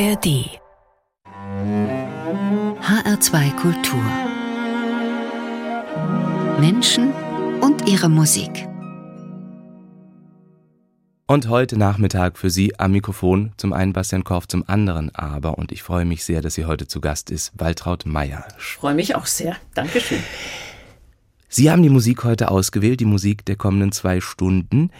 ARD 0.00 0.60
HR2 2.80 3.56
Kultur 3.56 4.00
Menschen 6.60 7.12
und 7.60 7.88
ihre 7.88 8.08
Musik. 8.08 8.68
Und 11.26 11.48
heute 11.48 11.76
Nachmittag 11.76 12.38
für 12.38 12.48
Sie 12.48 12.78
am 12.78 12.92
Mikrofon 12.92 13.52
zum 13.56 13.72
einen 13.72 13.92
Bastian 13.92 14.22
Korf, 14.22 14.46
zum 14.46 14.62
anderen 14.68 15.12
aber, 15.16 15.58
und 15.58 15.72
ich 15.72 15.82
freue 15.82 16.04
mich 16.04 16.24
sehr, 16.24 16.42
dass 16.42 16.54
sie 16.54 16.66
heute 16.66 16.86
zu 16.86 17.00
Gast 17.00 17.32
ist, 17.32 17.50
Waltraud 17.56 18.06
Meyer. 18.06 18.46
Ich 18.56 18.76
freue 18.76 18.94
mich 18.94 19.16
auch 19.16 19.26
sehr. 19.26 19.56
Dankeschön. 19.74 20.22
Sie 21.48 21.72
haben 21.72 21.82
die 21.82 21.90
Musik 21.90 22.22
heute 22.22 22.52
ausgewählt, 22.52 23.00
die 23.00 23.04
Musik 23.04 23.44
der 23.46 23.56
kommenden 23.56 23.90
zwei 23.90 24.20
Stunden. 24.20 24.92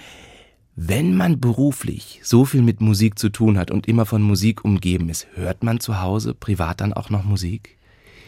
Wenn 0.80 1.16
man 1.16 1.40
beruflich 1.40 2.20
so 2.22 2.44
viel 2.44 2.62
mit 2.62 2.80
Musik 2.80 3.18
zu 3.18 3.30
tun 3.30 3.58
hat 3.58 3.72
und 3.72 3.88
immer 3.88 4.06
von 4.06 4.22
Musik 4.22 4.64
umgeben 4.64 5.08
ist, 5.08 5.26
hört 5.34 5.64
man 5.64 5.80
zu 5.80 6.00
Hause 6.00 6.34
privat 6.34 6.80
dann 6.80 6.92
auch 6.92 7.10
noch 7.10 7.24
Musik? 7.24 7.76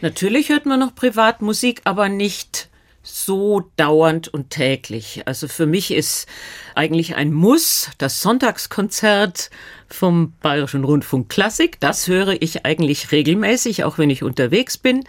Natürlich 0.01 0.49
hört 0.49 0.65
man 0.65 0.81
noch 0.81 0.93
privat 0.93 1.41
Musik, 1.41 1.79
aber 1.85 2.09
nicht 2.09 2.67
so 3.03 3.71
dauernd 3.77 4.27
und 4.27 4.49
täglich. 4.49 5.21
Also 5.27 5.47
für 5.47 5.65
mich 5.65 5.91
ist 5.91 6.27
eigentlich 6.75 7.15
ein 7.15 7.31
Muss 7.31 7.89
das 7.97 8.21
Sonntagskonzert 8.21 9.49
vom 9.87 10.33
Bayerischen 10.41 10.83
Rundfunk 10.83 11.29
Klassik. 11.29 11.79
Das 11.79 12.09
höre 12.09 12.41
ich 12.41 12.65
eigentlich 12.65 13.13
regelmäßig, 13.13 13.85
auch 13.85 13.97
wenn 13.97 14.09
ich 14.09 14.23
unterwegs 14.23 14.77
bin. 14.77 15.05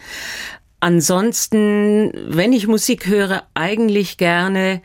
Ansonsten, 0.79 2.13
wenn 2.29 2.53
ich 2.53 2.69
Musik 2.69 3.09
höre, 3.09 3.43
eigentlich 3.55 4.17
gerne 4.17 4.81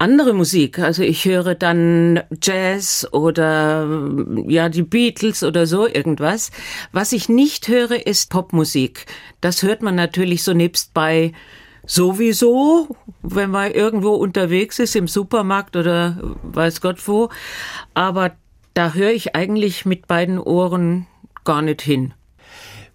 andere 0.00 0.32
Musik. 0.32 0.78
Also 0.78 1.02
ich 1.02 1.24
höre 1.24 1.54
dann 1.54 2.20
Jazz 2.42 3.06
oder 3.12 3.86
ja 4.46 4.68
die 4.68 4.82
Beatles 4.82 5.42
oder 5.42 5.66
so 5.66 5.86
irgendwas. 5.86 6.50
Was 6.92 7.12
ich 7.12 7.28
nicht 7.28 7.68
höre, 7.68 8.06
ist 8.06 8.30
Popmusik. 8.30 9.06
Das 9.40 9.62
hört 9.62 9.82
man 9.82 9.94
natürlich 9.94 10.42
so 10.42 10.54
nebst 10.54 10.94
bei 10.94 11.32
sowieso, 11.86 12.96
wenn 13.22 13.50
man 13.50 13.72
irgendwo 13.72 14.14
unterwegs 14.14 14.78
ist 14.78 14.96
im 14.96 15.06
Supermarkt 15.06 15.76
oder 15.76 16.18
weiß 16.42 16.80
Gott 16.80 17.06
wo. 17.06 17.28
Aber 17.92 18.32
da 18.74 18.94
höre 18.94 19.12
ich 19.12 19.34
eigentlich 19.34 19.84
mit 19.84 20.06
beiden 20.06 20.38
Ohren 20.38 21.06
gar 21.44 21.60
nicht 21.60 21.82
hin. 21.82 22.14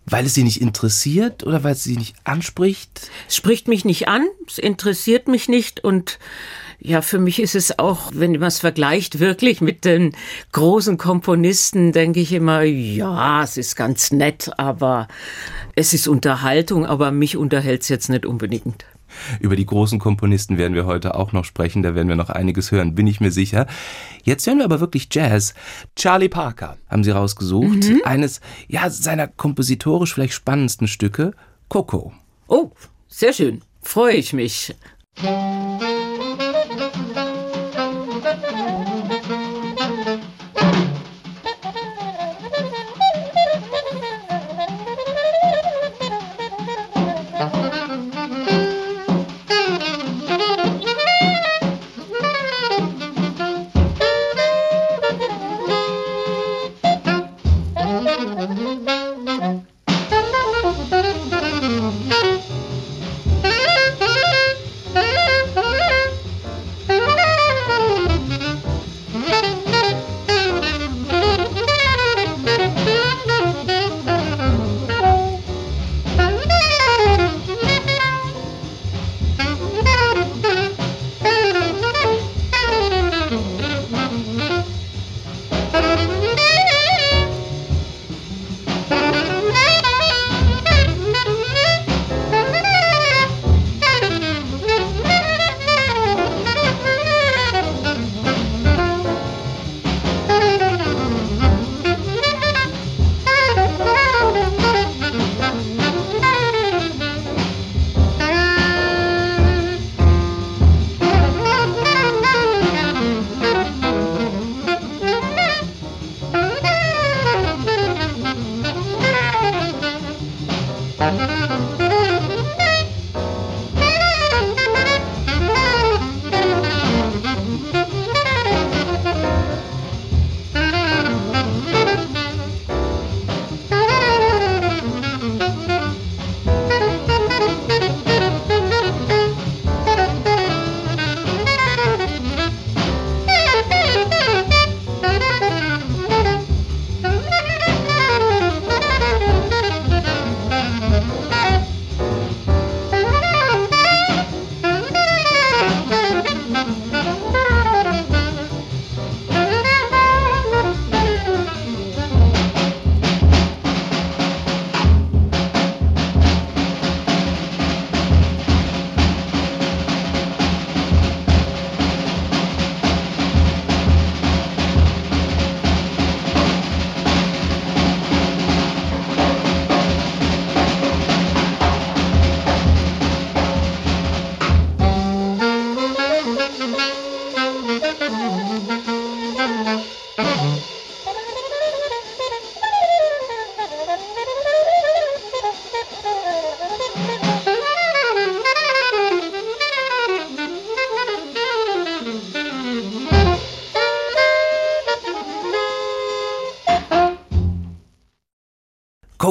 Weil 0.08 0.26
es 0.26 0.36
Sie 0.36 0.44
nicht 0.44 0.62
interessiert 0.62 1.44
oder 1.44 1.64
weil 1.64 1.74
es 1.74 1.84
Sie 1.84 1.98
nicht 1.98 2.16
anspricht? 2.24 3.10
Es 3.28 3.36
spricht 3.36 3.68
mich 3.68 3.86
nicht 3.86 4.08
an, 4.08 4.26
es 4.48 4.60
interessiert 4.60 5.28
mich 5.28 5.50
nicht 5.50 5.84
und 5.84 6.20
ja, 6.86 7.02
für 7.02 7.20
mich 7.20 7.42
ist 7.42 7.56
es 7.56 7.80
auch, 7.80 8.12
wenn 8.14 8.34
man 8.34 8.44
es 8.44 8.60
vergleicht 8.60 9.20
wirklich 9.20 9.60
mit 9.60 9.86
den 9.86 10.16
großen 10.52 10.98
Komponisten, 10.98 11.92
denke 11.92 12.20
ich 12.20 12.32
immer, 12.32 12.62
ja, 12.62 13.44
es 13.44 13.58
ist 13.58 13.76
ganz 13.76 14.12
nett, 14.12 14.52
aber 14.58 15.08
es 15.76 15.94
ist 15.94 16.08
Unterhaltung, 16.08 16.86
aber 16.86 17.12
mich 17.12 17.38
unterhält 17.38 17.82
es 17.82 17.90
jetzt 17.90 18.10
nicht 18.10 18.26
unbedingt. 18.26 18.86
Über 19.40 19.56
die 19.56 19.66
großen 19.66 19.98
Komponisten 19.98 20.58
werden 20.58 20.74
wir 20.74 20.86
heute 20.86 21.16
auch 21.16 21.32
noch 21.32 21.46
sprechen, 21.46 21.84
da 21.84 21.96
werden 21.96 22.10
wir 22.10 22.16
noch 22.18 22.30
einiges 22.30 22.72
hören, 22.72 22.96
bin 22.96 23.08
ich 23.08 23.22
mir 23.22 23.32
sicher. 23.32 23.66
Jetzt 24.24 24.46
hören 24.46 24.58
wir 24.58 24.66
aber 24.66 24.82
wirklich 24.82 25.08
Jazz. 25.12 25.54
Charlie 25.96 26.30
Parker 26.30 26.78
haben 26.90 27.04
sie 27.04 27.12
rausgesucht, 27.12 27.90
mhm. 27.90 28.02
eines 28.04 28.42
ja 28.68 28.90
seiner 28.90 29.28
kompositorisch 29.28 30.14
vielleicht 30.14 30.34
spannendsten 30.34 30.88
Stücke, 30.88 31.32
Coco. 31.70 32.14
Oh, 32.48 32.72
sehr 33.08 33.34
schön. 33.34 33.62
Freue 33.82 34.16
ich 34.16 34.34
mich. 34.34 34.76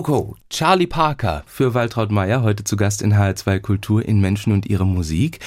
Coco, 0.05 0.37
Charlie 0.51 0.87
Parker 0.87 1.45
für 1.47 1.73
Waltraud 1.73 2.11
Meyer, 2.11 2.43
heute 2.43 2.63
zu 2.63 2.77
Gast 2.77 3.01
in 3.01 3.15
HR2 3.15 3.59
Kultur 3.59 4.05
in 4.05 4.21
Menschen 4.21 4.53
und 4.53 4.67
ihre 4.67 4.85
Musik. 4.85 5.41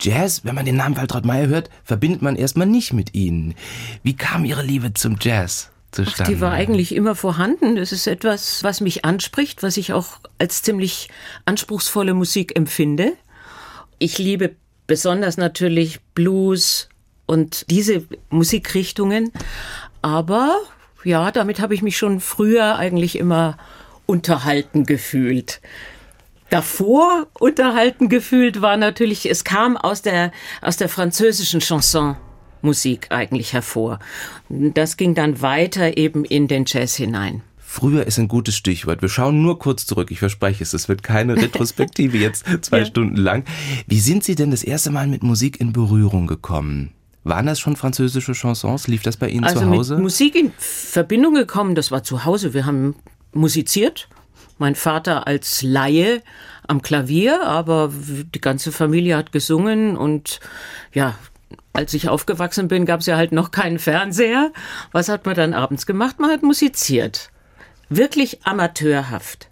Jazz, 0.00 0.42
wenn 0.42 0.54
man 0.54 0.64
den 0.64 0.76
Namen 0.76 0.96
Waltraud 0.96 1.26
Meyer 1.26 1.48
hört, 1.48 1.68
verbindet 1.84 2.22
man 2.22 2.34
erstmal 2.34 2.66
nicht 2.66 2.94
mit 2.94 3.14
ihnen. 3.14 3.54
Wie 4.02 4.16
kam 4.16 4.46
Ihre 4.46 4.62
Liebe 4.62 4.94
zum 4.94 5.18
Jazz? 5.20 5.70
zustande? 5.90 6.22
Ach, 6.22 6.28
die 6.28 6.40
war 6.40 6.52
eigentlich 6.52 6.94
immer 6.94 7.14
vorhanden. 7.14 7.76
Das 7.76 7.92
ist 7.92 8.06
etwas, 8.06 8.64
was 8.64 8.80
mich 8.80 9.04
anspricht, 9.04 9.62
was 9.62 9.76
ich 9.76 9.92
auch 9.92 10.18
als 10.38 10.62
ziemlich 10.62 11.10
anspruchsvolle 11.44 12.14
Musik 12.14 12.56
empfinde. 12.56 13.12
Ich 13.98 14.16
liebe 14.16 14.56
besonders 14.86 15.36
natürlich 15.36 16.00
Blues 16.14 16.88
und 17.26 17.66
diese 17.68 18.04
Musikrichtungen. 18.30 19.30
Aber 20.00 20.56
ja, 21.04 21.30
damit 21.30 21.60
habe 21.60 21.74
ich 21.74 21.82
mich 21.82 21.98
schon 21.98 22.20
früher 22.20 22.76
eigentlich 22.76 23.18
immer 23.18 23.58
unterhalten 24.10 24.86
gefühlt. 24.86 25.60
Davor 26.50 27.28
unterhalten 27.38 28.08
gefühlt 28.08 28.60
war 28.60 28.76
natürlich, 28.76 29.30
es 29.30 29.44
kam 29.44 29.76
aus 29.76 30.02
der, 30.02 30.32
aus 30.60 30.76
der 30.76 30.88
französischen 30.88 31.60
Chanson. 31.60 32.16
Musik 32.60 33.06
eigentlich 33.10 33.52
hervor. 33.52 34.00
Das 34.48 34.96
ging 34.96 35.14
dann 35.14 35.40
weiter 35.40 35.96
eben 35.96 36.24
in 36.24 36.48
den 36.48 36.64
Jazz 36.66 36.96
hinein. 36.96 37.42
Früher 37.56 38.04
ist 38.04 38.18
ein 38.18 38.26
gutes 38.26 38.56
Stichwort. 38.56 39.00
Wir 39.00 39.08
schauen 39.08 39.42
nur 39.42 39.60
kurz 39.60 39.86
zurück. 39.86 40.10
Ich 40.10 40.18
verspreche 40.18 40.64
es, 40.64 40.74
es 40.74 40.88
wird 40.88 41.04
keine 41.04 41.36
Retrospektive 41.36 42.18
jetzt 42.18 42.44
zwei 42.62 42.80
ja. 42.80 42.84
Stunden 42.84 43.16
lang. 43.16 43.44
Wie 43.86 44.00
sind 44.00 44.24
Sie 44.24 44.34
denn 44.34 44.50
das 44.50 44.64
erste 44.64 44.90
Mal 44.90 45.06
mit 45.06 45.22
Musik 45.22 45.60
in 45.60 45.72
Berührung 45.72 46.26
gekommen? 46.26 46.90
Waren 47.22 47.46
das 47.46 47.60
schon 47.60 47.76
französische 47.76 48.32
Chansons? 48.32 48.88
Lief 48.88 49.02
das 49.02 49.16
bei 49.16 49.28
Ihnen 49.28 49.44
also 49.44 49.60
zu 49.60 49.66
Hause? 49.68 49.94
Mit 49.94 50.02
Musik 50.02 50.34
in 50.34 50.52
Verbindung 50.58 51.34
gekommen, 51.34 51.76
das 51.76 51.92
war 51.92 52.02
zu 52.02 52.24
Hause. 52.24 52.54
Wir 52.54 52.66
haben 52.66 52.96
musiziert. 53.32 54.08
Mein 54.58 54.74
Vater 54.74 55.26
als 55.26 55.62
Laie 55.62 56.22
am 56.66 56.82
Klavier, 56.82 57.46
aber 57.46 57.90
die 57.92 58.40
ganze 58.40 58.72
Familie 58.72 59.16
hat 59.16 59.32
gesungen 59.32 59.96
und 59.96 60.40
ja, 60.92 61.16
als 61.72 61.94
ich 61.94 62.08
aufgewachsen 62.08 62.68
bin, 62.68 62.84
gab 62.84 63.00
es 63.00 63.06
ja 63.06 63.16
halt 63.16 63.32
noch 63.32 63.50
keinen 63.50 63.78
Fernseher. 63.78 64.52
Was 64.92 65.08
hat 65.08 65.24
man 65.24 65.34
dann 65.34 65.54
abends 65.54 65.86
gemacht? 65.86 66.18
Man 66.18 66.30
hat 66.30 66.42
musiziert. 66.42 67.30
Wirklich 67.88 68.44
amateurhaft. 68.44 69.48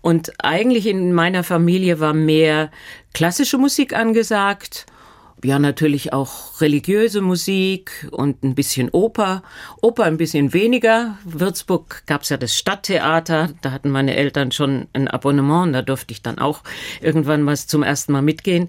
Und 0.00 0.32
eigentlich 0.44 0.86
in 0.86 1.12
meiner 1.12 1.44
Familie 1.44 2.00
war 2.00 2.12
mehr 2.12 2.70
klassische 3.14 3.58
Musik 3.58 3.94
angesagt 3.94 4.86
ja 5.44 5.58
natürlich 5.58 6.12
auch 6.12 6.60
religiöse 6.60 7.20
Musik 7.20 8.08
und 8.10 8.42
ein 8.42 8.54
bisschen 8.54 8.90
Oper. 8.90 9.42
Oper 9.80 10.04
ein 10.04 10.16
bisschen 10.16 10.52
weniger. 10.52 11.18
Würzburg 11.24 12.02
gab's 12.06 12.28
ja 12.28 12.36
das 12.36 12.56
Stadttheater, 12.56 13.50
da 13.60 13.70
hatten 13.70 13.90
meine 13.90 14.14
Eltern 14.14 14.52
schon 14.52 14.86
ein 14.92 15.08
Abonnement, 15.08 15.74
da 15.74 15.82
durfte 15.82 16.12
ich 16.12 16.22
dann 16.22 16.38
auch 16.38 16.62
irgendwann 17.00 17.42
mal 17.42 17.56
zum 17.56 17.82
ersten 17.82 18.12
Mal 18.12 18.22
mitgehen. 18.22 18.68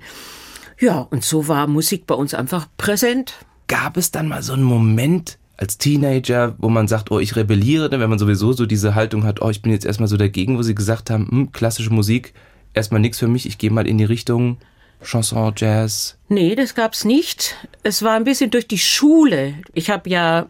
Ja, 0.79 0.99
und 0.99 1.23
so 1.23 1.47
war 1.47 1.67
Musik 1.67 2.07
bei 2.07 2.15
uns 2.15 2.33
einfach 2.33 2.67
präsent. 2.77 3.35
Gab 3.67 3.97
es 3.97 4.11
dann 4.11 4.27
mal 4.27 4.43
so 4.43 4.53
einen 4.53 4.63
Moment, 4.63 5.37
als 5.57 5.77
Teenager, 5.77 6.55
wo 6.57 6.69
man 6.69 6.87
sagt, 6.87 7.11
oh, 7.11 7.19
ich 7.19 7.35
rebelliere, 7.35 7.91
wenn 7.91 8.09
man 8.09 8.19
sowieso 8.19 8.53
so 8.53 8.65
diese 8.65 8.95
Haltung 8.95 9.23
hat, 9.23 9.41
oh, 9.41 9.49
ich 9.49 9.61
bin 9.61 9.71
jetzt 9.71 9.85
erstmal 9.85 10.09
so 10.09 10.17
dagegen, 10.17 10.57
wo 10.57 10.61
sie 10.61 10.75
gesagt 10.75 11.09
haben, 11.09 11.27
hm, 11.29 11.51
klassische 11.51 11.93
Musik, 11.93 12.33
erstmal 12.73 12.99
nichts 12.99 13.19
für 13.19 13.27
mich, 13.27 13.45
ich 13.45 13.57
gehe 13.57 13.71
mal 13.71 13.87
in 13.87 13.97
die 13.97 14.03
Richtung 14.03 14.57
Chanson, 15.03 15.53
Jazz? 15.55 16.17
Nee, 16.29 16.55
das 16.55 16.75
gab's 16.75 17.05
nicht. 17.05 17.55
Es 17.83 18.03
war 18.03 18.15
ein 18.15 18.23
bisschen 18.23 18.51
durch 18.51 18.67
die 18.67 18.79
Schule. 18.79 19.55
Ich 19.73 19.89
habe 19.89 20.09
ja 20.09 20.47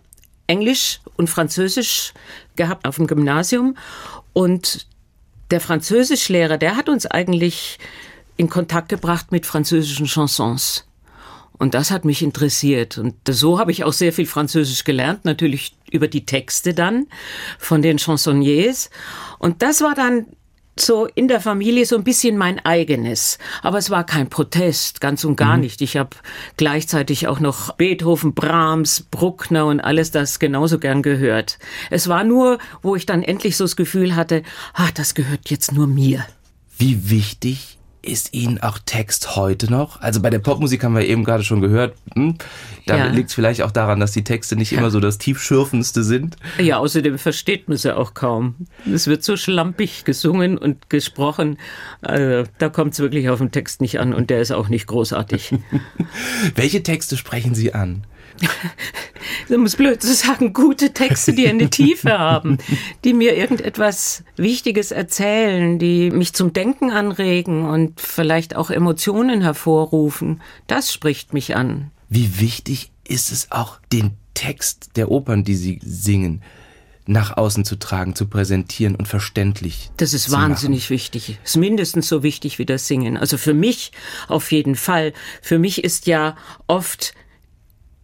Englisch 0.47 0.99
und 1.17 1.29
Französisch 1.29 2.13
gehabt 2.55 2.87
auf 2.87 2.95
dem 2.97 3.07
Gymnasium 3.07 3.77
und 4.33 4.87
der 5.51 5.61
Französischlehrer, 5.61 6.57
der 6.57 6.75
hat 6.75 6.89
uns 6.89 7.05
eigentlich 7.05 7.77
in 8.37 8.49
Kontakt 8.49 8.89
gebracht 8.89 9.31
mit 9.31 9.45
französischen 9.45 10.07
Chansons. 10.07 10.85
Und 11.57 11.75
das 11.75 11.91
hat 11.91 12.03
mich 12.03 12.23
interessiert. 12.23 12.97
Und 12.97 13.15
so 13.29 13.59
habe 13.59 13.71
ich 13.71 13.83
auch 13.83 13.93
sehr 13.93 14.11
viel 14.11 14.25
Französisch 14.25 14.83
gelernt, 14.83 15.23
natürlich 15.23 15.75
über 15.91 16.07
die 16.07 16.25
Texte 16.25 16.73
dann 16.73 17.05
von 17.59 17.81
den 17.81 17.99
Chansonniers. 17.99 18.89
Und 19.37 19.61
das 19.61 19.81
war 19.81 19.93
dann 19.93 20.25
so 20.79 21.07
in 21.15 21.27
der 21.27 21.39
Familie 21.39 21.85
so 21.85 21.95
ein 21.95 22.03
bisschen 22.03 22.37
mein 22.37 22.63
eigenes. 22.65 23.37
Aber 23.61 23.77
es 23.77 23.89
war 23.89 24.05
kein 24.05 24.29
Protest, 24.29 25.01
ganz 25.01 25.23
und 25.23 25.35
gar 25.35 25.55
mhm. 25.55 25.63
nicht. 25.63 25.81
Ich 25.81 25.97
habe 25.97 26.11
gleichzeitig 26.57 27.27
auch 27.27 27.39
noch 27.39 27.75
Beethoven, 27.75 28.33
Brahms, 28.33 29.05
Bruckner 29.11 29.65
und 29.67 29.79
alles 29.79 30.11
das 30.11 30.39
genauso 30.39 30.79
gern 30.79 31.03
gehört. 31.03 31.59
Es 31.89 32.07
war 32.07 32.23
nur, 32.23 32.57
wo 32.81 32.95
ich 32.95 33.05
dann 33.05 33.23
endlich 33.23 33.57
so 33.57 33.63
das 33.63 33.75
Gefühl 33.75 34.15
hatte, 34.15 34.43
ah, 34.73 34.89
das 34.93 35.13
gehört 35.13 35.49
jetzt 35.49 35.71
nur 35.71 35.87
mir. 35.87 36.25
Wie 36.77 37.09
wichtig 37.09 37.77
ist 38.03 38.33
Ihnen 38.33 38.61
auch 38.61 38.79
Text 38.85 39.35
heute 39.35 39.71
noch? 39.71 40.01
Also 40.01 40.21
bei 40.21 40.29
der 40.29 40.39
Popmusik 40.39 40.83
haben 40.83 40.95
wir 40.95 41.05
eben 41.05 41.23
gerade 41.23 41.43
schon 41.43 41.61
gehört, 41.61 41.95
hm, 42.13 42.35
da 42.85 42.97
ja. 42.97 43.05
liegt 43.07 43.29
es 43.29 43.35
vielleicht 43.35 43.61
auch 43.61 43.71
daran, 43.71 43.99
dass 43.99 44.11
die 44.11 44.23
Texte 44.23 44.55
nicht 44.55 44.71
ja. 44.71 44.79
immer 44.79 44.91
so 44.91 44.99
das 44.99 45.17
tiefschürfendste 45.17 46.03
sind. 46.03 46.35
Ja, 46.59 46.77
außerdem 46.77 47.17
versteht 47.17 47.69
man 47.69 47.77
sie 47.77 47.95
auch 47.95 48.13
kaum. 48.13 48.55
Es 48.91 49.07
wird 49.07 49.23
so 49.23 49.37
schlampig 49.37 50.03
gesungen 50.03 50.57
und 50.57 50.89
gesprochen. 50.89 51.57
Also, 52.01 52.49
da 52.57 52.69
kommt 52.69 52.93
es 52.93 52.99
wirklich 52.99 53.29
auf 53.29 53.39
den 53.39 53.51
Text 53.51 53.81
nicht 53.81 53.99
an 53.99 54.13
und 54.13 54.29
der 54.29 54.41
ist 54.41 54.51
auch 54.51 54.67
nicht 54.67 54.87
großartig. 54.87 55.55
Welche 56.55 56.83
Texte 56.83 57.15
sprechen 57.15 57.55
Sie 57.55 57.73
an? 57.73 58.05
um 59.49 59.65
es 59.65 59.75
blöd 59.75 60.01
zu 60.01 60.13
sagen, 60.13 60.53
gute 60.53 60.93
Texte, 60.93 61.33
die 61.33 61.47
eine 61.47 61.69
Tiefe 61.69 62.17
haben, 62.17 62.57
die 63.03 63.13
mir 63.13 63.35
irgendetwas 63.35 64.23
Wichtiges 64.35 64.91
erzählen, 64.91 65.79
die 65.79 66.11
mich 66.11 66.33
zum 66.33 66.53
Denken 66.53 66.91
anregen 66.91 67.65
und 67.65 67.99
vielleicht 67.99 68.55
auch 68.55 68.69
Emotionen 68.69 69.41
hervorrufen. 69.41 70.41
Das 70.67 70.93
spricht 70.93 71.33
mich 71.33 71.55
an. 71.55 71.91
Wie 72.09 72.39
wichtig 72.39 72.91
ist 73.07 73.31
es 73.31 73.51
auch, 73.51 73.79
den 73.91 74.11
Text 74.33 74.91
der 74.95 75.11
Opern, 75.11 75.43
die 75.43 75.55
Sie 75.55 75.79
singen, 75.83 76.41
nach 77.05 77.35
außen 77.35 77.65
zu 77.65 77.77
tragen, 77.77 78.15
zu 78.15 78.27
präsentieren 78.27 78.95
und 78.95 79.07
verständlich. 79.07 79.91
Das 79.97 80.13
ist 80.13 80.31
wahnsinnig 80.31 80.85
machen. 80.85 80.91
wichtig. 80.91 81.39
Ist 81.43 81.57
mindestens 81.57 82.07
so 82.07 82.23
wichtig 82.23 82.59
wie 82.59 82.65
das 82.65 82.87
Singen. 82.87 83.17
Also 83.17 83.37
für 83.37 83.53
mich 83.53 83.91
auf 84.27 84.51
jeden 84.51 84.75
Fall. 84.75 85.13
Für 85.41 85.59
mich 85.59 85.83
ist 85.83 86.07
ja 86.07 86.37
oft 86.67 87.13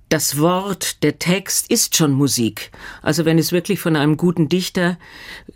das 0.10 0.40
Wort, 0.40 1.04
der 1.04 1.20
Text 1.20 1.72
ist 1.72 1.96
schon 1.96 2.12
Musik. 2.12 2.72
Also 3.02 3.26
wenn 3.26 3.38
es 3.38 3.52
wirklich 3.52 3.80
von 3.80 3.96
einem 3.96 4.18
guten 4.18 4.50
Dichter 4.50 4.98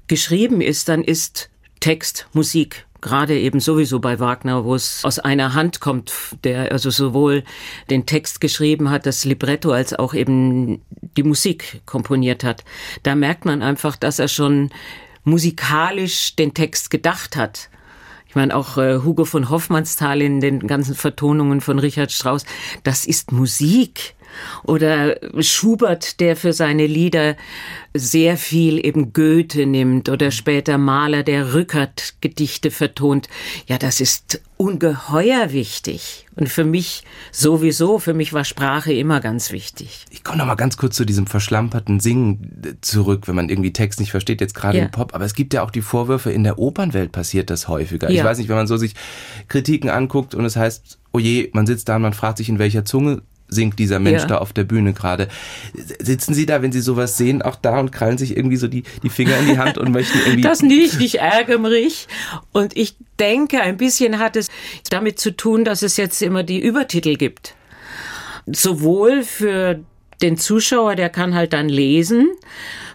geschrieben 0.08 0.62
ist, 0.62 0.90
dann 0.90 1.04
ist 1.04 1.50
Text 1.80 2.28
Musik. 2.34 2.86
Gerade 3.02 3.38
eben 3.38 3.60
sowieso 3.60 4.00
bei 4.00 4.20
Wagner, 4.20 4.64
wo 4.64 4.76
es 4.76 5.04
aus 5.04 5.20
einer 5.20 5.54
Hand 5.54 5.82
kommt, 5.82 6.14
der 6.46 6.72
also 6.72 6.90
sowohl 6.90 7.44
den 7.90 8.06
Text 8.06 8.40
geschrieben 8.40 8.90
hat, 8.90 9.06
das 9.06 9.26
Libretto, 9.26 9.72
als 9.72 9.94
auch 9.94 10.14
eben 10.14 10.82
die 11.18 11.24
Musik 11.24 11.82
komponiert 11.86 12.46
hat. 12.46 12.64
Da 13.02 13.16
merkt 13.16 13.44
man 13.44 13.62
einfach, 13.62 13.98
dass 13.98 14.20
er 14.20 14.30
schon 14.30 14.70
musikalisch 15.26 16.36
den 16.36 16.54
Text 16.54 16.92
gedacht 16.92 17.36
hat. 17.36 17.70
Ich 18.30 18.36
meine, 18.36 18.56
auch 18.56 18.78
äh, 18.78 19.00
Hugo 19.04 19.26
von 19.26 19.50
Hoffmannsthal 19.50 20.22
in 20.22 20.40
den 20.40 20.66
ganzen 20.66 20.96
Vertonungen 20.96 21.60
von 21.60 21.80
Richard 21.80 22.12
Strauss, 22.12 22.46
das 22.84 23.06
ist 23.06 23.32
Musik. 23.32 24.16
Oder 24.64 25.18
Schubert, 25.40 26.20
der 26.20 26.36
für 26.36 26.54
seine 26.54 26.88
Lieder 26.88 27.36
sehr 27.94 28.38
viel 28.38 28.84
eben 28.84 29.14
Goethe 29.14 29.66
nimmt 29.66 30.10
oder 30.10 30.32
später 30.32 30.78
Maler, 30.78 31.24
der 31.24 31.54
Rückert-Gedichte 31.54 32.72
vertont. 32.72 33.28
Ja, 33.68 33.78
das 33.78 34.02
ist 34.02 34.42
ungeheuer 34.58 35.52
wichtig. 35.52 36.26
Und 36.36 36.50
für 36.50 36.64
mich 36.64 37.04
sowieso, 37.32 38.00
für 38.00 38.16
mich 38.16 38.34
war 38.34 38.46
Sprache 38.46 38.92
immer 38.94 39.20
ganz 39.20 39.52
wichtig. 39.52 40.06
Ich 40.10 40.24
komme 40.24 40.40
noch 40.40 40.48
mal 40.48 40.56
ganz 40.56 40.78
kurz 40.78 40.96
zu 40.96 41.06
diesem 41.06 41.28
verschlamperten 41.28 42.00
Singen 42.00 42.78
zurück, 42.82 43.28
wenn 43.28 43.36
man 43.36 43.50
irgendwie 43.50 43.74
Text 43.74 44.00
nicht 44.00 44.12
versteht, 44.12 44.42
jetzt 44.42 44.56
gerade 44.56 44.80
ja. 44.80 44.86
im 44.86 44.92
Pop. 44.92 45.14
Aber 45.14 45.26
es 45.26 45.36
gibt 45.36 45.54
ja 45.54 45.62
auch 45.62 45.72
die 45.72 45.82
Vorwürfe, 45.82 46.32
in 46.32 46.44
der 46.44 46.58
Opernwelt 46.58 47.12
passiert 47.12 47.52
das 47.52 47.68
häufiger. 47.68 48.10
Ja. 48.10 48.22
Ich 48.22 48.26
weiß 48.26 48.40
nicht, 48.40 48.50
wenn 48.50 48.56
man 48.56 48.68
so 48.68 48.78
sich 48.78 48.96
Kritiken 49.48 49.90
anguckt 49.90 50.34
und 50.34 50.46
es 50.46 50.56
heißt, 50.56 50.98
oh 51.12 51.20
je, 51.20 51.52
man 51.54 51.68
sitzt 51.68 51.90
da 51.90 51.98
und 51.98 52.02
man 52.02 52.14
fragt 52.14 52.40
sich, 52.40 52.50
in 52.50 52.58
welcher 52.58 52.86
Zunge 52.86 53.22
singt 53.54 53.80
dieser 53.80 54.00
Mensch 54.00 54.22
ja. 54.22 54.28
da 54.28 54.38
auf 54.40 54.54
der 54.54 54.64
Bühne 54.64 54.94
gerade. 54.94 55.28
Sitzen 56.00 56.34
Sie 56.34 56.46
da, 56.46 56.62
wenn 56.62 56.72
Sie 56.72 56.82
sowas 56.82 57.18
sehen, 57.18 57.42
auch 57.42 57.56
da 57.56 57.80
und 57.80 57.92
krallen 57.92 58.18
sich 58.18 58.36
irgendwie 58.36 58.58
so 58.58 58.68
die, 58.68 58.84
die 59.04 59.10
Finger 59.10 59.38
in 59.40 59.48
die 59.48 59.58
Hand 59.58 59.78
und 59.78 59.92
möchten 59.92 60.20
irgendwie. 60.26 60.42
Das 60.42 60.62
nicht, 60.62 61.00
ich 61.00 61.20
ärgere 61.20 61.60
mich. 61.60 62.08
Und 62.52 62.76
ich 62.76 62.96
denke, 63.20 63.62
ein 63.62 63.78
bisschen 63.78 64.20
hat 64.20 64.36
es 64.36 64.50
damit 64.90 65.20
zu 65.20 65.36
tun, 65.36 65.64
dass 65.64 65.82
es 65.82 65.98
jetzt 65.98 66.22
immer 66.22 66.44
die 66.44 66.60
Übertitel 66.60 67.16
gibt. 67.16 67.56
Sowohl 68.46 69.24
für 69.24 69.80
den 70.22 70.38
Zuschauer, 70.38 70.96
der 70.96 71.10
kann 71.10 71.36
halt 71.36 71.54
dann 71.54 71.70
lesen. 71.70 72.30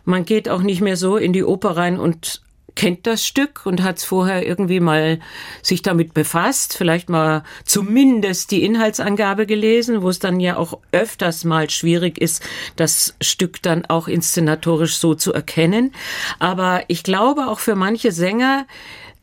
Man 0.05 0.25
geht 0.25 0.49
auch 0.49 0.63
nicht 0.63 0.81
mehr 0.81 0.97
so 0.97 1.17
in 1.17 1.33
die 1.33 1.45
Oper 1.45 1.77
rein 1.77 1.99
und 1.99 2.43
kennt 2.79 3.09
das 3.09 3.27
Stück 3.27 3.67
und 3.67 3.83
hat 3.83 3.99
es 3.99 4.05
vorher 4.05 4.47
irgendwie 4.47 4.79
mal 4.79 5.19
sich 5.63 5.83
damit 5.83 6.15
befasst, 6.15 6.77
vielleicht 6.77 7.09
mal 7.09 7.43
zumindest 7.65 8.53
die 8.53 8.63
Inhaltsangabe 8.63 9.47
gelesen, 9.47 10.01
wo 10.01 10.09
es 10.09 10.21
dann 10.21 10.39
ja 10.39 10.57
auch 10.57 10.79
öfters 10.93 11.43
mal 11.43 11.69
schwierig 11.71 12.19
ist, 12.19 12.41
das 12.77 13.17
Stück 13.21 13.61
dann 13.63 13.85
auch 13.87 14.07
inszenatorisch 14.07 14.99
so 14.99 15.17
zu 15.17 15.33
erkennen. 15.33 15.93
Aber 16.39 16.85
ich 16.87 17.03
glaube 17.03 17.49
auch 17.49 17.59
für 17.59 17.75
manche 17.75 18.13
Sänger, 18.13 18.65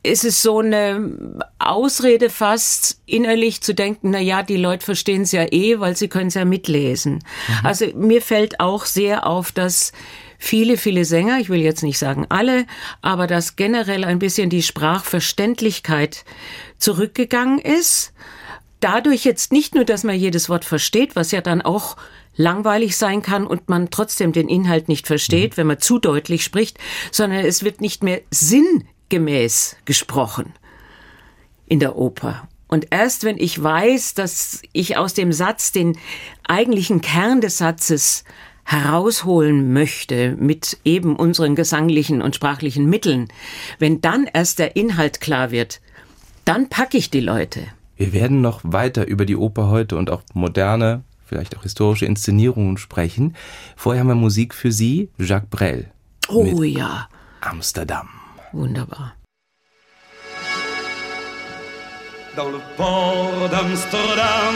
ist 0.02 0.24
es 0.24 0.42
so 0.42 0.58
eine 0.60 1.40
Ausrede 1.58 2.28
fast 2.28 3.00
innerlich 3.06 3.62
zu 3.62 3.74
denken, 3.74 4.10
na 4.10 4.20
ja, 4.20 4.42
die 4.42 4.58
Leute 4.58 4.84
verstehen 4.84 5.22
es 5.22 5.32
ja 5.32 5.46
eh, 5.50 5.80
weil 5.80 5.96
sie 5.96 6.08
können 6.08 6.28
es 6.28 6.34
ja 6.34 6.44
mitlesen. 6.44 7.14
Mhm. 7.14 7.66
Also 7.66 7.86
mir 7.96 8.20
fällt 8.20 8.60
auch 8.60 8.84
sehr 8.84 9.26
auf, 9.26 9.50
dass 9.50 9.92
viele, 10.38 10.76
viele 10.76 11.04
Sänger, 11.04 11.38
ich 11.40 11.48
will 11.48 11.60
jetzt 11.60 11.82
nicht 11.82 11.98
sagen 11.98 12.26
alle, 12.28 12.66
aber 13.02 13.26
dass 13.26 13.56
generell 13.56 14.04
ein 14.04 14.18
bisschen 14.18 14.50
die 14.50 14.62
Sprachverständlichkeit 14.62 16.24
zurückgegangen 16.78 17.58
ist. 17.58 18.12
Dadurch 18.80 19.24
jetzt 19.24 19.52
nicht 19.52 19.74
nur, 19.74 19.84
dass 19.84 20.04
man 20.04 20.16
jedes 20.16 20.48
Wort 20.48 20.64
versteht, 20.64 21.16
was 21.16 21.30
ja 21.30 21.40
dann 21.40 21.62
auch 21.62 21.96
langweilig 22.36 22.96
sein 22.96 23.22
kann 23.22 23.46
und 23.46 23.68
man 23.68 23.90
trotzdem 23.90 24.32
den 24.32 24.48
Inhalt 24.48 24.88
nicht 24.88 25.06
versteht, 25.06 25.52
mhm. 25.52 25.56
wenn 25.56 25.66
man 25.68 25.80
zu 25.80 25.98
deutlich 25.98 26.44
spricht, 26.44 26.78
sondern 27.10 27.44
es 27.44 27.64
wird 27.64 27.80
nicht 27.80 28.02
mehr 28.02 28.20
sinngemäß 28.30 29.76
gesprochen 29.84 30.52
in 31.66 31.80
der 31.80 31.96
Oper. 31.96 32.48
Und 32.68 32.88
erst 32.90 33.24
wenn 33.24 33.38
ich 33.38 33.62
weiß, 33.62 34.14
dass 34.14 34.62
ich 34.72 34.96
aus 34.96 35.14
dem 35.14 35.32
Satz 35.32 35.72
den 35.72 35.96
eigentlichen 36.46 37.00
Kern 37.00 37.40
des 37.40 37.58
Satzes 37.58 38.24
herausholen 38.66 39.72
möchte 39.72 40.36
mit 40.38 40.78
eben 40.84 41.14
unseren 41.16 41.54
gesanglichen 41.54 42.20
und 42.20 42.34
sprachlichen 42.34 42.90
Mitteln, 42.90 43.28
wenn 43.78 44.00
dann 44.00 44.28
erst 44.32 44.58
der 44.58 44.74
Inhalt 44.74 45.20
klar 45.20 45.52
wird, 45.52 45.80
dann 46.44 46.68
packe 46.68 46.98
ich 46.98 47.08
die 47.08 47.20
Leute. 47.20 47.60
Wir 47.96 48.12
werden 48.12 48.40
noch 48.40 48.60
weiter 48.64 49.06
über 49.06 49.24
die 49.24 49.36
Oper 49.36 49.68
heute 49.68 49.96
und 49.96 50.10
auch 50.10 50.22
moderne, 50.34 51.04
vielleicht 51.24 51.56
auch 51.56 51.62
historische 51.62 52.06
Inszenierungen 52.06 52.76
sprechen. 52.76 53.36
Vorher 53.76 54.00
haben 54.00 54.08
wir 54.08 54.16
Musik 54.16 54.52
für 54.52 54.72
Sie, 54.72 55.10
Jacques 55.16 55.48
Brel. 55.48 55.90
Oh 56.28 56.62
ja. 56.62 57.08
Amsterdam. 57.40 58.08
Wunderbar. 58.52 59.14
Dans 62.34 62.50
le 62.50 62.60
port 62.76 63.50
d'Amsterdam, 63.50 64.54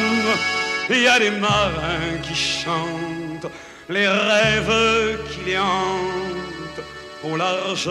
il 0.90 1.02
y 1.02 1.08
a 1.08 1.18
des 1.18 1.30
marins 1.40 2.20
qui 2.22 2.34
chantent 2.34 3.50
les 3.90 4.08
rêves 4.08 5.18
qui 5.28 5.40
les 5.46 5.58
hantent 5.58 6.84
au 7.24 7.36
large 7.36 7.90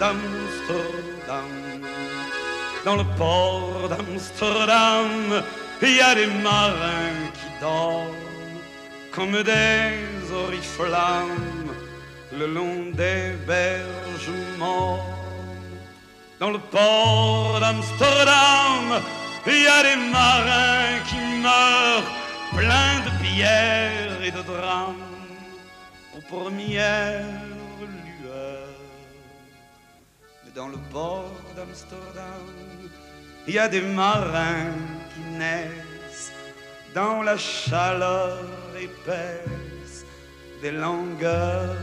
d'Amsterdam. 0.00 1.52
Dans 2.84 2.96
le 2.96 3.04
port 3.16 3.88
d'Amsterdam, 3.90 5.42
il 5.82 5.96
y 5.96 6.00
a 6.00 6.14
des 6.14 6.26
marins 6.26 7.22
qui 7.38 7.60
dorment 7.60 8.14
comme 9.12 9.42
des 9.42 10.32
oriflammes 10.44 11.72
le 12.32 12.46
long 12.46 12.90
des 12.92 13.32
berges 13.46 14.30
dans 16.40 16.50
le 16.50 16.58
port 16.58 17.58
d'Amsterdam, 17.60 19.02
il 19.46 19.62
y 19.62 19.66
a 19.66 19.82
des 19.82 19.96
marins 20.10 21.00
qui 21.08 21.16
meurent 21.42 22.02
pleins 22.56 23.00
de 23.04 23.22
pierres 23.22 24.22
et 24.22 24.30
de 24.30 24.42
drames 24.42 25.07
lueurs. 27.80 28.68
Mais 30.44 30.50
dans 30.54 30.68
le 30.68 30.78
port 30.92 31.32
d'Amsterdam, 31.56 32.46
il 33.46 33.54
y 33.54 33.58
a 33.58 33.68
des 33.68 33.80
marins 33.80 34.74
qui 35.14 35.38
naissent 35.38 36.32
dans 36.94 37.22
la 37.22 37.36
chaleur 37.36 38.38
épaisse 38.78 40.04
des 40.62 40.72
longueurs 40.72 41.76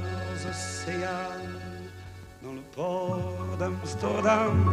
océanes 0.50 1.90
dans 2.44 2.54
le 2.54 2.62
port 2.76 3.58
d'Amsterdam. 3.58 4.72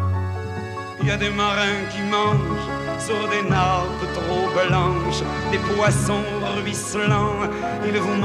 Il 1.01 1.09
y 1.09 1.11
a 1.11 1.17
des 1.17 1.31
marins 1.31 1.85
qui 1.91 2.03
mangent 2.03 2.71
sur 3.01 3.29
des 3.29 3.43
nappes 3.49 4.07
trop 4.15 4.47
blanches, 4.55 5.23
des 5.51 5.59
poissons 5.75 6.23
ruisselants. 6.57 7.49
Ils 7.85 7.99
vous 7.99 8.17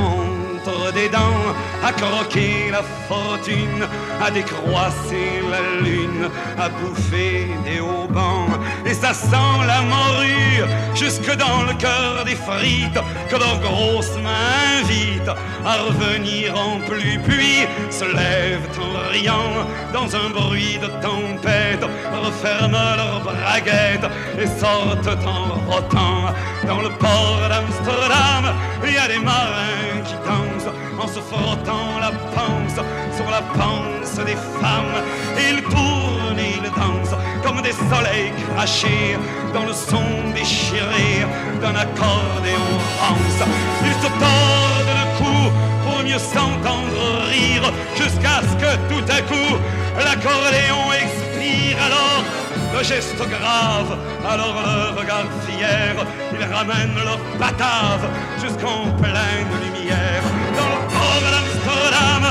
des 0.94 1.10
dents 1.10 1.46
à 1.84 1.92
croquer 1.92 2.72
la 2.72 2.84
fortune, 3.08 3.88
à 4.22 4.32
décroisser 4.32 5.42
la 5.50 5.82
lune, 5.84 6.30
à 6.60 6.70
bouffer 6.70 7.48
des 7.66 7.80
haubans. 7.80 8.48
Et 8.86 8.94
ça 8.94 9.14
sent 9.14 9.58
la 9.66 9.82
morue 9.82 10.64
jusque 10.96 11.34
dans 11.36 11.64
le 11.64 11.74
cœur 11.74 12.24
des 12.26 12.36
frites 12.36 13.00
que 13.30 13.36
leurs 13.36 13.60
grosses 13.60 14.18
mains 14.18 14.82
invitent 14.82 15.32
à 15.66 15.74
revenir 15.84 16.56
en 16.58 16.80
pluie, 16.88 17.20
puis 17.28 17.68
se 17.90 18.06
lèvent 18.06 18.70
en 18.80 19.12
riant 19.12 19.66
dans 19.94 20.16
un 20.16 20.30
bruit 20.30 20.78
de 20.80 20.88
tempête, 21.02 21.86
referment 22.24 22.96
leurs 22.96 23.22
braguettes 23.22 24.10
et 24.40 24.48
sortent 24.48 25.26
en 25.26 25.72
rotant 25.72 26.34
dans 26.66 26.82
le 26.82 26.90
port 26.90 27.40
d'Amsterdam. 27.50 28.56
Il 28.86 28.94
y 28.94 28.98
a 28.98 29.08
des 29.08 29.20
marins 29.20 30.02
qui 30.06 30.14
dansent 30.26 30.57
en 31.00 31.08
se 31.08 31.20
frottant 31.20 32.00
la 32.00 32.12
panse 32.36 32.80
sur 33.16 33.30
la 33.30 33.42
panse 33.42 34.16
des 34.26 34.36
femmes. 34.62 34.98
Ils 35.38 35.62
tournent 35.64 36.40
et 36.40 36.56
ils 36.58 36.72
dansent 36.72 37.18
comme 37.44 37.62
des 37.62 37.74
soleils 37.74 38.32
crachés 38.56 39.18
dans 39.54 39.66
le 39.66 39.74
son 39.74 40.04
déchiré 40.34 41.26
d'un 41.62 41.76
accordéon 41.76 42.70
rance. 43.02 43.42
Ils 43.86 44.00
se 44.04 44.10
tordent 44.24 44.96
le 45.02 45.08
cou 45.18 45.52
pour 45.86 46.04
mieux 46.04 46.20
s'entendre 46.20 47.04
rire 47.30 47.72
jusqu'à 47.96 48.42
ce 48.42 48.56
que 48.64 48.72
tout 48.90 49.06
à 49.12 49.22
coup 49.22 49.56
l'accordéon 49.98 50.94
expire 50.94 51.78
alors 51.86 52.24
le 52.78 52.84
geste 52.84 53.18
grave, 53.18 53.98
alors 54.30 54.56
le 54.62 55.00
regard 55.00 55.26
fier, 55.48 55.96
ils 56.34 56.54
ramènent 56.54 56.96
leur 57.04 57.18
batave 57.40 58.08
jusqu'en 58.40 58.92
pleine 59.02 59.48
lumière. 59.64 60.37
Dans 60.58 60.70
le 60.74 60.80
port 60.94 61.22
d'Amsterdam, 61.34 62.24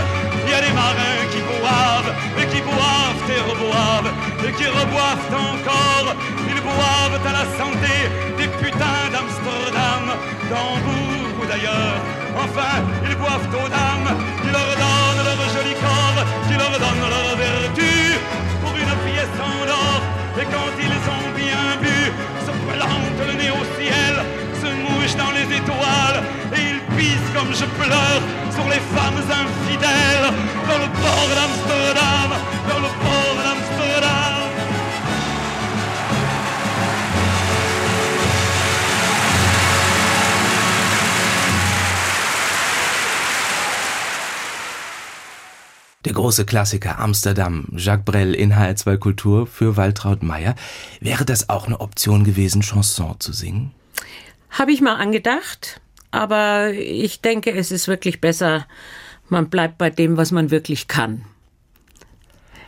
il 0.45 0.51
y 0.51 0.55
a 0.55 0.61
des 0.67 0.75
marins 0.83 1.25
qui 1.33 1.41
boivent, 1.51 2.13
et 2.41 2.47
qui 2.53 2.61
boivent 2.61 3.25
et 3.35 3.41
reboivent, 3.51 4.13
et 4.47 4.53
qui 4.53 4.67
reboivent 4.67 5.29
encore. 5.51 6.09
Ils 6.51 6.63
boivent 6.63 7.21
à 7.31 7.33
la 7.41 7.47
santé 7.61 7.95
des 8.39 8.49
putains 8.61 9.07
d'Amsterdam, 9.13 10.05
d'Hambourg 10.51 11.35
ou 11.41 11.47
d'ailleurs. 11.47 11.99
Enfin, 12.45 12.75
ils 13.09 13.17
boivent 13.17 13.49
aux 13.61 13.69
dames 13.69 14.11
qui 14.43 14.51
leur 14.57 14.71
donnent 14.83 15.25
leur 15.29 15.41
joli 15.55 15.75
corps, 15.85 16.21
qui 16.47 16.55
leur 16.63 16.75
donnent 16.85 17.11
leur 17.15 17.31
vertu 17.37 17.93
pour 18.63 18.75
une 18.77 18.95
pièce 19.07 19.39
en 19.41 19.59
or. 19.67 20.01
Et 20.41 20.47
quand 20.53 20.73
ils 20.87 20.99
ont 21.17 21.29
bien 21.35 21.65
bu, 21.81 21.99
se 22.47 22.53
plantent 22.69 23.23
le 23.29 23.35
nez 23.41 23.51
au 23.51 23.65
ciel, 23.79 24.15
se 24.61 24.69
mouchent 24.85 25.17
dans 25.17 25.33
les 25.33 25.49
étoiles, 25.57 26.21
pissent 27.07 27.33
comme 27.35 27.53
je 27.55 27.67
pleure 27.81 28.23
sur 28.57 28.67
les 28.75 28.83
femmes 28.95 29.23
infidèles, 29.45 30.29
dans 30.69 30.81
le 30.85 30.89
port 31.03 31.29
d'Amsterdam, 31.37 32.31
dans 32.71 32.81
le 32.85 32.91
port 33.05 33.37
d'Amsterdam. 33.45 34.35
Der 46.05 46.13
große 46.13 46.45
Klassiker 46.45 47.01
Amsterdam, 47.01 47.67
Jacques 47.73 48.05
Brel 48.05 48.35
in 48.35 48.53
HR2 48.53 48.97
Kultur 48.97 49.47
für 49.47 49.77
Waltraud 49.77 50.23
Meyer. 50.23 50.55
Wäre 51.01 51.25
das 51.25 51.49
auch 51.49 51.67
eine 51.67 51.81
Option 51.81 52.23
gewesen, 52.23 52.63
Chanson 52.63 53.17
zu 53.19 53.33
singen? 53.33 53.73
Habe 54.51 54.71
ich 54.73 54.81
mal 54.81 54.95
angedacht, 54.95 55.81
aber 56.11 56.73
ich 56.73 57.21
denke, 57.21 57.53
es 57.53 57.71
ist 57.71 57.89
wirklich 57.89 58.21
besser, 58.21 58.67
man 59.29 59.49
bleibt 59.49 59.79
bei 59.79 59.91
dem, 59.91 60.17
was 60.17 60.31
man 60.31 60.51
wirklich 60.51 60.89
kann. 60.89 61.25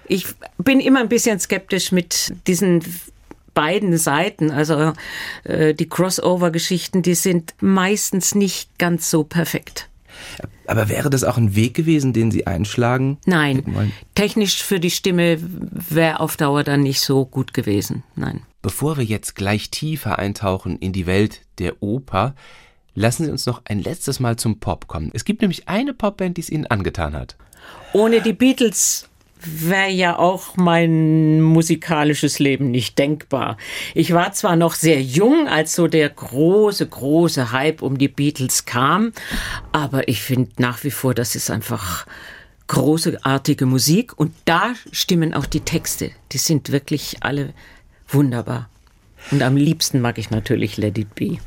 Ich 0.06 0.26
bin 0.56 0.80
immer 0.80 1.00
ein 1.00 1.08
bisschen 1.08 1.38
skeptisch 1.38 1.92
mit 1.92 2.32
diesen 2.46 2.82
beiden 3.54 3.98
Seiten. 3.98 4.50
Also 4.50 4.92
äh, 5.44 5.74
die 5.74 5.88
Crossover-Geschichten, 5.88 7.02
die 7.02 7.14
sind 7.14 7.54
meistens 7.60 8.34
nicht 8.34 8.78
ganz 8.78 9.10
so 9.10 9.24
perfekt. 9.24 9.88
Aber 10.66 10.88
wäre 10.88 11.10
das 11.10 11.24
auch 11.24 11.36
ein 11.36 11.54
Weg 11.54 11.74
gewesen, 11.74 12.12
den 12.12 12.30
Sie 12.30 12.46
einschlagen? 12.46 13.18
Nein. 13.26 13.92
Technisch 14.14 14.62
für 14.62 14.80
die 14.80 14.90
Stimme 14.90 15.38
wäre 15.40 16.20
auf 16.20 16.36
Dauer 16.36 16.62
dann 16.62 16.82
nicht 16.82 17.00
so 17.00 17.24
gut 17.24 17.54
gewesen. 17.54 18.02
Nein. 18.16 18.42
Bevor 18.62 18.96
wir 18.96 19.04
jetzt 19.04 19.34
gleich 19.34 19.70
tiefer 19.70 20.18
eintauchen 20.18 20.78
in 20.78 20.92
die 20.92 21.06
Welt 21.06 21.40
der 21.58 21.82
Oper, 21.82 22.34
lassen 22.98 23.24
Sie 23.24 23.30
uns 23.30 23.46
noch 23.46 23.62
ein 23.64 23.80
letztes 23.80 24.20
Mal 24.20 24.36
zum 24.36 24.58
Pop 24.58 24.88
kommen. 24.88 25.10
Es 25.14 25.24
gibt 25.24 25.40
nämlich 25.40 25.68
eine 25.68 25.94
Popband, 25.94 26.36
die 26.36 26.40
es 26.40 26.50
Ihnen 26.50 26.66
angetan 26.66 27.14
hat. 27.14 27.36
Ohne 27.92 28.20
die 28.20 28.32
Beatles 28.32 29.08
wäre 29.40 29.90
ja 29.90 30.18
auch 30.18 30.56
mein 30.56 31.40
musikalisches 31.40 32.40
Leben 32.40 32.70
nicht 32.72 32.98
denkbar. 32.98 33.56
Ich 33.94 34.12
war 34.12 34.32
zwar 34.32 34.56
noch 34.56 34.74
sehr 34.74 35.00
jung, 35.00 35.46
als 35.46 35.74
so 35.74 35.86
der 35.86 36.08
große, 36.08 36.86
große 36.88 37.52
Hype 37.52 37.82
um 37.82 37.98
die 37.98 38.08
Beatles 38.08 38.64
kam, 38.64 39.12
aber 39.70 40.08
ich 40.08 40.22
finde 40.22 40.50
nach 40.58 40.82
wie 40.82 40.90
vor, 40.90 41.14
das 41.14 41.36
ist 41.36 41.50
einfach 41.50 42.06
großartige 42.66 43.64
Musik 43.64 44.18
und 44.18 44.34
da 44.44 44.74
stimmen 44.90 45.34
auch 45.34 45.46
die 45.46 45.60
Texte. 45.60 46.10
Die 46.32 46.38
sind 46.38 46.72
wirklich 46.72 47.18
alle 47.20 47.54
wunderbar. 48.08 48.68
Und 49.30 49.42
am 49.42 49.56
liebsten 49.56 50.00
mag 50.00 50.18
ich 50.18 50.30
natürlich 50.30 50.76
Let 50.76 50.98
It 50.98 51.14
Be. 51.14 51.38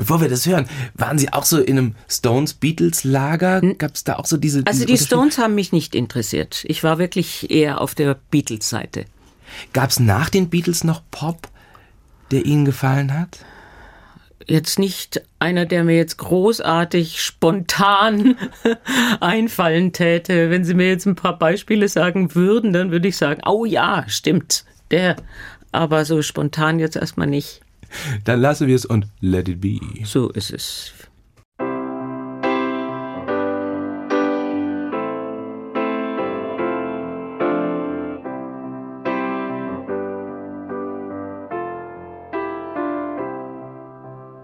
Bevor 0.00 0.22
wir 0.22 0.30
das 0.30 0.46
hören, 0.46 0.66
waren 0.94 1.18
Sie 1.18 1.30
auch 1.30 1.44
so 1.44 1.60
in 1.60 1.76
einem 1.76 1.94
Stones-Beatles-Lager? 2.08 3.60
Gab 3.76 3.94
es 3.94 4.02
da 4.02 4.16
auch 4.16 4.24
so 4.24 4.38
diese. 4.38 4.62
Also 4.64 4.86
diese 4.86 4.98
die? 4.98 5.04
Stones 5.04 5.36
haben 5.36 5.54
mich 5.54 5.72
nicht 5.72 5.94
interessiert. 5.94 6.64
Ich 6.68 6.82
war 6.82 6.98
wirklich 6.98 7.50
eher 7.50 7.82
auf 7.82 7.94
der 7.94 8.16
Beatles-Seite. 8.30 9.04
Gab 9.74 9.90
es 9.90 10.00
nach 10.00 10.30
den 10.30 10.48
Beatles 10.48 10.84
noch 10.84 11.02
Pop, 11.10 11.48
der 12.30 12.46
Ihnen 12.46 12.64
gefallen 12.64 13.12
hat? 13.12 13.40
Jetzt 14.46 14.78
nicht 14.78 15.20
einer, 15.38 15.66
der 15.66 15.84
mir 15.84 15.96
jetzt 15.96 16.16
großartig 16.16 17.20
spontan 17.20 18.36
einfallen 19.20 19.92
täte. 19.92 20.48
Wenn 20.48 20.64
Sie 20.64 20.72
mir 20.72 20.88
jetzt 20.88 21.04
ein 21.04 21.14
paar 21.14 21.38
Beispiele 21.38 21.86
sagen 21.90 22.34
würden, 22.34 22.72
dann 22.72 22.90
würde 22.90 23.08
ich 23.08 23.18
sagen, 23.18 23.42
oh 23.44 23.66
ja, 23.66 24.06
stimmt, 24.08 24.64
der. 24.90 25.16
Aber 25.72 26.06
so 26.06 26.22
spontan 26.22 26.78
jetzt 26.78 26.96
erstmal 26.96 27.26
nicht. 27.26 27.60
Dann 28.24 28.40
lassen 28.40 28.66
wir 28.66 28.76
es 28.76 28.84
und 28.84 29.06
let 29.20 29.48
it 29.48 29.60
be. 29.60 29.78
So 30.04 30.30
ist 30.30 30.52
es. 30.52 30.92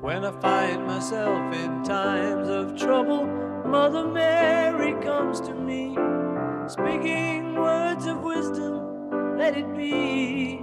When 0.03 0.25
I 0.25 0.31
find 0.41 0.87
myself 0.87 1.55
in 1.55 1.83
times 1.83 2.49
of 2.49 2.77
trouble, 2.77 3.27
Mother 3.67 4.07
Mary 4.07 4.95
comes 5.03 5.41
to 5.41 5.53
me, 5.53 5.97
speaking 6.69 7.57
words 7.57 8.07
of 8.07 8.23
wisdom, 8.23 9.37
let 9.37 9.57
it 9.57 9.75
be. 9.77 10.63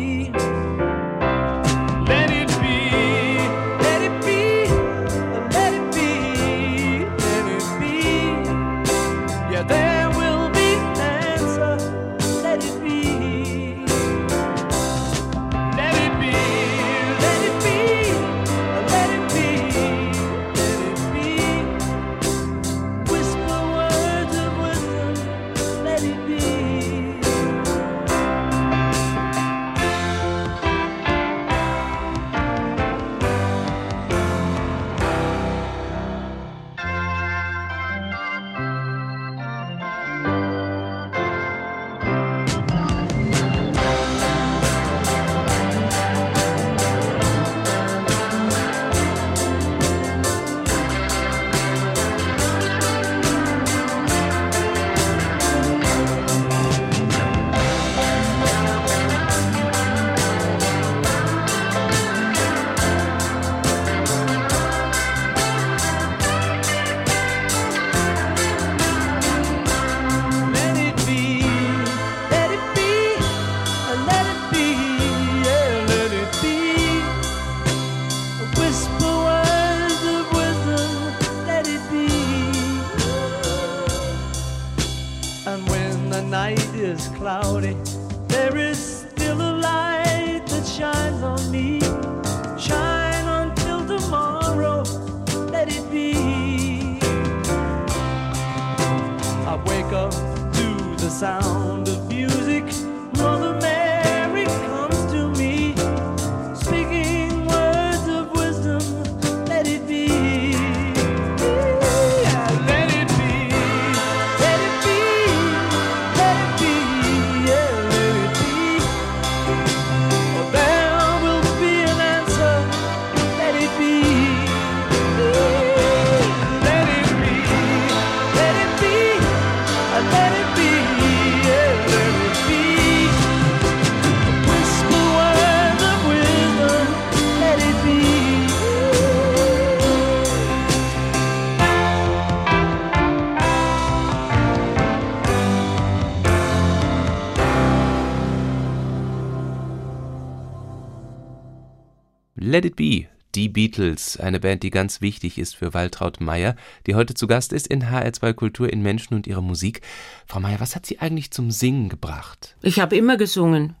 Let 152.61 152.65
It 152.67 152.75
Be, 152.75 153.07
die 153.33 153.49
Beatles, 153.49 154.19
eine 154.19 154.39
Band, 154.39 154.61
die 154.61 154.69
ganz 154.69 155.01
wichtig 155.01 155.39
ist 155.39 155.55
für 155.55 155.73
Waltraud 155.73 156.21
Meyer, 156.21 156.55
die 156.85 156.93
heute 156.93 157.15
zu 157.15 157.25
Gast 157.25 157.53
ist 157.53 157.65
in 157.65 157.85
HR2 157.85 158.33
Kultur 158.33 158.71
in 158.71 158.83
Menschen 158.83 159.15
und 159.15 159.25
ihrer 159.25 159.41
Musik. 159.41 159.81
Frau 160.27 160.39
Meyer, 160.39 160.59
was 160.59 160.75
hat 160.75 160.85
Sie 160.85 160.99
eigentlich 160.99 161.31
zum 161.31 161.49
Singen 161.49 161.89
gebracht? 161.89 162.55
Ich 162.61 162.79
habe 162.79 162.95
immer 162.95 163.17
gesungen. 163.17 163.75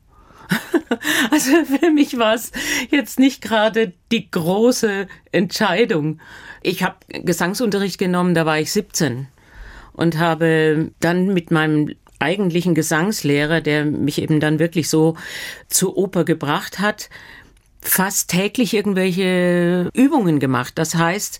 Also 1.31 1.51
für 1.63 1.91
mich 1.91 2.17
war 2.17 2.33
es 2.33 2.51
jetzt 2.89 3.17
nicht 3.19 3.41
gerade 3.41 3.93
die 4.11 4.29
große 4.29 5.07
Entscheidung. 5.31 6.19
Ich 6.63 6.83
habe 6.83 6.97
Gesangsunterricht 7.07 7.97
genommen, 7.97 8.33
da 8.33 8.45
war 8.45 8.59
ich 8.59 8.71
17 8.73 9.27
und 9.93 10.17
habe 10.17 10.91
dann 10.99 11.33
mit 11.33 11.49
meinem 11.51 11.95
eigentlichen 12.19 12.75
Gesangslehrer, 12.75 13.61
der 13.61 13.85
mich 13.85 14.21
eben 14.21 14.39
dann 14.39 14.59
wirklich 14.59 14.89
so 14.89 15.15
zur 15.69 15.97
Oper 15.97 16.25
gebracht 16.25 16.79
hat, 16.79 17.09
fast 17.81 18.29
täglich 18.29 18.73
irgendwelche 18.73 19.89
Übungen 19.93 20.39
gemacht. 20.39 20.73
Das 20.75 20.95
heißt, 20.95 21.39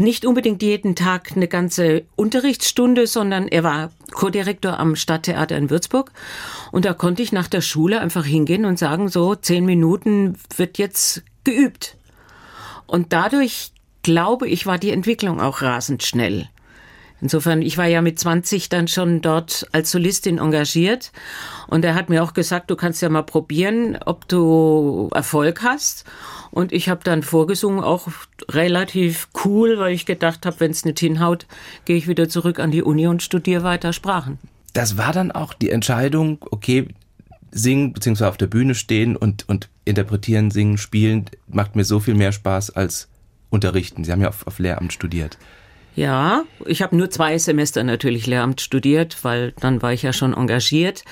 nicht 0.00 0.24
unbedingt 0.24 0.62
jeden 0.62 0.96
Tag 0.96 1.32
eine 1.36 1.46
ganze 1.46 2.04
Unterrichtsstunde, 2.16 3.06
sondern 3.06 3.48
er 3.48 3.62
war 3.62 3.90
Co-Direktor 4.12 4.78
am 4.78 4.96
Stadttheater 4.96 5.56
in 5.56 5.68
Würzburg. 5.68 6.10
Und 6.72 6.86
da 6.86 6.94
konnte 6.94 7.22
ich 7.22 7.32
nach 7.32 7.48
der 7.48 7.60
Schule 7.60 8.00
einfach 8.00 8.24
hingehen 8.24 8.64
und 8.64 8.78
sagen, 8.78 9.08
so 9.08 9.34
zehn 9.34 9.66
Minuten 9.66 10.38
wird 10.56 10.78
jetzt 10.78 11.22
geübt. 11.44 11.96
Und 12.86 13.12
dadurch, 13.12 13.72
glaube 14.02 14.48
ich, 14.48 14.64
war 14.64 14.78
die 14.78 14.90
Entwicklung 14.90 15.40
auch 15.40 15.60
rasend 15.60 16.02
schnell. 16.02 16.48
Insofern, 17.20 17.62
ich 17.62 17.76
war 17.76 17.86
ja 17.86 18.02
mit 18.02 18.18
20 18.18 18.68
dann 18.68 18.88
schon 18.88 19.20
dort 19.20 19.66
als 19.72 19.90
Solistin 19.90 20.38
engagiert 20.38 21.12
und 21.66 21.84
er 21.84 21.94
hat 21.94 22.08
mir 22.08 22.22
auch 22.22 22.32
gesagt, 22.32 22.70
du 22.70 22.76
kannst 22.76 23.02
ja 23.02 23.08
mal 23.08 23.22
probieren, 23.22 23.98
ob 24.04 24.26
du 24.28 25.10
Erfolg 25.14 25.62
hast. 25.62 26.04
Und 26.50 26.72
ich 26.72 26.88
habe 26.88 27.04
dann 27.04 27.22
vorgesungen, 27.22 27.84
auch 27.84 28.08
relativ 28.48 29.28
cool, 29.44 29.78
weil 29.78 29.94
ich 29.94 30.06
gedacht 30.06 30.46
habe, 30.46 30.58
wenn 30.60 30.72
es 30.72 30.84
nicht 30.84 30.98
hinhaut, 30.98 31.46
gehe 31.84 31.96
ich 31.96 32.08
wieder 32.08 32.28
zurück 32.28 32.58
an 32.58 32.70
die 32.70 32.82
Uni 32.82 33.06
und 33.06 33.22
studiere 33.22 33.62
weiter 33.62 33.92
Sprachen. 33.92 34.38
Das 34.72 34.96
war 34.96 35.12
dann 35.12 35.30
auch 35.30 35.54
die 35.54 35.70
Entscheidung, 35.70 36.38
okay, 36.50 36.88
singen 37.50 37.92
bzw. 37.92 38.24
auf 38.24 38.36
der 38.36 38.46
Bühne 38.46 38.74
stehen 38.74 39.16
und, 39.16 39.48
und 39.48 39.68
interpretieren, 39.84 40.50
singen, 40.50 40.78
spielen, 40.78 41.26
macht 41.48 41.76
mir 41.76 41.84
so 41.84 42.00
viel 42.00 42.14
mehr 42.14 42.32
Spaß 42.32 42.70
als 42.70 43.08
unterrichten. 43.50 44.04
Sie 44.04 44.12
haben 44.12 44.20
ja 44.20 44.28
auf, 44.28 44.46
auf 44.46 44.58
Lehramt 44.58 44.92
studiert. 44.92 45.38
Ja, 45.96 46.44
ich 46.66 46.82
habe 46.82 46.96
nur 46.96 47.10
zwei 47.10 47.36
Semester 47.38 47.82
natürlich 47.82 48.26
Lehramt 48.26 48.60
studiert, 48.60 49.16
weil 49.22 49.52
dann 49.60 49.80
war 49.82 49.92
ich 49.92 50.02
ja 50.02 50.12
schon 50.12 50.34
engagiert. 50.34 51.04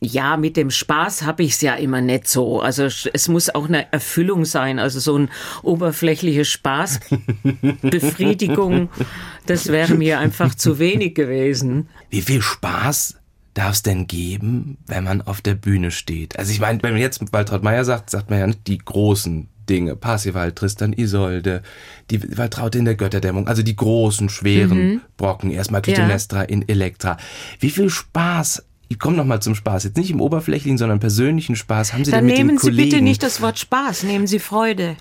Ja, 0.00 0.36
mit 0.36 0.56
dem 0.56 0.70
Spaß 0.70 1.22
habe 1.22 1.42
ich 1.42 1.50
es 1.52 1.60
ja 1.60 1.74
immer 1.74 2.00
nicht 2.00 2.28
so. 2.28 2.60
Also 2.60 2.84
es 2.84 3.28
muss 3.28 3.50
auch 3.50 3.66
eine 3.68 3.92
Erfüllung 3.92 4.44
sein. 4.44 4.78
Also 4.78 5.00
so 5.00 5.18
ein 5.18 5.30
oberflächliche 5.62 6.44
Spaßbefriedigung, 6.44 8.88
das 9.46 9.66
wäre 9.68 9.94
mir 9.94 10.20
einfach 10.20 10.54
zu 10.54 10.78
wenig 10.78 11.14
gewesen. 11.14 11.88
Wie 12.08 12.22
viel 12.22 12.40
Spaß 12.40 13.16
darf 13.54 13.72
es 13.72 13.82
denn 13.82 14.06
geben, 14.06 14.78
wenn 14.86 15.02
man 15.04 15.22
auf 15.22 15.40
der 15.40 15.54
Bühne 15.54 15.90
steht? 15.90 16.38
Also 16.38 16.52
ich 16.52 16.60
meine, 16.60 16.80
wenn 16.82 16.92
man 16.92 17.00
jetzt 17.00 17.20
Waltraud 17.32 17.64
Meyer 17.64 17.84
sagt, 17.84 18.10
sagt 18.10 18.30
man 18.30 18.38
ja 18.38 18.46
nicht 18.46 18.68
die 18.68 18.78
großen 18.78 19.48
Dinge. 19.70 19.96
Parsival, 19.96 20.52
Tristan, 20.52 20.92
Isolde, 20.92 21.62
die 22.10 22.36
Waltraute 22.36 22.78
in 22.78 22.84
der 22.84 22.96
Götterdämmung, 22.96 23.48
also 23.48 23.62
die 23.62 23.76
großen, 23.76 24.28
schweren 24.28 24.78
mhm. 24.78 25.00
Brocken. 25.16 25.50
Erstmal 25.50 25.80
Clytemnestra 25.80 26.40
ja. 26.40 26.48
in 26.48 26.68
Elektra. 26.68 27.16
Wie 27.60 27.70
viel 27.70 27.88
Spaß 27.88 28.64
ich 28.92 28.98
komme 28.98 29.16
noch 29.16 29.24
mal 29.24 29.40
zum 29.40 29.54
Spaß. 29.54 29.84
Jetzt 29.84 29.96
nicht 29.96 30.10
im 30.10 30.20
oberflächlichen, 30.20 30.76
sondern 30.76 30.98
persönlichen 30.98 31.54
Spaß. 31.54 31.92
Haben 31.92 32.04
Sie 32.04 32.10
Dann 32.10 32.26
denn 32.26 32.26
mit 32.26 32.36
nehmen 32.38 32.48
den 32.48 32.58
Sie 32.58 32.70
Kollegen? 32.70 32.90
bitte 32.90 33.02
nicht 33.02 33.22
das 33.22 33.40
Wort 33.40 33.60
Spaß, 33.60 34.02
nehmen 34.02 34.26
Sie 34.26 34.40
Freude. 34.40 34.96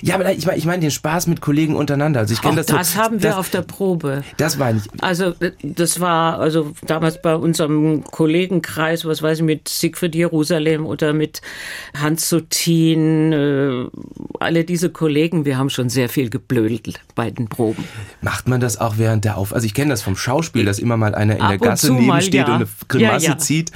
Ja, 0.00 0.14
aber 0.16 0.32
ich 0.32 0.46
meine 0.46 0.58
ich 0.58 0.66
mein 0.66 0.80
den 0.80 0.90
Spaß 0.90 1.26
mit 1.26 1.40
Kollegen 1.40 1.76
untereinander. 1.76 2.20
Also 2.20 2.34
ich 2.34 2.42
kenne 2.42 2.56
das. 2.56 2.66
Das 2.66 2.92
so, 2.92 2.98
haben 2.98 3.22
wir 3.22 3.30
das, 3.30 3.38
auf 3.38 3.50
der 3.50 3.62
Probe. 3.62 4.24
Das 4.36 4.58
war 4.58 4.72
nicht. 4.72 4.88
Also 5.00 5.34
das 5.62 6.00
war 6.00 6.38
also 6.38 6.72
damals 6.86 7.20
bei 7.20 7.34
unserem 7.34 8.04
Kollegenkreis, 8.04 9.04
was 9.04 9.22
weiß 9.22 9.38
ich, 9.38 9.44
mit 9.44 9.68
Siegfried 9.68 10.14
Jerusalem 10.14 10.86
oder 10.86 11.12
mit 11.12 11.42
Hans 12.00 12.28
Sutin, 12.28 13.32
äh, 13.32 13.86
alle 14.40 14.64
diese 14.64 14.90
Kollegen, 14.90 15.44
wir 15.44 15.58
haben 15.58 15.70
schon 15.70 15.88
sehr 15.88 16.08
viel 16.08 16.30
geblödelt 16.30 17.00
bei 17.14 17.30
den 17.30 17.48
Proben. 17.48 17.84
Macht 18.20 18.48
man 18.48 18.60
das 18.60 18.80
auch 18.80 18.98
während 18.98 19.24
der 19.24 19.36
Auf? 19.36 19.54
Also 19.54 19.66
ich 19.66 19.74
kenne 19.74 19.90
das 19.90 20.02
vom 20.02 20.16
Schauspiel, 20.16 20.64
dass 20.64 20.78
immer 20.78 20.96
mal 20.96 21.14
einer 21.14 21.36
in 21.36 21.42
Ab 21.42 21.48
der 21.50 21.58
Gasse 21.58 21.92
neben 21.92 22.20
steht 22.20 22.34
ja. 22.34 22.46
und 22.46 22.52
eine 22.52 22.68
Grimasse 22.88 23.26
ja, 23.26 23.32
ja. 23.32 23.38
zieht. 23.38 23.72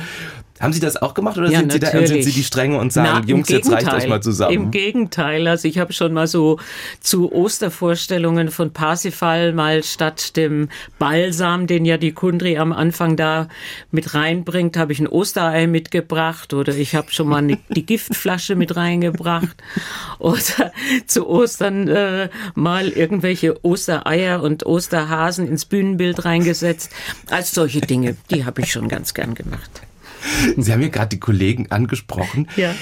Haben 0.60 0.72
Sie 0.72 0.80
das 0.80 0.96
auch 0.96 1.12
gemacht 1.12 1.36
oder 1.36 1.50
ja, 1.50 1.58
sind, 1.58 1.72
Sie 1.72 1.78
da, 1.78 1.90
sind 1.90 2.22
Sie 2.22 2.32
die 2.32 2.42
Strenge 2.42 2.78
und 2.78 2.92
sagen, 2.92 3.22
Na, 3.22 3.28
Jungs, 3.28 3.48
jetzt 3.48 3.70
reicht 3.70 3.92
euch 3.92 4.08
mal 4.08 4.22
zusammen? 4.22 4.54
Im 4.54 4.70
Gegenteil, 4.70 5.46
also 5.48 5.68
ich 5.68 5.78
habe 5.78 5.92
schon 5.92 6.14
mal 6.14 6.26
so 6.26 6.58
zu 7.00 7.30
Ostervorstellungen 7.30 8.50
von 8.50 8.72
Parsifal 8.72 9.52
mal 9.52 9.82
statt 9.82 10.36
dem 10.36 10.68
Balsam, 10.98 11.66
den 11.66 11.84
ja 11.84 11.98
die 11.98 12.12
Kundri 12.12 12.56
am 12.56 12.72
Anfang 12.72 13.16
da 13.16 13.48
mit 13.90 14.14
reinbringt, 14.14 14.76
habe 14.78 14.92
ich 14.92 15.00
ein 15.00 15.08
Osterei 15.08 15.66
mitgebracht 15.66 16.54
oder 16.54 16.74
ich 16.74 16.94
habe 16.94 17.12
schon 17.12 17.28
mal 17.28 17.46
die 17.68 17.86
Giftflasche 17.86 18.56
mit 18.56 18.76
reingebracht 18.76 19.56
oder 20.18 20.72
zu 21.06 21.28
Ostern 21.28 21.88
äh, 21.88 22.30
mal 22.54 22.88
irgendwelche 22.88 23.62
Ostereier 23.62 24.42
und 24.42 24.64
Osterhasen 24.64 25.46
ins 25.46 25.66
Bühnenbild 25.66 26.24
reingesetzt. 26.24 26.90
Als 27.30 27.52
solche 27.52 27.80
Dinge, 27.80 28.16
die 28.30 28.44
habe 28.44 28.62
ich 28.62 28.72
schon 28.72 28.88
ganz 28.88 29.12
gern 29.12 29.34
gemacht. 29.34 29.82
Sie 30.56 30.72
haben 30.72 30.82
ja 30.82 30.88
gerade 30.88 31.08
die 31.08 31.20
Kollegen 31.20 31.70
angesprochen. 31.70 32.48
Ja. 32.56 32.74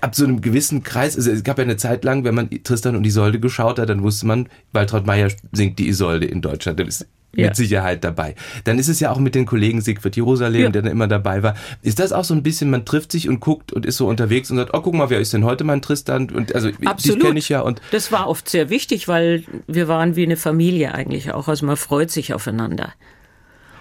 Ab 0.00 0.14
so 0.14 0.24
einem 0.24 0.40
gewissen 0.40 0.82
Kreis, 0.82 1.16
also 1.16 1.30
es 1.30 1.44
gab 1.44 1.58
ja 1.58 1.64
eine 1.64 1.76
Zeit 1.76 2.04
lang, 2.04 2.24
wenn 2.24 2.34
man 2.34 2.50
Tristan 2.62 2.96
und 2.96 3.04
Isolde 3.04 3.40
geschaut 3.40 3.78
hat, 3.78 3.88
dann 3.88 4.02
wusste 4.02 4.26
man, 4.26 4.48
Waltraud 4.72 5.06
Meyer 5.06 5.30
singt 5.52 5.78
die 5.78 5.88
Isolde 5.88 6.26
in 6.26 6.42
Deutschland. 6.42 6.80
Das 6.80 6.88
ist 6.88 7.06
ja. 7.36 7.46
mit 7.46 7.56
Sicherheit 7.56 8.04
dabei. 8.04 8.34
Dann 8.64 8.78
ist 8.78 8.88
es 8.88 9.00
ja 9.00 9.10
auch 9.10 9.18
mit 9.18 9.34
den 9.34 9.46
Kollegen 9.46 9.80
Siegfried 9.80 10.16
Jerusalem, 10.16 10.62
ja. 10.62 10.68
der 10.70 10.82
dann 10.82 10.90
immer 10.90 11.08
dabei 11.08 11.42
war. 11.42 11.54
Ist 11.82 11.98
das 11.98 12.12
auch 12.12 12.24
so 12.24 12.34
ein 12.34 12.42
bisschen, 12.42 12.70
man 12.70 12.84
trifft 12.84 13.12
sich 13.12 13.28
und 13.28 13.40
guckt 13.40 13.72
und 13.72 13.86
ist 13.86 13.96
so 13.96 14.06
unterwegs 14.06 14.50
und 14.50 14.56
sagt, 14.56 14.70
oh, 14.74 14.80
guck 14.80 14.94
mal, 14.94 15.10
wer 15.10 15.20
ist 15.20 15.32
denn 15.32 15.44
heute 15.44 15.64
mein 15.64 15.82
Tristan? 15.82 16.30
Und 16.30 16.54
also 16.54 16.70
Absolut. 16.84 17.22
kenne 17.22 17.38
ich 17.38 17.48
ja. 17.48 17.60
Und 17.60 17.80
das 17.90 18.12
war 18.12 18.28
oft 18.28 18.48
sehr 18.48 18.70
wichtig, 18.70 19.08
weil 19.08 19.44
wir 19.66 19.88
waren 19.88 20.16
wie 20.16 20.24
eine 20.24 20.36
Familie 20.36 20.94
eigentlich 20.94 21.32
auch. 21.32 21.48
Also 21.48 21.66
man 21.66 21.76
freut 21.76 22.10
sich 22.10 22.34
aufeinander 22.34 22.92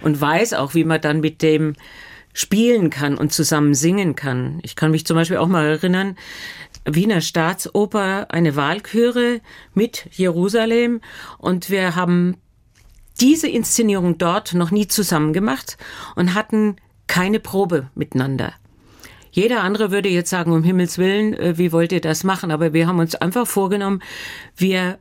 und 0.02 0.20
weiß 0.20 0.54
auch, 0.54 0.74
wie 0.74 0.84
man 0.84 1.02
dann 1.02 1.22
mit 1.22 1.42
dem 1.42 1.74
spielen 2.34 2.90
kann 2.90 3.18
und 3.18 3.32
zusammen 3.32 3.74
singen 3.74 4.16
kann. 4.16 4.60
Ich 4.64 4.76
kann 4.76 4.92
mich 4.92 5.06
zum 5.06 5.16
Beispiel 5.16 5.38
auch 5.38 5.48
mal 5.48 5.66
erinnern, 5.66 6.18
Wiener 6.86 7.22
Staatsoper, 7.22 8.28
eine 8.30 8.56
Wahlchöre 8.56 9.40
mit 9.74 10.08
Jerusalem 10.12 11.00
und 11.38 11.70
wir 11.70 11.96
haben 11.96 12.36
diese 13.22 13.48
Inszenierung 13.48 14.18
dort 14.18 14.54
noch 14.54 14.72
nie 14.72 14.88
zusammen 14.88 15.34
gemacht 15.34 15.78
und 16.16 16.34
hatten 16.34 16.76
keine 17.08 17.40
Probe 17.40 17.90
miteinander. 17.96 18.54
Jeder 19.32 19.64
andere 19.64 19.92
würde 19.92 20.10
jetzt 20.10 20.30
sagen, 20.30 20.52
um 20.52 20.64
Himmels 20.64 20.98
Willen, 20.98 21.34
äh, 21.34 21.58
wie 21.58 21.72
wollt 21.72 21.92
ihr 21.92 22.02
das 22.02 22.24
machen? 22.24 22.52
Aber 22.52 22.74
wir 22.74 22.88
haben 22.88 23.00
uns 23.00 23.16
einfach 23.16 23.48
vorgenommen, 23.48 24.02
wir 24.56 25.00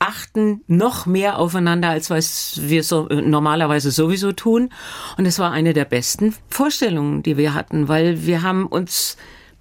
achten 0.00 0.62
noch 0.66 1.06
mehr 1.06 1.38
aufeinander, 1.38 1.90
als 1.90 2.10
was 2.10 2.58
wir 2.62 2.82
so 2.82 3.08
äh, 3.08 3.20
normalerweise 3.20 3.92
sowieso 3.92 4.32
tun. 4.32 4.70
Und 5.16 5.26
es 5.26 5.38
war 5.38 5.52
eine 5.52 5.72
der 5.72 5.84
besten 5.84 6.34
Vorstellungen, 6.48 7.22
die 7.22 7.36
wir 7.36 7.54
hatten, 7.54 7.86
weil 7.86 8.26
wir 8.26 8.42
haben 8.42 8.66
uns 8.66 9.16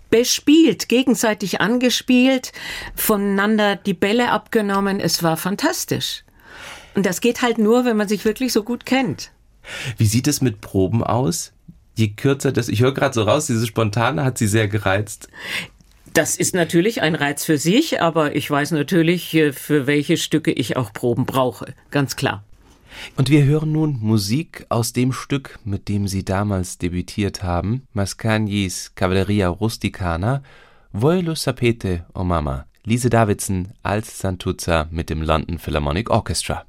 bespielt, 0.10 0.90
gegenseitig 0.90 1.62
angespielt, 1.62 2.52
voneinander 2.96 3.76
die 3.76 3.94
Bälle 3.94 4.32
abgenommen. 4.32 5.00
Es 5.00 5.22
war 5.22 5.38
fantastisch. 5.38 6.24
Und 6.96 7.06
das 7.06 7.22
geht 7.22 7.42
halt 7.42 7.60
nur, 7.60 7.86
wenn 7.86 7.98
man 7.98 8.08
sich 8.08 8.26
wirklich 8.26 8.52
so 8.52 8.64
gut 8.64 8.86
kennt. 8.86 9.32
Wie 9.98 10.08
sieht 10.08 10.28
es 10.28 10.42
mit 10.42 10.62
Proben 10.62 11.04
aus? 11.04 11.52
Je 11.96 12.08
kürzer 12.08 12.52
das, 12.52 12.70
ich 12.70 12.82
höre 12.82 12.94
gerade 12.94 13.14
so 13.14 13.24
raus, 13.24 13.48
diese 13.48 13.68
Spontane 13.68 14.24
hat 14.24 14.38
sie 14.38 14.48
sehr 14.48 14.68
gereizt. 14.68 15.28
Das 16.14 16.36
ist 16.36 16.56
natürlich 16.56 17.02
ein 17.02 17.16
Reiz 17.16 17.46
für 17.46 17.58
sich, 17.58 18.02
aber 18.02 18.36
ich 18.36 18.50
weiß 18.50 18.72
natürlich, 18.72 19.34
äh, 19.36 19.54
für 19.54 19.88
welche 19.88 20.18
Stücke 20.18 20.52
ich 20.52 20.78
auch 20.78 20.92
Proben 20.94 21.26
brauche. 21.26 21.74
Ganz 21.92 22.16
klar. 22.16 22.44
Und 23.16 23.30
wir 23.30 23.44
hören 23.46 23.72
nun 23.72 24.00
Musik 24.00 24.66
aus 24.70 24.94
dem 24.94 25.14
Stück, 25.14 25.60
mit 25.64 25.88
dem 25.88 26.08
Sie 26.08 26.26
damals 26.26 26.78
debütiert 26.78 27.44
haben, 27.44 27.84
Mascagnis 27.94 28.94
Cavalleria 28.96 29.48
Rusticana, 29.50 30.44
Voi 30.92 31.22
lo 31.22 31.36
sapete, 31.36 32.06
o 32.16 32.22
oh 32.22 32.24
Mama, 32.24 32.66
Lise 32.84 33.10
Davidson 33.10 33.74
als 33.84 34.20
Santuzza 34.20 34.88
mit 34.90 35.12
dem 35.12 35.22
London 35.22 35.60
Philharmonic 35.60 36.10
Orchestra. 36.10 36.66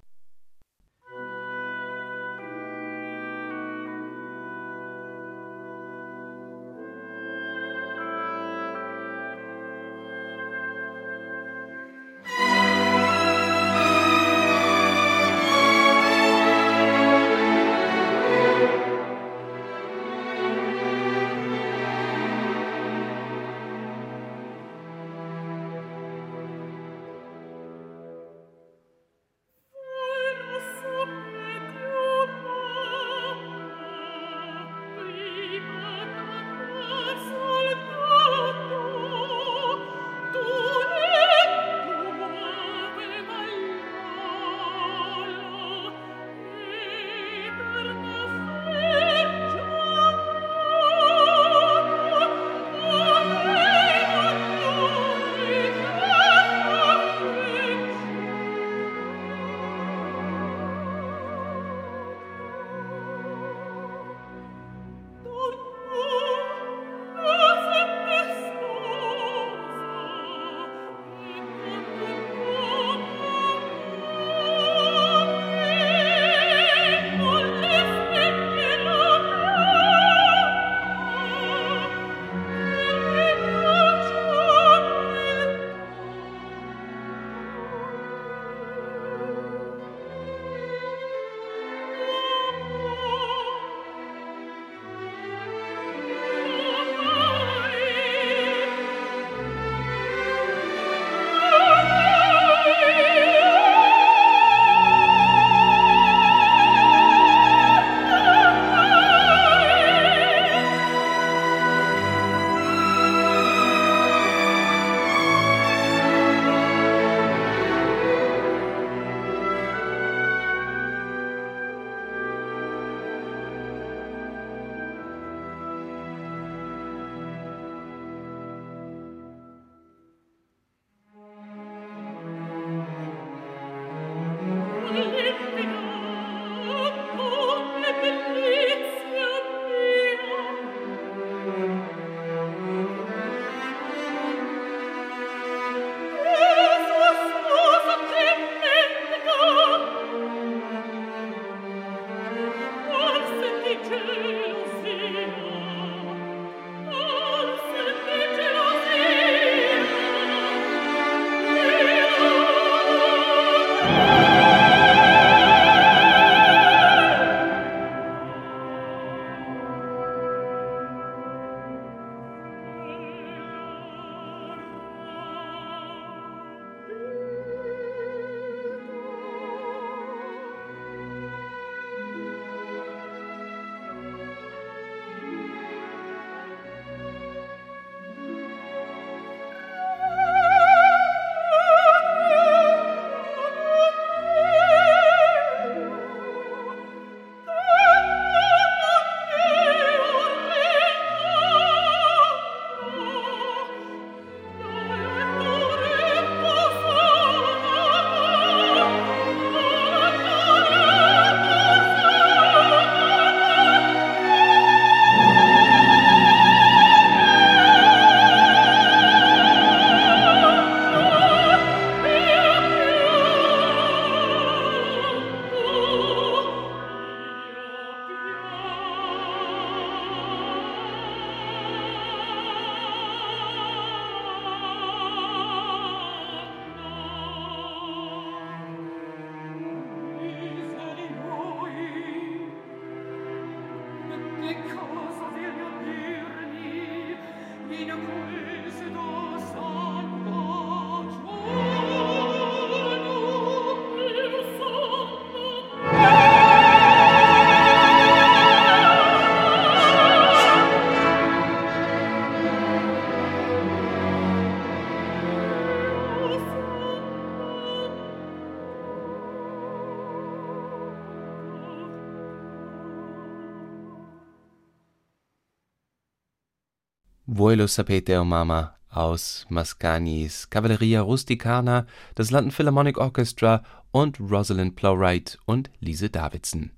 Voi 277.40 277.54
lo 277.54 277.66
sapete, 277.66 278.18
o 278.20 278.24
Mama 278.26 278.74
aus 278.90 279.46
Mascanis 279.48 280.50
Cavalleria 280.50 281.00
Rusticana, 281.00 281.86
das 282.14 282.30
London 282.30 282.50
Philharmonic 282.50 282.98
Orchestra 282.98 283.62
und 283.92 284.20
Rosalind 284.20 284.76
Plowright 284.76 285.38
und 285.46 285.70
Lise 285.80 286.10
Davidson. 286.10 286.70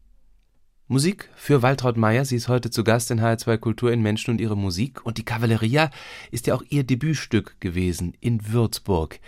Musik 0.87 1.29
für 1.35 1.63
Waltraud 1.63 1.97
Meyer. 1.97 2.25
Sie 2.25 2.37
ist 2.37 2.47
heute 2.47 2.71
zu 2.71 2.85
Gast 2.85 3.11
in 3.11 3.21
HR2 3.21 3.59
Kultur 3.59 3.91
in 3.91 4.03
Menschen 4.03 4.31
und 4.31 4.41
ihre 4.41 4.57
Musik. 4.57 5.05
Und 5.05 5.19
die 5.19 5.25
Cavalleria 5.25 5.91
ist 6.31 6.47
ja 6.47 6.55
auch 6.55 6.63
ihr 6.69 6.85
Debütstück 6.85 7.57
gewesen 7.59 8.15
in 8.21 8.53
Würzburg. 8.53 9.19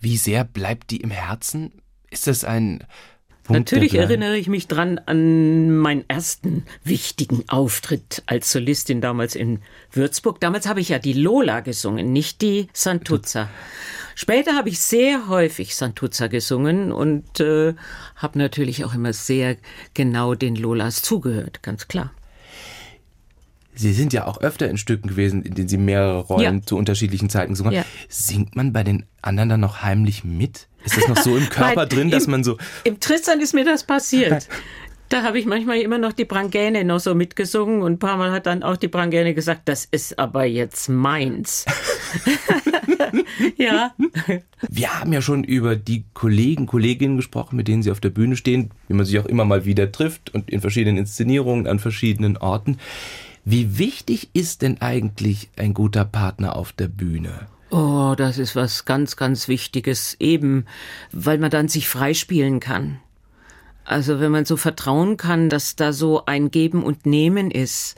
Wie 0.00 0.16
sehr 0.16 0.44
bleibt 0.44 0.90
die 0.90 1.02
im 1.02 1.10
Herzen? 1.10 1.82
Ist 2.10 2.26
das 2.26 2.44
ein 2.44 2.86
Punkt 3.48 3.72
Natürlich 3.72 3.94
erinnere 3.94 4.36
ich 4.36 4.46
mich 4.46 4.68
dran 4.68 5.00
an 5.06 5.70
meinen 5.78 6.04
ersten 6.06 6.64
wichtigen 6.84 7.44
Auftritt 7.48 8.22
als 8.26 8.52
Solistin 8.52 9.00
damals 9.00 9.34
in 9.34 9.60
Würzburg. 9.90 10.38
Damals 10.38 10.68
habe 10.68 10.80
ich 10.80 10.90
ja 10.90 10.98
die 10.98 11.14
Lola 11.14 11.60
gesungen, 11.60 12.12
nicht 12.12 12.42
die 12.42 12.68
Santuzza. 12.74 13.48
Später 14.14 14.54
habe 14.54 14.68
ich 14.68 14.80
sehr 14.80 15.28
häufig 15.28 15.76
Santuzza 15.76 16.26
gesungen 16.26 16.92
und 16.92 17.40
äh, 17.40 17.72
habe 18.16 18.38
natürlich 18.38 18.84
auch 18.84 18.92
immer 18.92 19.14
sehr 19.14 19.56
genau 19.94 20.34
den 20.34 20.54
Lolas 20.54 21.00
zugehört, 21.00 21.62
ganz 21.62 21.88
klar. 21.88 22.12
Sie 23.78 23.92
sind 23.92 24.12
ja 24.12 24.26
auch 24.26 24.40
öfter 24.40 24.68
in 24.68 24.76
Stücken 24.76 25.08
gewesen, 25.08 25.42
in 25.42 25.54
denen 25.54 25.68
Sie 25.68 25.78
mehrere 25.78 26.18
Rollen 26.20 26.56
Ja. 26.58 26.66
zu 26.66 26.76
unterschiedlichen 26.76 27.30
Zeiten 27.30 27.52
gesungen 27.52 27.72
haben. 27.72 27.78
Ja. 27.78 27.84
Singt 28.08 28.56
man 28.56 28.72
bei 28.72 28.82
den 28.82 29.06
anderen 29.22 29.48
dann 29.48 29.60
noch 29.60 29.82
heimlich 29.82 30.24
mit? 30.24 30.66
Ist 30.84 30.96
das 30.96 31.08
noch 31.08 31.16
so 31.18 31.36
im 31.36 31.48
Körper 31.50 31.86
drin, 31.86 32.10
dass 32.10 32.24
im- 32.24 32.32
man 32.32 32.44
so. 32.44 32.56
Im 32.84 32.98
Tristan 33.00 33.40
ist 33.40 33.54
mir 33.54 33.64
das 33.64 33.84
passiert. 33.84 34.48
Da 35.10 35.22
habe 35.22 35.38
ich 35.38 35.46
manchmal 35.46 35.78
immer 35.80 35.96
noch 35.96 36.12
die 36.12 36.26
Brangäne 36.26 36.84
noch 36.84 37.00
so 37.00 37.14
mitgesungen 37.14 37.80
und 37.80 37.92
ein 37.92 37.98
paar 37.98 38.18
Mal 38.18 38.30
hat 38.30 38.44
dann 38.44 38.62
auch 38.62 38.76
die 38.76 38.88
Brangäne 38.88 39.32
gesagt, 39.32 39.62
das 39.64 39.86
ist 39.90 40.18
aber 40.18 40.44
jetzt 40.44 40.90
meins. 40.90 41.64
ja. 43.56 43.94
Wir 44.68 45.00
haben 45.00 45.12
ja 45.14 45.22
schon 45.22 45.44
über 45.44 45.76
die 45.76 46.04
Kollegen, 46.12 46.66
Kolleginnen 46.66 47.16
gesprochen, 47.16 47.56
mit 47.56 47.68
denen 47.68 47.82
Sie 47.82 47.90
auf 47.90 48.00
der 48.00 48.10
Bühne 48.10 48.36
stehen, 48.36 48.70
wie 48.88 48.94
man 48.94 49.06
sich 49.06 49.18
auch 49.18 49.24
immer 49.24 49.46
mal 49.46 49.64
wieder 49.64 49.90
trifft 49.90 50.34
und 50.34 50.50
in 50.50 50.60
verschiedenen 50.60 50.98
Inszenierungen 50.98 51.66
an 51.66 51.78
verschiedenen 51.78 52.36
Orten. 52.36 52.78
Wie 53.50 53.78
wichtig 53.78 54.28
ist 54.34 54.60
denn 54.60 54.82
eigentlich 54.82 55.48
ein 55.56 55.72
guter 55.72 56.04
Partner 56.04 56.54
auf 56.54 56.74
der 56.74 56.88
Bühne? 56.88 57.46
Oh, 57.70 58.12
das 58.14 58.36
ist 58.36 58.54
was 58.54 58.84
ganz, 58.84 59.16
ganz 59.16 59.48
Wichtiges, 59.48 60.18
eben 60.20 60.66
weil 61.12 61.38
man 61.38 61.50
dann 61.50 61.66
sich 61.66 61.88
freispielen 61.88 62.60
kann. 62.60 62.98
Also 63.86 64.20
wenn 64.20 64.32
man 64.32 64.44
so 64.44 64.58
vertrauen 64.58 65.16
kann, 65.16 65.48
dass 65.48 65.76
da 65.76 65.94
so 65.94 66.26
ein 66.26 66.50
Geben 66.50 66.82
und 66.82 67.06
Nehmen 67.06 67.50
ist 67.50 67.96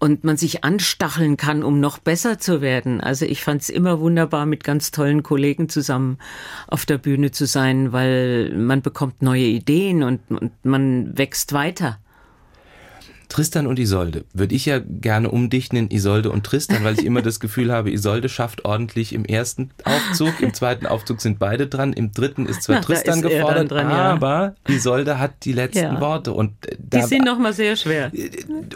und 0.00 0.22
man 0.22 0.36
sich 0.36 0.64
anstacheln 0.64 1.38
kann, 1.38 1.62
um 1.62 1.80
noch 1.80 1.96
besser 1.96 2.38
zu 2.38 2.60
werden. 2.60 3.00
Also 3.00 3.24
ich 3.24 3.42
fand 3.42 3.62
es 3.62 3.70
immer 3.70 4.00
wunderbar, 4.00 4.44
mit 4.44 4.64
ganz 4.64 4.90
tollen 4.90 5.22
Kollegen 5.22 5.70
zusammen 5.70 6.18
auf 6.66 6.84
der 6.84 6.98
Bühne 6.98 7.30
zu 7.30 7.46
sein, 7.46 7.92
weil 7.92 8.52
man 8.54 8.82
bekommt 8.82 9.22
neue 9.22 9.46
Ideen 9.46 10.02
und, 10.02 10.20
und 10.30 10.52
man 10.62 11.16
wächst 11.16 11.54
weiter. 11.54 12.00
Tristan 13.34 13.66
und 13.66 13.80
Isolde 13.80 14.26
würde 14.32 14.54
ich 14.54 14.64
ja 14.64 14.78
gerne 14.78 15.28
umdichten 15.28 15.76
in 15.76 15.90
Isolde 15.90 16.30
und 16.30 16.46
Tristan, 16.46 16.84
weil 16.84 16.94
ich 17.00 17.04
immer 17.04 17.20
das 17.20 17.40
Gefühl 17.40 17.72
habe, 17.72 17.90
Isolde 17.90 18.28
schafft 18.28 18.64
ordentlich 18.64 19.12
im 19.12 19.24
ersten 19.24 19.70
Aufzug, 19.82 20.40
im 20.40 20.54
zweiten 20.54 20.86
Aufzug 20.86 21.20
sind 21.20 21.40
beide 21.40 21.66
dran, 21.66 21.92
im 21.92 22.12
dritten 22.12 22.46
ist 22.46 22.62
zwar 22.62 22.76
Na, 22.76 22.82
Tristan 22.82 23.18
ist 23.18 23.24
er 23.24 23.30
gefordert, 23.30 23.72
dran, 23.72 23.90
ja. 23.90 23.96
aber 24.12 24.54
Isolde 24.68 25.18
hat 25.18 25.44
die 25.44 25.52
letzten 25.52 25.78
Ja. 25.80 26.00
Worte 26.00 26.32
und 26.32 26.52
äh, 26.64 26.76
Die 26.78 26.90
da, 27.00 27.06
sind 27.08 27.24
noch 27.24 27.40
mal 27.40 27.52
sehr 27.52 27.74
schwer. 27.74 28.12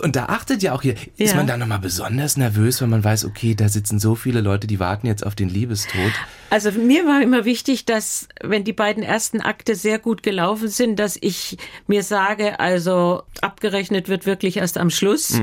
und 0.02 0.16
da 0.16 0.24
achtet 0.24 0.60
ja 0.64 0.72
auch 0.72 0.82
hier, 0.82 0.96
ist 1.16 1.30
Ja. 1.30 1.36
man 1.36 1.46
da 1.46 1.56
nochmal 1.56 1.78
besonders 1.78 2.36
nervös, 2.36 2.82
wenn 2.82 2.90
man 2.90 3.04
weiß, 3.04 3.26
okay, 3.26 3.54
da 3.54 3.68
sitzen 3.68 4.00
so 4.00 4.16
viele 4.16 4.40
Leute, 4.40 4.66
die 4.66 4.80
warten 4.80 5.06
jetzt 5.06 5.24
auf 5.24 5.36
den 5.36 5.50
Liebestod. 5.50 6.10
Also 6.50 6.72
mir 6.72 7.06
war 7.06 7.20
immer 7.20 7.44
wichtig, 7.44 7.84
dass 7.84 8.28
wenn 8.42 8.64
die 8.64 8.72
beiden 8.72 9.02
ersten 9.02 9.40
Akte 9.40 9.74
sehr 9.74 9.98
gut 9.98 10.22
gelaufen 10.22 10.68
sind, 10.68 10.98
dass 10.98 11.18
ich 11.20 11.58
mir 11.86 12.02
sage, 12.02 12.58
also 12.58 13.22
abgerechnet 13.42 14.08
wird 14.08 14.24
wirklich 14.24 14.56
erst 14.56 14.78
am 14.78 14.90
Schluss. 14.90 15.40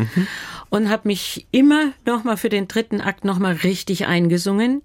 Und 0.72 0.90
habe 0.90 1.08
mich 1.08 1.46
immer 1.52 1.92
noch 2.06 2.24
mal 2.24 2.38
für 2.38 2.50
den 2.50 2.68
dritten 2.68 3.00
Akt 3.00 3.24
noch 3.24 3.38
mal 3.38 3.54
richtig 3.54 4.08
eingesungen, 4.08 4.82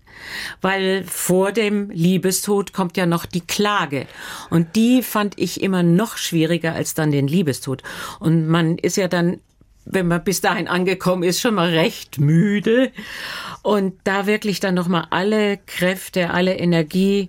weil 0.61 1.05
vor 1.05 1.53
dem 1.53 1.91
Liebestod 1.91 2.73
kommt 2.73 2.99
ja 2.99 3.07
noch 3.07 3.25
die 3.25 3.41
Klage. 3.41 4.07
Und 4.51 4.77
die 4.77 5.03
fand 5.03 5.39
ich 5.39 5.63
immer 5.63 5.83
noch 5.83 6.19
schwieriger 6.19 6.75
als 6.75 6.95
dann 6.95 7.11
den 7.11 7.27
Liebestod. 7.27 7.83
Und 8.21 8.47
man 8.47 8.77
ist 8.77 8.99
ja 8.99 9.09
dann 9.09 9.41
wenn 9.85 10.09
man 10.09 10.23
bis 10.23 10.41
dahin 10.41 10.69
angekommen 10.69 11.23
ist, 11.23 11.41
schon 11.41 11.55
mal 11.55 11.71
recht 11.71 12.19
müde. 12.19 12.93
Und 13.63 13.95
da 14.05 14.27
wirklich 14.27 14.61
dann 14.61 14.75
nochmal 14.75 15.07
alle 15.11 15.59
Kräfte, 15.59 16.31
alle 16.31 16.59
Energie 16.59 17.29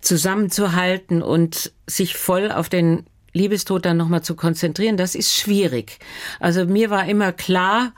zusammenzuhalten 0.00 1.22
und 1.22 1.72
sich 1.86 2.16
voll 2.16 2.52
auf 2.52 2.68
den 2.68 3.04
Liebestod 3.32 3.84
dann 3.84 3.96
nochmal 3.96 4.22
zu 4.22 4.34
konzentrieren, 4.34 4.96
das 4.96 5.14
ist 5.14 5.34
schwierig. 5.34 5.98
Also 6.40 6.64
mir 6.64 6.90
war 6.90 7.06
immer 7.06 7.32
klar, 7.32 7.92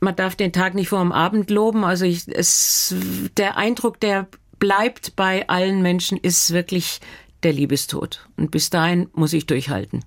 man 0.00 0.16
darf 0.16 0.36
den 0.36 0.52
Tag 0.52 0.74
nicht 0.74 0.88
vor 0.88 1.00
dem 1.00 1.12
Abend 1.12 1.50
loben. 1.50 1.84
Also 1.84 2.04
ich, 2.04 2.28
es, 2.28 2.94
der 3.36 3.56
Eindruck, 3.56 4.00
der 4.00 4.26
bleibt 4.58 5.16
bei 5.16 5.48
allen 5.48 5.82
Menschen, 5.82 6.18
ist 6.18 6.52
wirklich 6.52 7.00
der 7.42 7.52
Liebestod. 7.52 8.28
Und 8.36 8.50
bis 8.50 8.70
dahin 8.70 9.08
muss 9.14 9.32
ich 9.32 9.46
durchhalten. 9.46 10.04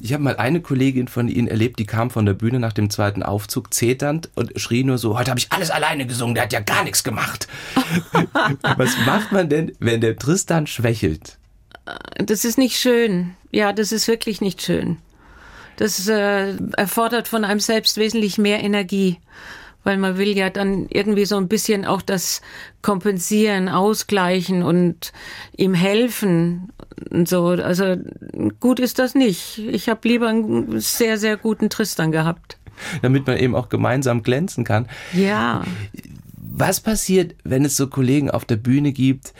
Ich 0.00 0.12
habe 0.12 0.22
mal 0.22 0.36
eine 0.36 0.60
Kollegin 0.60 1.08
von 1.08 1.28
Ihnen 1.28 1.48
erlebt, 1.48 1.78
die 1.78 1.86
kam 1.86 2.10
von 2.10 2.26
der 2.26 2.34
Bühne 2.34 2.60
nach 2.60 2.72
dem 2.72 2.90
zweiten 2.90 3.22
Aufzug 3.22 3.72
zeternd 3.74 4.30
und 4.34 4.58
schrie 4.60 4.84
nur 4.84 4.98
so, 4.98 5.18
heute 5.18 5.30
habe 5.30 5.40
ich 5.40 5.52
alles 5.52 5.70
alleine 5.70 6.06
gesungen, 6.06 6.34
der 6.34 6.44
hat 6.44 6.52
ja 6.52 6.60
gar 6.60 6.84
nichts 6.84 7.04
gemacht. 7.04 7.48
Was 8.76 8.96
macht 9.06 9.32
man 9.32 9.48
denn, 9.48 9.72
wenn 9.78 10.00
der 10.00 10.16
Tristan 10.16 10.66
schwächelt? 10.66 11.38
Das 12.16 12.44
ist 12.44 12.58
nicht 12.58 12.76
schön. 12.76 13.34
Ja, 13.50 13.72
das 13.72 13.92
ist 13.92 14.08
wirklich 14.08 14.40
nicht 14.40 14.62
schön. 14.62 14.98
Das 15.76 16.08
äh, 16.08 16.56
erfordert 16.76 17.28
von 17.28 17.44
einem 17.44 17.60
selbst 17.60 17.96
wesentlich 17.96 18.36
mehr 18.36 18.62
Energie, 18.62 19.18
weil 19.88 19.96
man 19.96 20.18
will 20.18 20.36
ja 20.36 20.50
dann 20.50 20.86
irgendwie 20.90 21.24
so 21.24 21.38
ein 21.38 21.48
bisschen 21.48 21.86
auch 21.86 22.02
das 22.02 22.42
kompensieren, 22.82 23.70
ausgleichen 23.70 24.62
und 24.62 25.14
ihm 25.56 25.72
helfen 25.72 26.68
und 27.08 27.26
so. 27.26 27.46
Also 27.46 27.96
gut 28.60 28.80
ist 28.80 28.98
das 28.98 29.14
nicht. 29.14 29.56
Ich 29.56 29.88
habe 29.88 30.06
lieber 30.06 30.28
einen 30.28 30.78
sehr, 30.78 31.16
sehr 31.16 31.38
guten 31.38 31.70
Tristan 31.70 32.12
gehabt. 32.12 32.58
Damit 33.00 33.26
man 33.26 33.38
eben 33.38 33.54
auch 33.54 33.70
gemeinsam 33.70 34.22
glänzen 34.22 34.62
kann. 34.62 34.90
Ja. 35.14 35.64
Was 36.36 36.80
passiert, 36.80 37.34
wenn 37.44 37.64
es 37.64 37.74
so 37.74 37.86
Kollegen 37.86 38.30
auf 38.30 38.44
der 38.44 38.56
Bühne 38.56 38.92
gibt, 38.92 39.32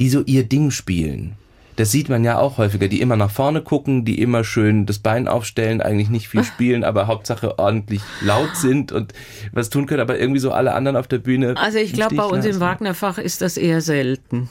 die 0.00 0.08
so 0.08 0.22
ihr 0.22 0.44
Ding 0.44 0.70
spielen? 0.70 1.36
Das 1.76 1.90
sieht 1.90 2.08
man 2.08 2.22
ja 2.24 2.38
auch 2.38 2.58
häufiger, 2.58 2.88
die 2.88 3.00
immer 3.00 3.16
nach 3.16 3.30
vorne 3.30 3.60
gucken, 3.62 4.04
die 4.04 4.20
immer 4.20 4.44
schön 4.44 4.86
das 4.86 4.98
Bein 4.98 5.26
aufstellen, 5.28 5.80
eigentlich 5.80 6.08
nicht 6.10 6.28
viel 6.28 6.44
spielen, 6.54 6.84
aber 6.84 7.06
Hauptsache 7.06 7.58
ordentlich 7.58 8.02
laut 8.20 8.56
sind 8.56 8.92
und 8.92 9.12
was 9.52 9.70
tun 9.70 9.86
können, 9.86 10.00
aber 10.00 10.18
irgendwie 10.18 10.40
so 10.40 10.52
alle 10.52 10.74
anderen 10.74 10.96
auf 10.96 11.08
der 11.08 11.18
Bühne. 11.18 11.56
Also 11.56 11.78
ich 11.78 11.90
im 11.90 11.96
glaube, 11.96 12.16
bei 12.16 12.24
uns 12.24 12.44
im 12.44 12.52
lassen. 12.52 12.60
Wagnerfach 12.60 13.18
ist 13.18 13.40
das 13.40 13.56
eher 13.56 13.80
selten. 13.80 14.48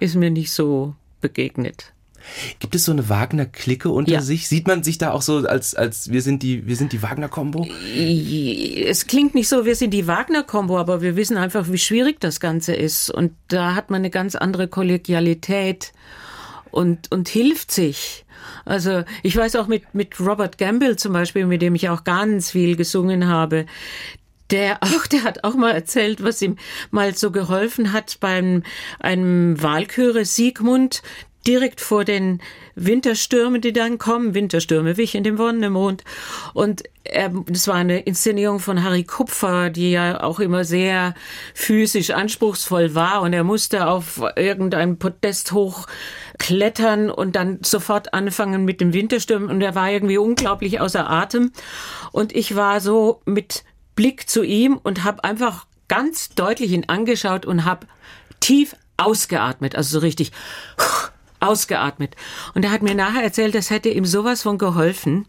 Ist 0.00 0.14
mir 0.16 0.30
nicht 0.30 0.52
so 0.52 0.94
begegnet. 1.20 1.92
Gibt 2.58 2.74
es 2.74 2.84
so 2.84 2.92
eine 2.92 3.08
Wagner-Clique 3.08 3.88
unter 3.88 4.12
Ja. 4.14 4.20
sich? 4.20 4.48
Sieht 4.48 4.66
man 4.66 4.82
sich 4.82 4.98
da 4.98 5.12
auch 5.12 5.22
so 5.22 5.46
als, 5.46 5.74
als 5.74 6.10
wir 6.10 6.22
sind 6.22 6.42
die, 6.42 6.66
wir 6.66 6.74
sind 6.76 6.92
die 6.92 7.00
Wagner-Kombo? 7.02 7.66
Es 8.84 9.06
klingt 9.06 9.34
nicht 9.34 9.48
so, 9.48 9.64
wir 9.64 9.76
sind 9.76 9.92
die 9.92 10.06
Wagner-Kombo, 10.06 10.76
aber 10.76 11.02
wir 11.02 11.16
wissen 11.16 11.36
einfach, 11.36 11.70
wie 11.70 11.78
schwierig 11.78 12.20
das 12.20 12.40
Ganze 12.40 12.74
ist. 12.74 13.10
Und 13.10 13.32
da 13.48 13.74
hat 13.74 13.90
man 13.90 14.00
eine 14.00 14.10
ganz 14.10 14.34
andere 14.34 14.68
Kollegialität 14.68 15.92
und, 16.76 17.10
und 17.10 17.28
hilft 17.28 17.70
sich. 17.70 18.26
Also 18.66 19.04
ich 19.22 19.34
weiß 19.34 19.56
auch 19.56 19.66
mit, 19.66 19.94
mit 19.94 20.20
Robert 20.20 20.58
Gamble 20.58 20.96
zum 20.96 21.14
Beispiel, 21.14 21.46
mit 21.46 21.62
dem 21.62 21.74
ich 21.74 21.88
auch 21.88 22.04
ganz 22.04 22.50
viel 22.50 22.76
gesungen 22.76 23.26
habe, 23.26 23.64
der 24.50 24.78
auch, 24.82 25.06
der 25.06 25.24
hat 25.24 25.42
auch 25.42 25.54
mal 25.54 25.72
erzählt, 25.72 26.22
was 26.22 26.42
ihm 26.42 26.56
mal 26.90 27.14
so 27.16 27.30
geholfen 27.30 27.92
hat 27.92 28.18
beim 28.20 28.62
einem 29.00 29.60
Wahlchöre 29.62 30.26
Siegmund, 30.26 31.02
direkt 31.46 31.80
vor 31.80 32.04
den 32.04 32.42
Winterstürmen, 32.76 33.60
die 33.60 33.72
dann 33.72 33.98
kommen, 33.98 34.34
Winterstürme, 34.34 34.96
Wich 34.96 35.14
in 35.14 35.24
dem 35.24 35.38
Wonnemond. 35.38 36.04
Und 36.54 36.84
er, 37.04 37.30
das 37.48 37.66
war 37.66 37.76
eine 37.76 38.00
Inszenierung 38.00 38.60
von 38.60 38.84
Harry 38.84 39.02
Kupfer, 39.04 39.70
die 39.70 39.90
ja 39.90 40.22
auch 40.22 40.38
immer 40.38 40.64
sehr 40.64 41.14
physisch 41.54 42.10
anspruchsvoll 42.10 42.94
war. 42.94 43.22
Und 43.22 43.32
er 43.32 43.44
musste 43.44 43.88
auf 43.88 44.22
irgendein 44.36 44.98
Podest 44.98 45.52
hochklettern 45.52 47.10
und 47.10 47.34
dann 47.34 47.58
sofort 47.62 48.12
anfangen 48.12 48.64
mit 48.64 48.80
dem 48.80 48.92
Winterstürmen. 48.92 49.48
Und 49.48 49.62
er 49.62 49.74
war 49.74 49.90
irgendwie 49.90 50.18
unglaublich 50.18 50.78
außer 50.78 51.08
Atem. 51.08 51.52
Und 52.12 52.36
ich 52.36 52.54
war 52.56 52.80
so 52.80 53.22
mit 53.24 53.64
Blick 53.96 54.28
zu 54.28 54.42
ihm 54.42 54.78
und 54.82 55.02
habe 55.02 55.24
einfach 55.24 55.66
ganz 55.88 56.28
deutlich 56.30 56.72
ihn 56.72 56.84
angeschaut 56.88 57.46
und 57.46 57.64
habe 57.64 57.86
tief 58.40 58.76
ausgeatmet, 58.98 59.76
also 59.76 59.98
so 59.98 59.98
richtig 60.00 60.32
ausgeatmet. 61.40 62.16
Und 62.54 62.64
er 62.64 62.70
hat 62.70 62.82
mir 62.82 62.94
nachher 62.94 63.22
erzählt, 63.22 63.54
das 63.54 63.70
hätte 63.70 63.88
ihm 63.88 64.04
sowas 64.04 64.42
von 64.42 64.58
geholfen, 64.58 65.26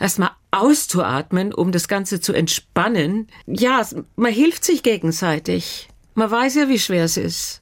erstmal 0.00 0.30
auszuatmen, 0.50 1.52
um 1.52 1.72
das 1.72 1.88
Ganze 1.88 2.20
zu 2.20 2.32
entspannen. 2.32 3.28
Ja, 3.46 3.86
man 4.16 4.32
hilft 4.32 4.64
sich 4.64 4.82
gegenseitig. 4.82 5.88
Man 6.14 6.30
weiß 6.30 6.54
ja, 6.54 6.68
wie 6.68 6.78
schwer 6.78 7.04
es 7.04 7.16
ist. 7.16 7.60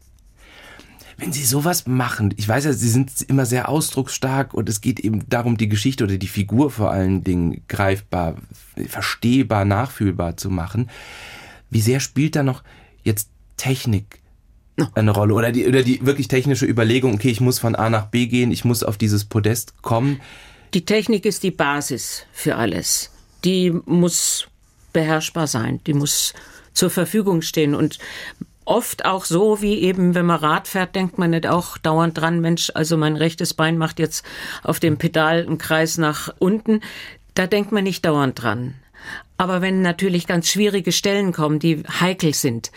Wenn 1.16 1.33
Sie 1.33 1.44
sowas 1.44 1.87
machen, 1.87 2.35
ich 2.37 2.48
weiß 2.48 2.64
ja, 2.64 2.72
Sie 2.72 2.88
sind 2.88 3.11
immer 3.28 3.46
sehr 3.46 3.68
ausdrucksstark 3.68 4.52
und 4.52 4.68
es 4.68 4.80
geht 4.80 4.98
eben 4.98 5.28
darum, 5.28 5.57
die 5.57 5.68
Geschichte 5.68 6.04
oder 6.04 6.16
die 6.16 6.28
Figur 6.28 6.70
vor 6.70 6.90
allen 6.90 7.22
Dingen 7.22 7.62
greifbar, 7.68 8.37
verstehbar, 8.88 9.64
nachfühlbar 9.64 10.37
zu 10.37 10.50
machen. 10.50 10.90
Wie 11.70 11.80
sehr 11.80 12.00
spielt 12.00 12.35
da 12.35 12.42
noch 12.42 12.64
jetzt 13.04 13.30
Technik 13.57 14.20
eine 14.95 15.11
Rolle 15.13 15.35
oder 15.35 15.53
die, 15.53 15.67
oder 15.67 15.83
die 15.83 16.05
wirklich 16.05 16.29
technische 16.29 16.67
Überlegung, 16.67 17.15
okay, 17.15 17.31
ich 17.31 17.41
muss 17.41 17.59
von 17.59 17.75
A 17.75 17.91
nach 17.91 18.07
B 18.07 18.27
gehen, 18.27 18.51
ich 18.51 18.65
muss 18.65 18.83
auf 18.83 18.99
dieses 18.99 19.25
Podest 19.25 19.83
kommen? 19.83 20.21
Die 20.75 20.85
Technik 20.85 21.25
ist 21.25 21.43
die 21.43 21.53
Basis 21.53 22.27
für 22.33 22.57
alles. 22.57 23.11
Die 23.45 23.71
muss 23.85 24.49
beherrschbar 24.93 25.47
sein, 25.47 25.81
die 25.87 25.95
muss 25.95 26.35
zur 26.73 26.91
Verfügung 26.91 27.43
stehen 27.43 27.75
und 27.75 27.99
oft 28.65 29.05
auch 29.05 29.25
so, 29.25 29.61
wie 29.61 29.81
eben, 29.81 30.15
wenn 30.15 30.27
man 30.27 30.41
Rad 30.41 30.69
fährt, 30.69 30.95
denkt 30.95 31.19
man 31.19 31.31
nicht 31.31 31.47
auch 31.47 31.79
dauernd 31.79 32.19
dran, 32.19 32.41
Mensch, 32.41 32.73
also 32.75 32.97
mein 32.97 33.17
rechtes 33.17 33.55
Bein 33.55 33.79
macht 33.79 33.99
jetzt 33.99 34.25
auf 34.63 34.81
dem 34.81 34.97
Pedal 34.97 35.47
einen 35.47 35.59
Kreis 35.59 35.99
nach 35.99 36.35
unten. 36.39 36.81
Da 37.35 37.47
denkt 37.47 37.72
man 37.72 37.85
nicht 37.85 38.05
dauernd 38.05 38.43
dran. 38.43 38.75
Aber 39.37 39.61
wenn 39.61 39.83
natürlich 39.83 40.27
ganz 40.27 40.49
schwierige 40.49 40.93
Stellen 40.93 41.33
kommen, 41.33 41.59
die 41.59 41.83
heikel 42.01 42.33
sind, 42.33 42.70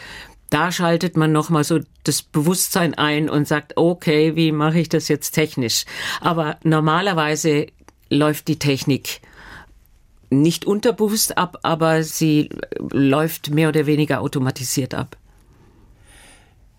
da 0.49 0.71
schaltet 0.71 1.17
man 1.17 1.31
nochmal 1.31 1.63
so 1.63 1.79
das 2.03 2.21
Bewusstsein 2.21 2.93
ein 2.93 3.29
und 3.29 3.47
sagt, 3.47 3.75
okay, 3.75 4.35
wie 4.35 4.51
mache 4.51 4.79
ich 4.79 4.89
das 4.89 5.07
jetzt 5.07 5.31
technisch? 5.31 5.85
Aber 6.21 6.57
normalerweise 6.63 7.67
läuft 8.09 8.47
die 8.47 8.59
Technik 8.59 9.21
nicht 10.29 10.65
unterbewusst 10.65 11.37
ab, 11.37 11.59
aber 11.63 12.03
sie 12.03 12.49
läuft 12.91 13.49
mehr 13.49 13.69
oder 13.69 13.85
weniger 13.85 14.21
automatisiert 14.21 14.93
ab. 14.93 15.17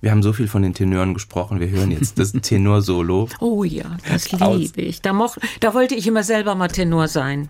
Wir 0.00 0.12
haben 0.12 0.22
so 0.22 0.32
viel 0.32 0.46
von 0.46 0.62
den 0.62 0.74
Tenören 0.74 1.12
gesprochen. 1.12 1.58
Wir 1.58 1.70
hören 1.70 1.90
jetzt 1.90 2.18
das 2.18 2.32
Tenor-Solo. 2.42 3.28
Oh 3.40 3.64
ja, 3.64 3.96
das 4.08 4.30
liebe 4.30 4.80
ich. 4.82 5.02
Da, 5.02 5.12
moch, 5.12 5.36
da 5.60 5.74
wollte 5.74 5.96
ich 5.96 6.06
immer 6.06 6.22
selber 6.22 6.54
mal 6.54 6.68
Tenor 6.68 7.08
sein. 7.08 7.48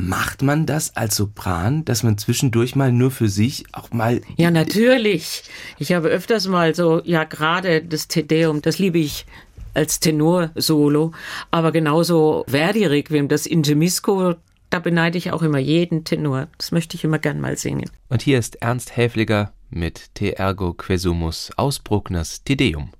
Macht 0.00 0.42
man 0.42 0.64
das 0.64 0.94
als 0.94 1.16
Sopran, 1.16 1.84
dass 1.84 2.04
man 2.04 2.18
zwischendurch 2.18 2.76
mal 2.76 2.92
nur 2.92 3.10
für 3.10 3.28
sich 3.28 3.64
auch 3.72 3.90
mal. 3.90 4.20
Ja, 4.36 4.52
natürlich. 4.52 5.42
Ich 5.80 5.92
habe 5.92 6.06
öfters 6.06 6.46
mal 6.46 6.72
so, 6.72 7.02
ja, 7.04 7.24
gerade 7.24 7.82
das 7.82 8.06
Tedeum, 8.06 8.62
das 8.62 8.78
liebe 8.78 8.98
ich 8.98 9.26
als 9.74 9.98
Tenor-Solo. 9.98 11.10
Aber 11.50 11.72
genauso 11.72 12.44
Verdi-Requiem, 12.46 13.26
das 13.26 13.46
Ingemisco, 13.46 14.36
da 14.70 14.78
beneide 14.78 15.18
ich 15.18 15.32
auch 15.32 15.42
immer 15.42 15.58
jeden 15.58 16.04
Tenor. 16.04 16.46
Das 16.58 16.70
möchte 16.70 16.96
ich 16.96 17.02
immer 17.02 17.18
gern 17.18 17.40
mal 17.40 17.58
singen. 17.58 17.90
Und 18.08 18.22
hier 18.22 18.38
ist 18.38 18.62
Ernst 18.62 18.96
Häfliger 18.96 19.52
mit 19.68 20.14
Te 20.14 20.38
ergo 20.38 20.74
quesumus 20.74 21.50
aus 21.56 21.80
Bruckners 21.80 22.44
Tedeum. 22.44 22.90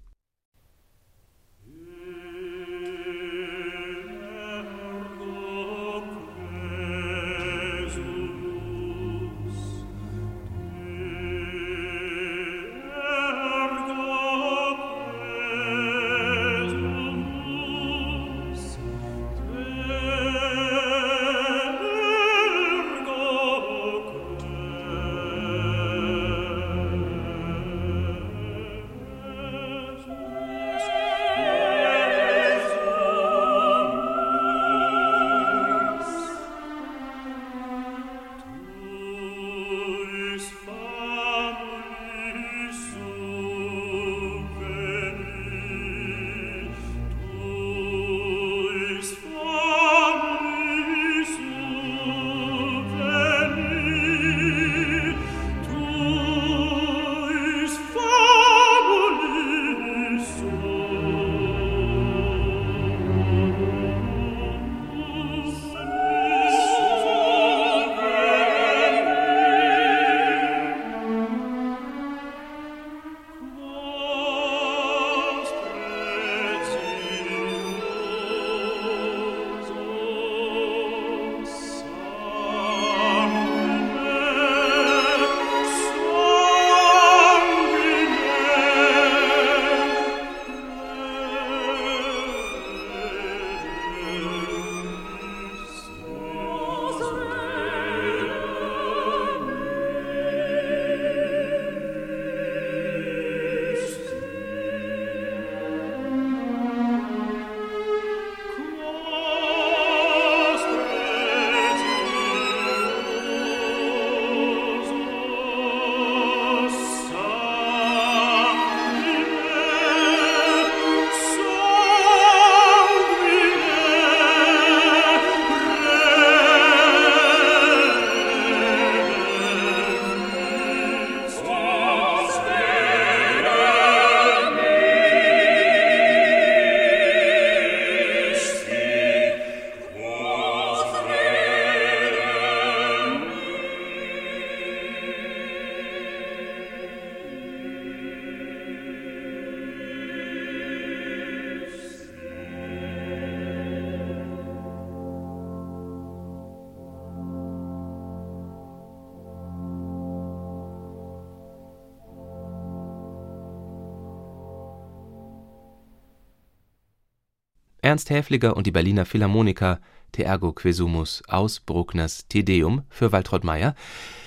Ernst 167.89 168.11
Häfliger 168.11 168.55
und 168.55 168.67
die 168.67 168.71
Berliner 168.71 169.07
Philharmoniker 169.07 169.81
Te 170.13 170.23
ergo 170.23 170.53
quesumus 170.53 171.23
aus 171.27 171.61
Bruckners 171.61 172.29
Tedeum 172.29 172.83
für 172.91 173.13
Waltraud 173.13 173.45
Meyer. 173.45 173.75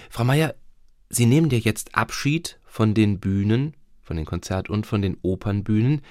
Frau 0.09 0.24
Meyer, 0.24 0.55
Sie 1.09 1.28
nehmen 1.28 1.51
ja 1.51 1.59
jetzt 1.59 1.93
Abschied 1.93 2.59
von 2.66 2.95
den 2.95 3.20
Bühnen, 3.20 3.76
von 4.01 4.18
den 4.18 4.26
Konzert- 4.26 4.72
und 4.72 4.88
von 4.88 5.03
den 5.03 5.16
Opernbühnen. 5.22 6.01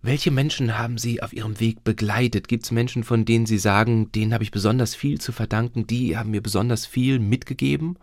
Welche 0.00 0.30
Menschen 0.30 0.78
haben 0.78 0.96
Sie 0.96 1.20
auf 1.24 1.32
Ihrem 1.32 1.58
Weg 1.58 1.82
begleitet? 1.82 2.46
Gibt 2.46 2.62
es 2.62 2.70
Menschen, 2.70 3.02
von 3.02 3.24
denen 3.24 3.46
Sie 3.46 3.58
sagen, 3.58 4.12
denen 4.12 4.32
habe 4.32 4.44
ich 4.44 4.52
besonders 4.52 4.94
viel 4.94 5.20
zu 5.20 5.32
verdanken, 5.32 5.88
die 5.88 6.16
haben 6.16 6.30
mir 6.30 6.40
besonders 6.40 6.86
viel 6.86 7.18
mitgegeben? 7.18 7.98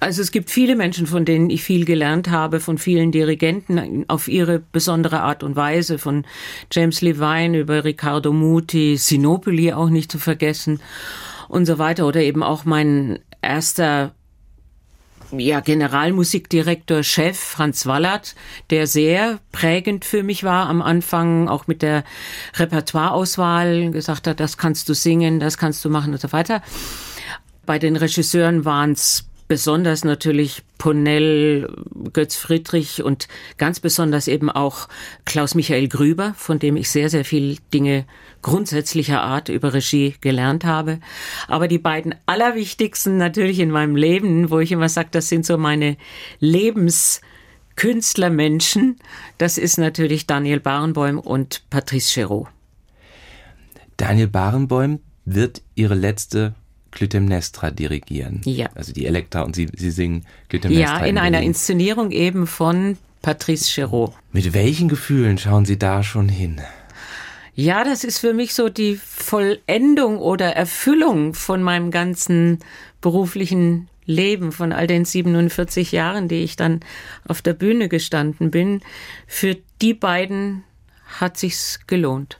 Also 0.00 0.22
es 0.22 0.30
gibt 0.30 0.50
viele 0.50 0.76
Menschen, 0.76 1.08
von 1.08 1.24
denen 1.24 1.50
ich 1.50 1.64
viel 1.64 1.84
gelernt 1.84 2.30
habe, 2.30 2.60
von 2.60 2.78
vielen 2.78 3.10
Dirigenten 3.10 4.04
auf 4.08 4.28
ihre 4.28 4.60
besondere 4.60 5.22
Art 5.22 5.42
und 5.42 5.56
Weise, 5.56 5.98
von 5.98 6.24
James 6.70 7.00
Levine 7.00 7.58
über 7.58 7.84
Riccardo 7.84 8.32
Muti, 8.32 8.96
Sinopoli 8.96 9.72
auch 9.72 9.88
nicht 9.88 10.12
zu 10.12 10.18
vergessen. 10.18 10.80
und 11.48 11.66
so 11.66 11.78
weiter. 11.78 12.06
Oder 12.06 12.20
eben 12.20 12.42
auch 12.42 12.64
mein 12.64 13.18
erster 13.42 14.14
ja, 15.32 15.60
Generalmusikdirektor, 15.60 17.02
Chef 17.02 17.38
Franz 17.38 17.86
Wallert, 17.86 18.34
der 18.70 18.86
sehr 18.86 19.40
prägend 19.52 20.04
für 20.04 20.22
mich 20.22 20.44
war 20.44 20.68
am 20.68 20.80
Anfang, 20.80 21.48
auch 21.48 21.66
mit 21.66 21.82
der 21.82 22.04
Repertoireauswahl, 22.54 23.90
gesagt 23.90 24.26
hat, 24.26 24.40
das 24.40 24.56
kannst 24.56 24.88
du 24.88 24.94
singen, 24.94 25.40
das 25.40 25.58
kannst 25.58 25.84
du 25.84 25.90
machen 25.90 26.12
und 26.12 26.20
so 26.20 26.32
weiter. 26.32 26.62
Bei 27.66 27.78
den 27.78 27.96
Regisseuren 27.96 28.64
waren 28.64 28.92
es 28.92 29.27
besonders 29.48 30.04
natürlich 30.04 30.62
Ponell, 30.76 31.74
Götz 32.12 32.36
Friedrich 32.36 33.02
und 33.02 33.26
ganz 33.56 33.80
besonders 33.80 34.28
eben 34.28 34.50
auch 34.50 34.88
Klaus 35.24 35.54
Michael 35.54 35.88
Grüber, 35.88 36.34
von 36.36 36.58
dem 36.58 36.76
ich 36.76 36.90
sehr, 36.90 37.08
sehr 37.10 37.24
viel 37.24 37.56
Dinge 37.72 38.04
grundsätzlicher 38.42 39.22
Art 39.22 39.48
über 39.48 39.72
Regie 39.74 40.14
gelernt 40.20 40.64
habe. 40.64 41.00
Aber 41.48 41.66
die 41.66 41.78
beiden 41.78 42.14
allerwichtigsten 42.26 43.16
natürlich 43.16 43.58
in 43.58 43.70
meinem 43.70 43.96
Leben, 43.96 44.50
wo 44.50 44.58
ich 44.60 44.70
immer 44.70 44.90
sage, 44.90 45.08
das 45.10 45.28
sind 45.28 45.44
so 45.46 45.58
meine 45.58 45.96
Lebenskünstlermenschen, 46.38 48.98
das 49.38 49.58
ist 49.58 49.78
natürlich 49.78 50.26
Daniel 50.26 50.60
Barenboim 50.60 51.18
und 51.18 51.62
Patrice 51.70 52.12
Chéreau. 52.12 52.46
Daniel 53.96 54.28
Barenboim 54.28 55.00
wird 55.24 55.62
ihre 55.74 55.94
letzte 55.94 56.54
Clytemnestra 56.90 57.70
dirigieren. 57.70 58.40
Ja. 58.44 58.68
Also 58.74 58.92
die 58.92 59.06
Elektra 59.06 59.42
und 59.42 59.54
sie, 59.54 59.68
sie 59.76 59.90
singen 59.90 60.24
Clytemnestra. 60.48 61.00
Ja, 61.00 61.06
in 61.06 61.18
einer 61.18 61.42
Inszenierung 61.42 62.10
eben 62.10 62.46
von 62.46 62.98
Patrice 63.22 63.70
Chéreau. 63.70 64.14
Mit 64.32 64.54
welchen 64.54 64.88
Gefühlen 64.88 65.38
schauen 65.38 65.64
Sie 65.64 65.78
da 65.78 66.02
schon 66.02 66.28
hin? 66.28 66.60
Ja, 67.54 67.82
das 67.82 68.04
ist 68.04 68.18
für 68.20 68.34
mich 68.34 68.54
so 68.54 68.68
die 68.68 68.96
Vollendung 68.96 70.18
oder 70.18 70.54
Erfüllung 70.54 71.34
von 71.34 71.62
meinem 71.62 71.90
ganzen 71.90 72.60
beruflichen 73.00 73.88
Leben, 74.06 74.52
von 74.52 74.72
all 74.72 74.86
den 74.86 75.04
47 75.04 75.92
Jahren, 75.92 76.28
die 76.28 76.42
ich 76.44 76.56
dann 76.56 76.80
auf 77.26 77.42
der 77.42 77.54
Bühne 77.54 77.88
gestanden 77.88 78.50
bin. 78.50 78.80
Für 79.26 79.56
die 79.82 79.92
beiden 79.92 80.62
hat 81.20 81.36
sich's 81.36 81.80
gelohnt. 81.86 82.38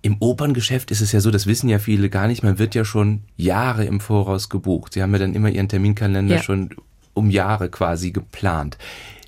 Im 0.00 0.16
Operngeschäft 0.20 0.90
ist 0.90 1.00
es 1.00 1.12
ja 1.12 1.20
so, 1.20 1.30
das 1.30 1.46
wissen 1.46 1.68
ja 1.68 1.78
viele 1.78 2.08
gar 2.08 2.28
nicht, 2.28 2.42
man 2.42 2.58
wird 2.58 2.74
ja 2.74 2.84
schon 2.84 3.22
Jahre 3.36 3.84
im 3.84 4.00
Voraus 4.00 4.48
gebucht. 4.48 4.92
Sie 4.92 5.02
haben 5.02 5.12
ja 5.12 5.18
dann 5.18 5.34
immer 5.34 5.48
Ihren 5.48 5.68
Terminkalender 5.68 6.36
Ja. 6.36 6.42
schon 6.42 6.70
um 7.14 7.30
Jahre 7.30 7.68
quasi 7.68 8.12
geplant. 8.12 8.78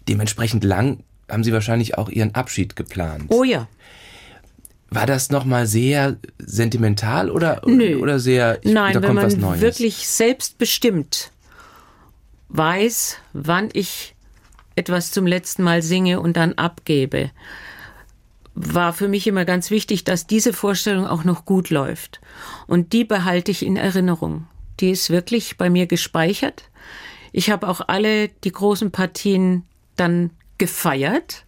Dementsprechend 0.09 0.63
lang 0.65 1.01
haben 1.29 1.43
Sie 1.45 1.53
wahrscheinlich 1.53 1.99
auch 1.99 2.09
Ihren 2.09 2.35
Abschied 2.37 2.77
geplant. 2.77 3.25
Oh 3.29 3.43
ja. 3.43 3.67
War 4.91 5.07
das 5.07 5.31
nochmal 5.31 5.67
sehr 5.67 6.17
sentimental 6.39 7.31
oder, 7.31 7.63
Nö. 7.67 7.97
oder 7.97 8.19
sehr, 8.19 8.59
ich, 8.65 8.73
Nein, 8.73 8.93
da 8.95 9.03
wenn 9.03 9.09
kommt 9.11 9.23
was 9.23 9.33
man 9.37 9.51
Neues? 9.53 9.61
wirklich 9.61 10.07
selbstbestimmt 10.09 11.31
weiß, 12.49 13.17
wann 13.33 13.69
ich 13.73 14.15
etwas 14.77 15.11
zum 15.13 15.27
letzten 15.27 15.63
Mal 15.63 15.83
singe 15.83 16.21
und 16.21 16.37
dann 16.37 16.55
abgebe, 16.55 17.31
war 18.55 18.93
für 18.93 19.09
mich 19.09 19.27
immer 19.27 19.45
ganz 19.45 19.71
wichtig, 19.71 20.05
dass 20.05 20.27
diese 20.27 20.53
Vorstellung 20.53 21.07
auch 21.07 21.25
noch 21.25 21.45
gut 21.45 21.71
läuft. 21.71 22.21
Und 22.67 22.93
die 22.93 23.05
behalte 23.05 23.51
ich 23.51 23.65
in 23.65 23.77
Erinnerung. 23.77 24.47
Die 24.81 24.91
ist 24.91 25.11
wirklich 25.11 25.57
bei 25.57 25.71
mir 25.71 25.87
gespeichert. 25.87 26.65
Ich 27.33 27.51
habe 27.51 27.69
auch 27.69 27.81
alle 27.87 28.29
die 28.29 28.53
großen 28.53 28.91
Partien 28.91 29.65
dann 29.97 30.31
gefeiert. 30.59 31.45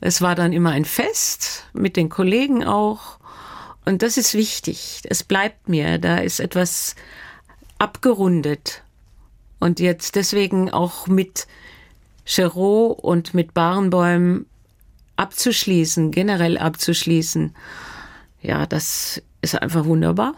Es 0.00 0.20
war 0.20 0.34
dann 0.34 0.52
immer 0.52 0.70
ein 0.70 0.84
Fest 0.84 1.64
mit 1.72 1.96
den 1.96 2.08
Kollegen 2.08 2.64
auch. 2.64 3.18
Und 3.84 4.02
das 4.02 4.16
ist 4.16 4.34
wichtig. 4.34 5.00
Es 5.04 5.22
bleibt 5.22 5.68
mir. 5.68 5.98
Da 5.98 6.18
ist 6.18 6.40
etwas 6.40 6.94
abgerundet. 7.78 8.82
Und 9.58 9.80
jetzt 9.80 10.16
deswegen 10.16 10.70
auch 10.70 11.06
mit 11.06 11.46
Chéreau 12.26 12.88
und 12.88 13.32
mit 13.32 13.54
Barenbäum 13.54 14.46
abzuschließen, 15.16 16.10
generell 16.10 16.58
abzuschließen. 16.58 17.54
Ja, 18.42 18.66
das 18.66 19.22
ist 19.42 19.60
einfach 19.60 19.84
wunderbar. 19.84 20.34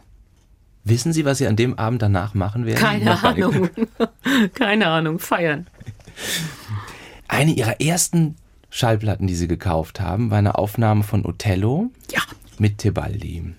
Wissen 0.84 1.12
Sie, 1.12 1.24
was 1.24 1.38
Sie 1.38 1.46
an 1.46 1.56
dem 1.56 1.78
Abend 1.78 2.00
danach 2.02 2.34
machen 2.34 2.64
werden? 2.64 2.78
Keine. 2.78 3.22
Ahnung. 3.22 3.68
Keine 4.54 4.86
Ahnung. 4.86 5.18
Feiern. 5.18 5.66
Eine 7.26 7.52
Ihrer 7.52 7.80
ersten 7.80 8.36
Schallplatten, 8.70 9.26
die 9.26 9.34
Sie 9.34 9.48
gekauft 9.48 10.00
haben, 10.00 10.30
war 10.30 10.38
eine 10.38 10.56
Aufnahme 10.56 11.02
von 11.02 11.26
Othello 11.26 11.90
Ja. 12.10 12.20
mit 12.58 12.78
Tebaldi. 12.78 13.54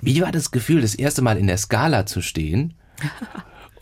Wie 0.00 0.20
war 0.22 0.30
das 0.32 0.50
Gefühl, 0.50 0.82
das 0.82 0.94
erste 0.94 1.22
Mal 1.22 1.38
in 1.38 1.46
der 1.46 1.58
Skala 1.58 2.06
zu 2.06 2.20
stehen 2.20 2.74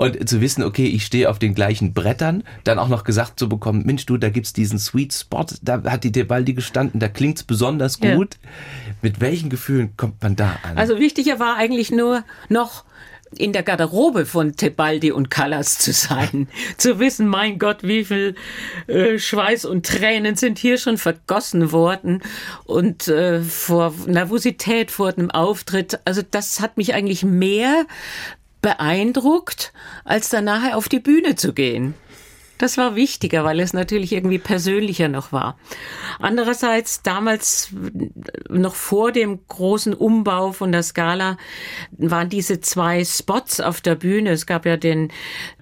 und 0.02 0.28
zu 0.28 0.40
wissen, 0.40 0.62
okay, 0.64 0.86
ich 0.86 1.04
stehe 1.04 1.30
auf 1.30 1.38
den 1.38 1.54
gleichen 1.54 1.92
Brettern, 1.94 2.42
dann 2.64 2.78
auch 2.78 2.88
noch 2.88 3.04
gesagt 3.04 3.38
zu 3.38 3.48
bekommen, 3.48 3.84
Mensch, 3.86 4.04
du, 4.06 4.16
da 4.16 4.30
gibt's 4.30 4.52
diesen 4.52 4.78
Sweet 4.78 5.12
Spot, 5.12 5.46
da 5.62 5.82
hat 5.84 6.04
die 6.04 6.12
Tebaldi 6.12 6.54
gestanden, 6.54 7.00
da 7.00 7.08
klingt's 7.08 7.42
besonders 7.42 7.98
Ja. 8.02 8.16
gut. 8.16 8.36
Mit 9.00 9.20
welchen 9.20 9.50
Gefühlen 9.50 9.96
kommt 9.96 10.22
man 10.22 10.36
da 10.36 10.56
an? 10.62 10.76
Also 10.76 10.98
wichtiger 10.98 11.38
war 11.38 11.56
eigentlich 11.56 11.90
nur 11.90 12.24
noch 12.48 12.84
in 13.36 13.52
der 13.52 13.62
Garderobe 13.62 14.26
von 14.26 14.56
Tebaldi 14.56 15.10
und 15.12 15.30
Callas 15.30 15.78
zu 15.78 15.92
sein. 15.92 16.48
zu 16.76 16.98
wissen, 16.98 17.26
mein 17.26 17.58
Gott, 17.58 17.78
wie 17.82 18.04
viel 18.04 18.34
äh, 18.86 19.18
Schweiß 19.18 19.64
und 19.64 19.86
Tränen 19.86 20.36
sind 20.36 20.58
hier 20.58 20.78
schon 20.78 20.98
vergossen 20.98 21.72
worden. 21.72 22.22
Und 22.64 23.08
äh, 23.08 23.40
vor 23.40 23.94
Nervosität 24.06 24.90
vor 24.90 25.12
dem 25.12 25.30
Auftritt. 25.30 26.00
Also 26.04 26.22
das 26.28 26.60
hat 26.60 26.76
mich 26.76 26.94
eigentlich 26.94 27.24
mehr 27.24 27.86
beeindruckt, 28.62 29.72
als 30.04 30.30
dann 30.30 30.44
nachher 30.44 30.76
auf 30.76 30.88
die 30.88 31.00
Bühne 31.00 31.34
zu 31.34 31.52
gehen. 31.52 31.94
Das 32.62 32.78
war 32.78 32.94
wichtiger, 32.94 33.42
weil 33.44 33.58
es 33.58 33.72
natürlich 33.72 34.12
irgendwie 34.12 34.38
persönlicher 34.38 35.08
noch 35.08 35.32
war. 35.32 35.58
Andererseits, 36.20 37.02
damals 37.02 37.74
noch 38.48 38.76
vor 38.76 39.10
dem 39.10 39.40
großen 39.48 39.92
Umbau 39.92 40.52
von 40.52 40.70
der 40.70 40.84
Scala 40.84 41.38
waren 41.90 42.28
diese 42.28 42.60
zwei 42.60 43.04
Spots 43.04 43.58
auf 43.58 43.80
der 43.80 43.96
Bühne. 43.96 44.30
Es 44.30 44.46
gab 44.46 44.64
ja 44.64 44.76
den 44.76 45.10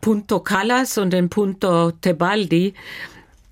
Punto 0.02 0.40
Callas 0.40 0.98
und 0.98 1.14
den 1.14 1.30
Punto 1.30 1.92
Tebaldi 1.92 2.74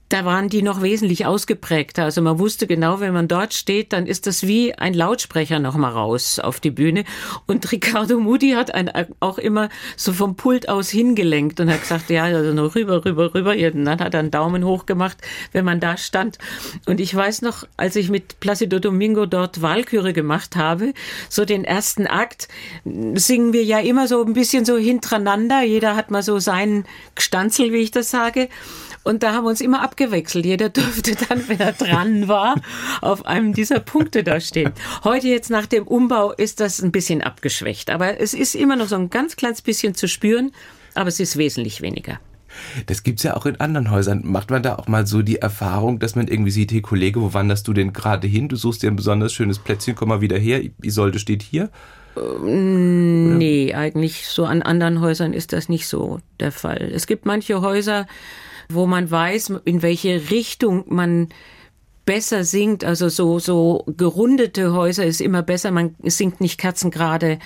da 0.09 0.25
waren 0.25 0.49
die 0.49 0.63
noch 0.63 0.83
wesentlich 0.83 1.27
ausgeprägter. 1.27 2.05
Also 2.05 2.23
man 2.23 2.39
wusste 2.39 2.67
genau, 2.67 3.01
wenn 3.01 3.13
man 3.13 3.29
dort 3.29 3.53
steht, 3.53 3.93
dann 3.93 4.07
ist 4.07 4.27
das 4.27 4.47
wie 4.47 4.75
ein 4.75 4.95
Lautsprecher 4.95 5.59
noch 5.59 5.77
mal 5.77 5.91
raus 5.91 6.39
auf 6.39 6.61
die 6.61 6.71
Bühne. 6.71 7.05
Und 7.47 7.71
Ricardo 7.71 8.19
Moody 8.19 8.53
hat 8.53 8.75
einen 8.75 8.91
auch 9.21 9.39
immer 9.39 9.69
so 9.97 10.13
vom 10.13 10.37
Pult 10.37 10.69
aus 10.69 10.89
hingelenkt 10.89 11.61
und 11.61 11.71
hat 11.71 11.83
gesagt, 11.83 12.11
ja, 12.11 12.25
also 12.25 12.53
noch 12.55 12.75
rüber, 12.75 13.05
rüber, 13.05 13.35
rüber. 13.35 13.53
Und 13.53 13.85
dann 13.85 14.01
hat 14.01 14.15
er 14.15 14.21
einen 14.21 14.31
Daumen 14.31 14.65
hoch 14.65 14.87
gemacht, 14.87 15.19
wenn 15.53 15.65
man 15.65 15.81
da 15.81 15.97
stand. 15.97 16.39
Und 16.87 17.01
ich 17.01 17.15
weiß 17.15 17.43
noch, 17.43 17.65
als 17.77 17.97
ich 17.97 18.09
mit 18.09 18.41
Placido 18.41 18.79
Domingo 18.79 19.27
dort 19.27 19.61
Walküre 19.61 20.13
gemacht 20.13 20.57
habe, 20.57 20.95
so 21.29 21.45
den 21.45 21.65
ersten 21.65 22.07
Akt, 22.07 22.49
singen 22.85 23.53
wir 23.53 23.65
ja 23.65 23.81
immer 23.81 24.09
so 24.09 24.25
ein 24.25 24.33
bisschen 24.33 24.65
so 24.65 24.79
hintereinander. 24.79 25.63
Jeder 25.63 25.97
hat 25.97 26.11
mal 26.11 26.23
so 26.23 26.39
seinen 26.39 26.87
Gstanzel, 27.15 27.73
wie 27.73 27.79
ich 27.79 27.91
das 27.91 28.11
sage. 28.11 28.49
Und 29.05 29.23
da 29.23 29.33
haben 29.33 29.45
wir 29.45 29.51
uns 29.51 29.61
immer 29.61 29.83
abgewechselt. 29.83 30.45
Jeder 30.45 30.69
durfte 30.69 31.15
dann, 31.29 31.49
wenn 31.49 31.61
er 31.61 31.73
dran 31.73 32.29
war, 32.29 32.57
auf 33.01 33.27
einem 33.27 33.53
dieser 33.53 33.81
Punkte 33.81 34.23
da 34.23 34.41
stehen. 34.41 34.73
Heute 35.05 35.29
jetzt 35.29 35.51
nach 35.51 35.67
dem 35.67 35.87
Umbau 35.87 36.33
ist 36.33 36.61
das 36.61 36.83
ein 36.83 36.93
bisschen 36.93 37.23
abgeschwächt. 37.23 37.91
Aber 37.91 38.21
es 38.21 38.35
ist 38.35 38.55
immer 38.55 38.77
noch 38.77 38.89
so 38.89 38.97
ein 38.97 39.11
ganz 39.11 39.37
kleines 39.37 39.63
bisschen 39.63 39.95
zu 39.95 40.09
spüren, 40.09 40.53
aber 40.95 41.09
es 41.09 41.21
ist 41.21 41.37
wesentlich 41.37 41.81
weniger. 41.81 42.21
Das 42.87 43.03
gibt's 43.03 43.23
ja 43.23 43.37
auch 43.37 43.47
in 43.47 43.61
anderen 43.61 43.91
Häusern. 43.91 44.23
Macht 44.25 44.51
man 44.51 44.63
da 44.63 44.77
auch 44.77 44.89
mal 44.89 45.07
so 45.07 45.23
die 45.23 45.37
Erfahrung, 45.37 45.99
dass 45.99 46.17
man 46.17 46.29
irgendwie 46.29 46.51
sieht, 46.51 46.73
hey 46.73 46.81
Kollege, 46.81 47.21
wo 47.21 47.35
wanderst 47.35 47.69
du 47.69 47.73
denn 47.73 47.93
gerade 47.93 48.27
hin? 48.27 48.49
Du 48.49 48.57
suchst 48.57 48.83
dir 48.83 48.91
ein 48.91 48.97
besonders 48.97 49.33
schönes 49.33 49.59
Plätzchen, 49.59 49.95
komm 49.95 50.09
mal 50.09 50.21
wieder 50.21 50.39
her. 50.39 50.63
Isolde 50.83 51.19
steht 51.19 51.43
hier. 51.43 51.71
Nee, 52.43 53.75
eigentlich 53.75 54.27
so 54.27 54.45
an 54.45 54.63
anderen 54.63 55.01
Häusern 55.01 55.33
ist 55.33 55.53
das 55.53 55.69
nicht 55.69 55.87
so 55.87 56.19
der 56.41 56.51
Fall. 56.51 56.91
Es 56.93 57.07
gibt 57.07 57.27
manche 57.27 57.61
Häuser, 57.61 58.07
wo 58.69 58.87
man 58.87 59.11
weiß, 59.11 59.53
in 59.65 59.83
welche 59.83 60.31
Richtung 60.31 60.85
man 60.89 61.29
besser 62.05 62.43
singt, 62.45 62.85
also 62.85 63.11
so, 63.11 63.39
so 63.39 63.85
gerundete 63.87 64.73
Häuser 64.73 65.05
ist 65.05 65.21
immer 65.21 65.43
besser. 65.43 65.71
Man 65.71 65.95
singt 66.05 66.41
nicht 66.41 66.59
kerzengerade 66.59 67.39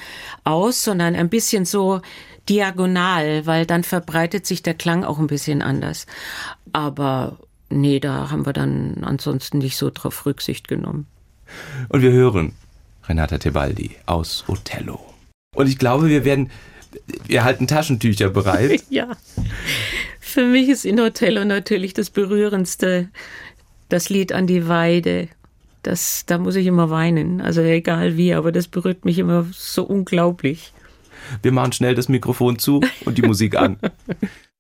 aus, 0.45 0.85
sondern 0.85 1.17
ein 1.17 1.29
bisschen 1.29 1.65
so 1.65 2.01
diagonal, 2.49 3.45
weil 3.47 3.67
dann 3.67 3.83
verbreitet 3.83 4.47
sich 4.47 4.63
der 4.63 4.75
Klang 4.75 5.03
auch 5.03 5.19
ein 5.19 5.27
bisschen 5.27 5.63
anders. 5.63 6.07
Aber 6.73 7.39
nee, 7.71 7.99
da 7.99 8.31
haben 8.31 8.47
wir 8.47 8.53
dann 8.53 9.03
ansonsten 9.03 9.59
nicht 9.59 9.77
so 9.77 9.91
drauf 9.91 10.27
Rücksicht 10.27 10.69
genommen. 10.69 11.07
Und 11.89 12.03
wir 12.03 12.13
hören 12.13 12.53
Renata 13.09 13.39
Tebaldi 13.39 13.97
aus 14.07 14.45
Othello. 14.47 15.01
Und 15.57 15.69
ich 15.69 15.79
glaube, 15.79 16.09
wir 16.09 16.25
werden, 16.25 16.51
wir 17.27 17.45
halten 17.45 17.67
Taschentücher 17.67 18.31
bereit. 18.31 18.83
Ja. 18.91 19.17
Für 20.21 20.45
mich 20.45 20.69
ist 20.69 20.85
in 20.85 21.01
Othello 21.01 21.45
natürlich 21.45 21.95
das 21.95 22.11
berührendste 22.11 23.09
das 23.89 24.09
Lied 24.09 24.33
an 24.33 24.47
die 24.47 24.69
Weide. 24.69 25.29
das, 25.83 26.25
da 26.27 26.39
muss 26.39 26.57
ich 26.57 26.67
immer 26.67 26.91
weinen. 26.91 27.41
Also 27.41 27.61
egal 27.61 28.17
wie, 28.17 28.33
aber 28.35 28.53
das 28.53 28.69
berührt 28.69 29.05
mich 29.05 29.19
immer 29.19 29.47
so 29.53 29.83
unglaublich. 29.85 30.73
Wir 31.43 31.53
machen 31.53 31.73
schnell 31.73 31.95
das 31.95 32.09
Mikrofon 32.09 32.59
zu 32.59 32.81
und 33.05 33.19
die 33.19 33.23
Musik 33.23 33.57
an. 33.57 33.79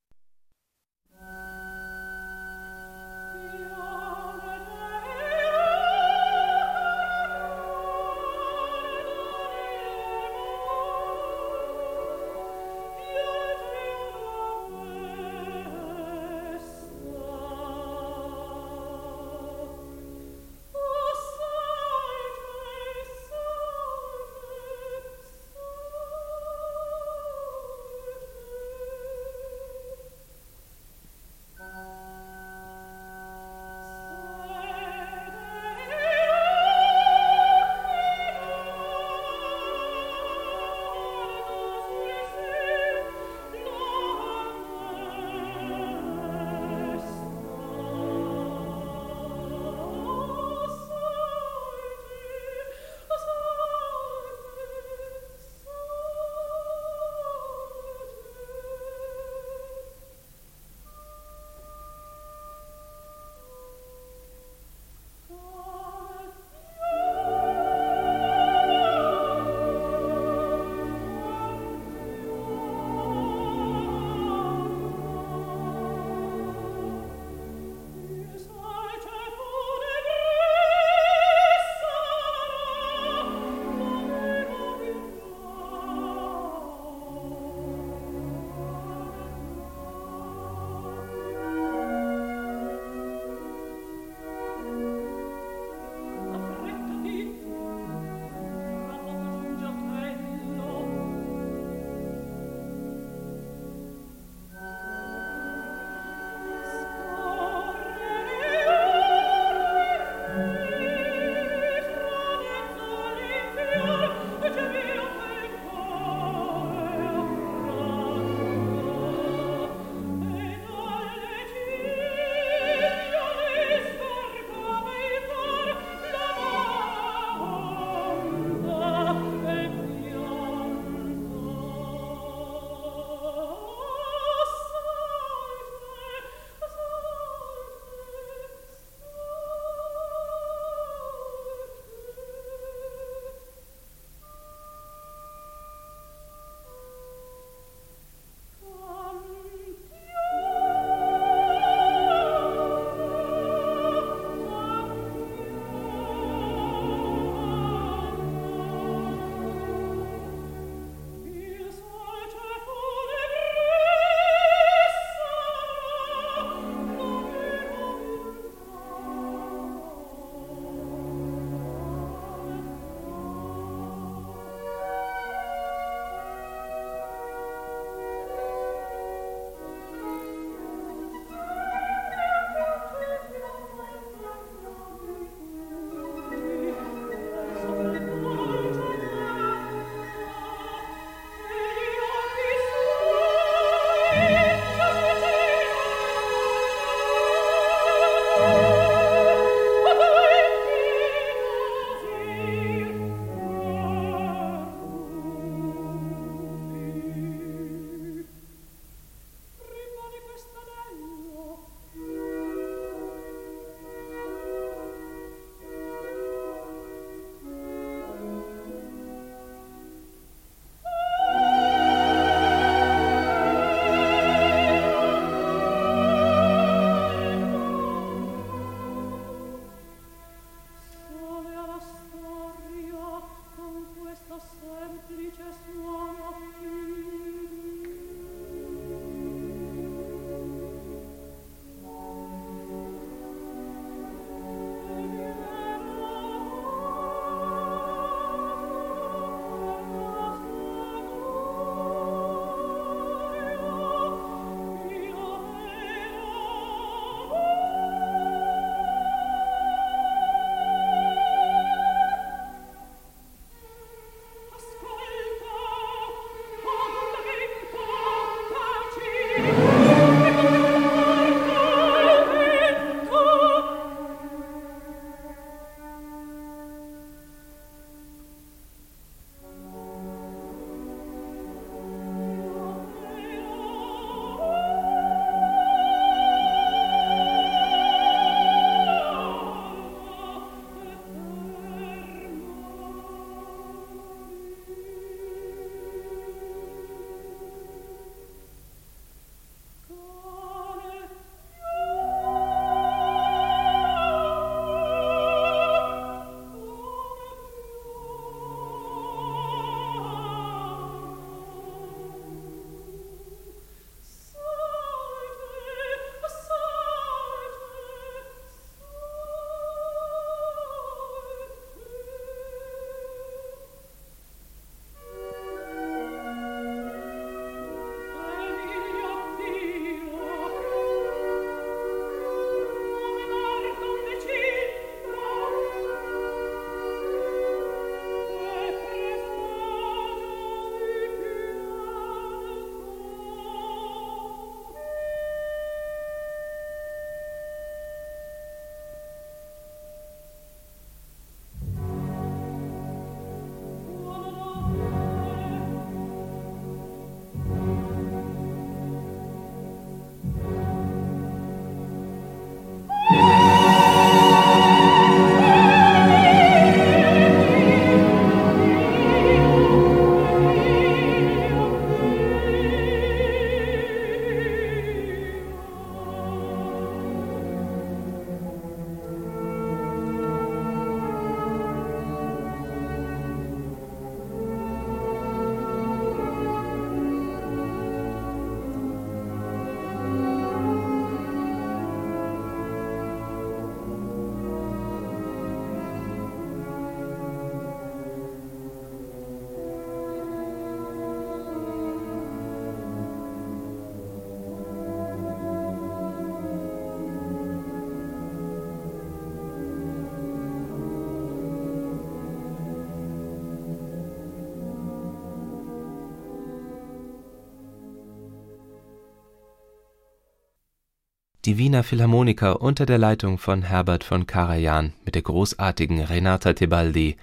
Die 421.44 421.58
Wiener 421.58 421.82
Philharmoniker 421.82 422.62
unter 422.62 422.86
der 422.86 422.98
Leitung 422.98 423.36
von 423.36 423.62
Herbert 423.62 424.04
von 424.04 424.28
Karajan 424.28 424.92
mit 425.04 425.16
der 425.16 425.22
großartigen 425.22 426.00
Renata 426.00 426.52
Tebaldi, 426.52 427.16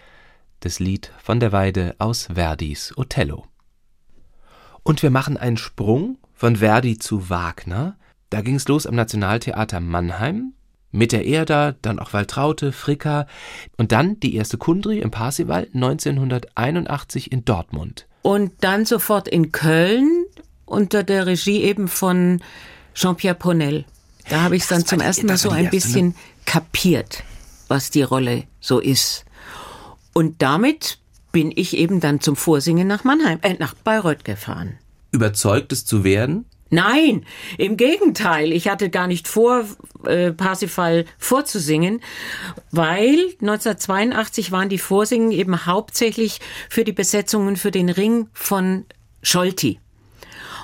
das 0.60 0.80
Lied 0.80 1.14
von 1.24 1.40
der 1.40 1.54
Weide 1.54 1.96
aus 2.00 2.28
Verdis 2.34 2.92
Othello. 2.98 3.46
Und 4.84 5.04
wir 5.04 5.10
machen 5.10 5.38
einen 5.38 5.56
Sprung 5.56 6.18
von 6.34 6.58
Verdi 6.58 7.00
zu 7.00 7.30
Wagner. 7.30 7.96
Da 8.30 8.42
ging 8.42 8.56
es 8.56 8.68
los 8.68 8.86
am 8.86 8.96
Nationaltheater 8.96 9.80
Mannheim 9.80 10.52
mit 10.92 11.14
der 11.14 11.26
Erda, 11.26 11.76
dann 11.82 11.98
auch 11.98 12.12
Waltraute, 12.12 12.74
Fricker 12.74 13.26
und 13.78 13.94
dann 13.94 14.20
die 14.20 14.36
erste 14.36 14.58
Kundry 14.58 15.00
im 15.00 15.12
Parsival 15.12 15.70
1981 15.74 17.32
in 17.32 17.46
Dortmund. 17.46 18.06
Und 18.24 18.52
dann 18.60 18.84
sofort 18.84 19.30
in 19.30 19.54
Köln 19.54 20.26
unter 20.66 21.04
der 21.04 21.26
Regie 21.26 21.62
eben 21.62 21.88
von 21.88 22.42
Jean-Pierre 22.94 23.36
Ponel. 23.36 23.86
Da 24.30 24.42
habe 24.42 24.56
ich 24.56 24.64
es 24.64 24.70
dann 24.70 24.86
zum 24.86 25.00
ersten 25.00 25.26
Mal 25.26 25.38
so 25.38 25.50
ein 25.50 25.70
bisschen 25.70 26.16
kapiert, 26.46 27.24
was 27.68 27.90
die 27.90 28.04
Rolle 28.04 28.44
so 28.60 28.80
ist. 28.80 29.26
Und 30.14 30.42
damit 30.42 31.00
bin 31.32 31.52
ich 31.56 31.76
eben 31.76 32.00
dann 32.00 32.22
zum 32.22 32.36
Vorsingen 32.36 32.88
nach 32.88 33.04
Mannheim, 33.04 33.40
äh, 33.42 33.56
nach 33.60 33.74
Bayreuth 33.74 34.24
gefahren. 34.24 34.78
Überzeugt 35.12 35.72
es 35.72 35.86
zu 35.86 36.04
werden? 36.04 36.46
Nein, 36.72 37.26
im 37.58 37.78
Gegenteil. 37.78 38.54
Ich 38.54 38.68
hatte 38.68 38.92
gar 38.92 39.08
nicht 39.08 39.28
vor, 39.28 39.66
äh, 40.06 40.32
Parsifal 40.32 41.06
vorzusingen, 41.18 42.02
weil 42.72 43.18
1982 43.42 44.52
waren 44.52 44.70
die 44.70 44.78
Vorsingen 44.78 45.32
eben 45.32 45.66
hauptsächlich 45.66 46.40
für 46.70 46.84
die 46.84 46.92
Besetzungen 46.92 47.56
für 47.56 47.72
den 47.72 47.90
Ring 47.90 48.28
von 48.34 48.86
Scholti. 49.24 49.80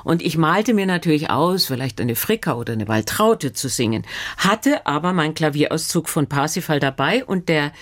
Und 0.05 0.21
ich 0.21 0.37
malte 0.37 0.75
mir 0.75 0.85
natürlich 0.85 1.31
aus, 1.31 1.65
vielleicht 1.65 1.99
eine 1.99 2.15
Fricker 2.15 2.57
oder 2.57 2.73
eine 2.73 2.87
Waltraute 2.87 3.53
zu 3.53 3.69
singen, 3.69 4.05
hatte 4.37 4.85
aber 4.85 5.13
mein 5.13 5.33
Klavierauszug 5.33 6.09
von 6.09 6.27
Parsifal 6.27 6.79
dabei 6.79 7.25
und 7.25 7.49
der 7.49 7.73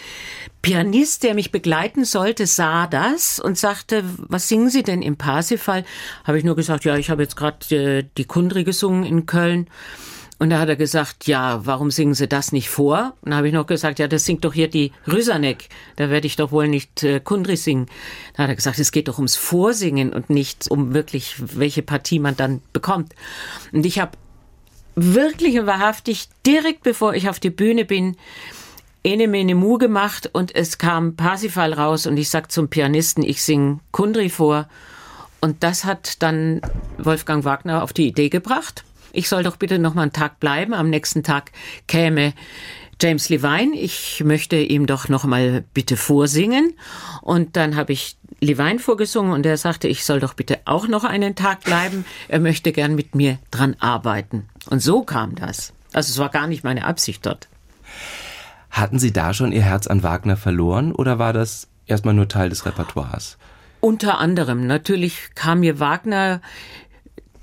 Pianist, 0.62 1.24
der 1.24 1.34
mich 1.34 1.52
begleiten 1.52 2.06
sollte, 2.06 2.48
sah 2.48 2.88
das 2.88 3.42
und 3.42 3.58
sagte, 3.58 4.06
was 4.18 4.48
singen 4.48 4.70
Sie 4.70 4.84
denn 4.84 5.02
im 5.02 5.18
Parsifal? 5.18 5.84
Habe 6.24 6.38
ich 6.38 6.46
nur 6.46 6.56
gesagt, 6.56 6.86
ja, 6.86 6.96
ich 6.96 7.10
habe 7.10 7.24
jetzt 7.24 7.36
gerade 7.36 7.76
äh, 7.76 8.06
die 8.18 8.24
Kundri 8.24 8.64
gesungen 8.64 9.04
in 9.04 9.26
Köln. 9.26 9.68
Und 10.44 10.50
da 10.50 10.60
hat 10.60 10.68
er 10.68 10.76
gesagt, 10.76 11.26
ja, 11.26 11.66
warum 11.66 11.90
singen 11.90 12.16
Sie 12.16 12.28
das 12.28 12.52
nicht 12.52 12.70
vor? 12.70 13.14
Und 13.22 13.32
da 13.32 13.38
habe 13.38 13.48
ich 13.48 13.54
noch 13.54 13.66
gesagt, 13.66 13.98
ja, 13.98 14.10
das 14.10 14.26
singt 14.26 14.44
doch 14.44 14.52
hier 14.52 14.68
die 14.68 14.92
Rüsanek. 15.08 15.70
Da 15.96 16.10
werde 16.10 16.28
ich 16.28 16.36
doch 16.36 16.52
wohl 16.52 16.68
nicht 16.68 17.02
äh, 17.02 17.22
Kundri 17.22 17.56
singen. 17.56 17.86
Da 18.36 18.44
hat 18.44 18.50
er 18.50 18.58
gesagt, 18.58 18.78
es 18.78 18.92
geht 18.92 19.08
doch 19.08 19.20
ums 19.20 19.38
Vorsingen 19.38 20.12
und 20.12 20.30
nicht 20.30 20.70
um 20.70 20.94
wirklich, 20.94 21.36
welche 21.40 21.82
Partie 21.82 22.20
man 22.20 22.36
dann 22.36 22.62
bekommt. 22.74 23.14
Und 23.72 23.86
ich 23.86 24.00
habe 24.00 24.18
wirklich 24.98 25.58
und 25.58 25.66
wahrhaftig 25.66 26.28
direkt 26.46 26.84
bevor 26.84 27.14
ich 27.14 27.30
auf 27.30 27.40
die 27.40 27.50
Bühne 27.50 27.86
bin, 27.86 28.18
Ene 29.02 29.30
Mene 29.30 29.56
Mu 29.56 29.78
gemacht 29.78 30.30
und 30.34 30.54
es 30.54 30.78
kam 30.78 31.16
Parsifal 31.16 31.72
raus 31.72 32.06
und 32.06 32.18
ich 32.18 32.30
sag 32.30 32.52
zum 32.52 32.68
Pianisten, 32.68 33.24
ich 33.24 33.42
sing 33.42 33.80
Kundri 33.92 34.28
vor. 34.28 34.68
Und 35.40 35.64
das 35.64 35.86
hat 35.86 36.22
dann 36.22 36.60
Wolfgang 36.98 37.46
Wagner 37.46 37.82
auf 37.82 37.94
die 37.94 38.08
Idee 38.08 38.28
gebracht 38.28 38.84
ich 39.14 39.30
soll 39.30 39.44
doch 39.44 39.56
bitte 39.56 39.80
noch 39.80 39.94
mal 39.94 40.02
einen 40.02 40.14
Tag 40.14 40.40
bleiben. 40.40 40.74
Am 40.74 40.90
nächsten 40.90 41.24
Tag 41.24 41.52
käme 41.88 42.34
James 43.02 43.30
Levine, 43.30 43.76
ich 43.78 44.24
möchte 44.26 44.58
ihm 44.58 44.86
doch 44.86 45.08
noch 45.08 45.24
mal 45.24 45.64
bitte 45.74 45.98
vorsingen. 45.98 46.74
Und 47.22 47.56
dann 47.56 47.76
habe 47.76 47.94
ich 47.94 48.18
Levine 48.42 48.80
vorgesungen 48.80 49.32
und 49.32 49.46
er 49.46 49.58
sagte, 49.58 49.88
ich 49.88 50.04
soll 50.04 50.20
doch 50.20 50.34
bitte 50.34 50.60
auch 50.66 50.88
noch 50.88 51.04
einen 51.04 51.36
Tag 51.36 51.64
bleiben. 51.64 52.06
Er 52.28 52.40
möchte 52.40 52.72
gern 52.72 52.96
mit 52.96 53.16
mir 53.16 53.40
dran 53.52 53.76
arbeiten. 53.80 54.50
Und 54.70 54.82
so 54.82 55.04
kam 55.04 55.36
das. 55.36 55.74
Also 55.94 56.12
es 56.12 56.18
war 56.18 56.30
gar 56.30 56.48
nicht 56.48 56.64
meine 56.64 56.86
Absicht 56.86 57.26
dort. 57.26 57.48
Hatten 58.72 58.98
Sie 58.98 59.14
da 59.14 59.34
schon 59.34 59.52
Ihr 59.52 59.62
Herz 59.62 59.86
an 59.88 60.02
Wagner 60.02 60.36
verloren 60.36 60.92
oder 60.92 61.20
war 61.20 61.32
das 61.32 61.68
erstmal 61.86 62.16
nur 62.16 62.28
Teil 62.28 62.50
des 62.50 62.66
Repertoires? 62.66 63.38
Unter 63.80 64.18
anderem. 64.18 64.66
Natürlich 64.66 65.30
kam 65.36 65.60
mir 65.60 65.80
Wagner 65.80 66.42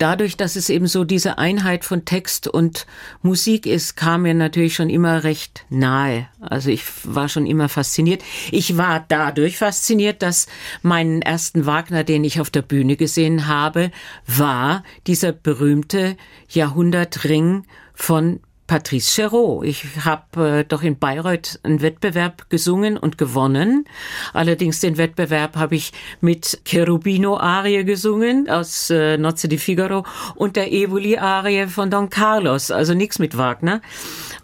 dadurch, 0.01 0.37
dass 0.37 0.57
es 0.57 0.71
eben 0.71 0.87
so 0.87 1.05
diese 1.05 1.39
Einheit 1.39 1.85
von 1.85 2.05
Text 2.05 2.49
und 2.49 2.87
Musik 3.23 3.67
ist, 3.67 3.97
kam 3.97 4.23
mir 4.23 4.35
natürlich 4.35 4.75
schon 4.75 4.91
immer 4.91 5.25
recht 5.25 5.65
nahe. 5.69 6.29
Also 6.41 6.71
ich 6.71 6.85
war 7.05 7.29
schon 7.29 7.47
immer 7.47 7.69
fasziniert. 7.69 8.23
Ich 8.51 8.77
war 8.77 9.05
dadurch 9.07 9.59
fasziniert, 9.59 10.23
dass 10.23 10.47
meinen 10.83 11.23
ersten 11.23 11.67
Wagner, 11.67 12.05
den 12.05 12.25
ich 12.25 12.41
auf 12.41 12.51
der 12.51 12.63
Bühne 12.63 12.97
gesehen 12.97 13.47
habe, 13.47 13.91
war 14.27 14.83
dieser 15.07 15.33
berühmte 15.33 16.17
Jahrhundertring 16.49 17.65
von 17.95 18.41
Patrice 18.71 19.11
Chéreau. 19.11 19.65
Ich 19.65 19.85
habe 20.05 20.61
äh, 20.61 20.65
doch 20.65 20.85
in 20.85 20.97
Bayreuth 20.97 21.59
einen 21.65 21.83
Wettbewerb 21.83 22.49
gesungen 22.51 22.97
und 22.97 23.19
gewonnen. 23.19 23.85
Allerdings 24.33 24.79
den 24.79 24.97
Wettbewerb 24.97 25.57
habe 25.57 25.75
ich 25.75 25.93
mit 26.21 26.61
Cherubino-Arie 26.65 27.83
gesungen 27.83 28.49
aus 28.49 28.89
äh, 28.91 29.17
Nozze 29.17 29.49
di 29.49 29.59
Figaro 29.59 30.07
und 30.37 30.55
der 30.55 30.71
Evoli-Arie 30.71 31.67
von 31.67 31.91
Don 31.91 32.11
Carlos, 32.11 32.71
also 32.71 32.95
nichts 32.95 33.19
mit 33.19 33.37
Wagner. 33.37 33.81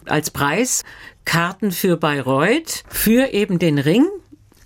Als 0.07 0.29
Preis 0.29 0.83
Karten 1.23 1.71
für 1.71 1.95
Bayreuth 1.95 2.83
für 2.89 3.31
eben 3.31 3.59
den 3.59 3.79
Ring. 3.79 4.07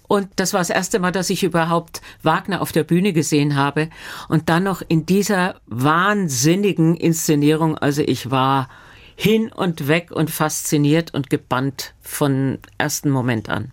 Und 0.08 0.28
das 0.38 0.54
war 0.54 0.62
das 0.62 0.72
erste 0.72 0.98
Mal, 0.98 1.12
dass 1.12 1.30
ich 1.30 1.44
überhaupt 1.44 2.02
Wagner 2.24 2.64
auf 2.64 2.72
der 2.72 2.84
Bühne 2.84 3.14
gesehen 3.14 3.56
habe. 3.56 3.90
Und 4.28 4.50
dann 4.50 4.64
noch 4.64 4.82
in 4.88 5.06
dieser 5.06 5.62
wahnsinnigen 5.68 6.96
Inszenierung. 6.96 7.78
Also 7.78 8.02
ich 8.02 8.32
war 8.32 8.68
hin 9.16 9.52
und 9.52 9.88
weg 9.88 10.12
und 10.12 10.30
fasziniert 10.30 11.14
und 11.14 11.30
gebannt 11.30 11.94
von 12.02 12.60
ersten 12.78 13.10
Moment 13.10 13.50
an. 13.50 13.72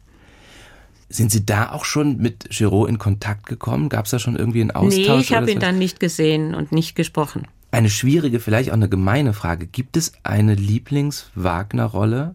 Sind 1.11 1.33
Sie 1.33 1.47
da 1.47 1.73
auch 1.73 1.85
schon 1.85 2.19
mit 2.19 2.51
Giraud 2.51 2.89
in 2.89 2.99
Kontakt 2.99 3.47
gekommen? 3.47 3.89
Gab 3.89 4.05
es 4.05 4.11
da 4.11 4.19
schon 4.19 4.37
irgendwie 4.37 4.61
einen 4.61 4.73
Austausch? 4.73 5.07
Nee, 5.09 5.21
ich 5.21 5.33
habe 5.33 5.51
ihn 5.51 5.61
dann 5.61 5.79
nicht 5.79 6.01
gesehen 6.01 6.55
und 6.55 6.71
nicht 6.71 6.95
gesprochen. 6.95 7.47
Eine 7.71 7.89
schwierige, 7.89 8.41
vielleicht 8.41 8.71
auch 8.71 8.75
eine 8.75 8.89
gemeine 8.89 9.33
Frage. 9.33 9.67
Gibt 9.67 9.97
es 9.97 10.13
eine 10.23 10.55
Lieblings-Wagner-Rolle? 10.55 12.35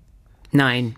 Nein. 0.52 0.96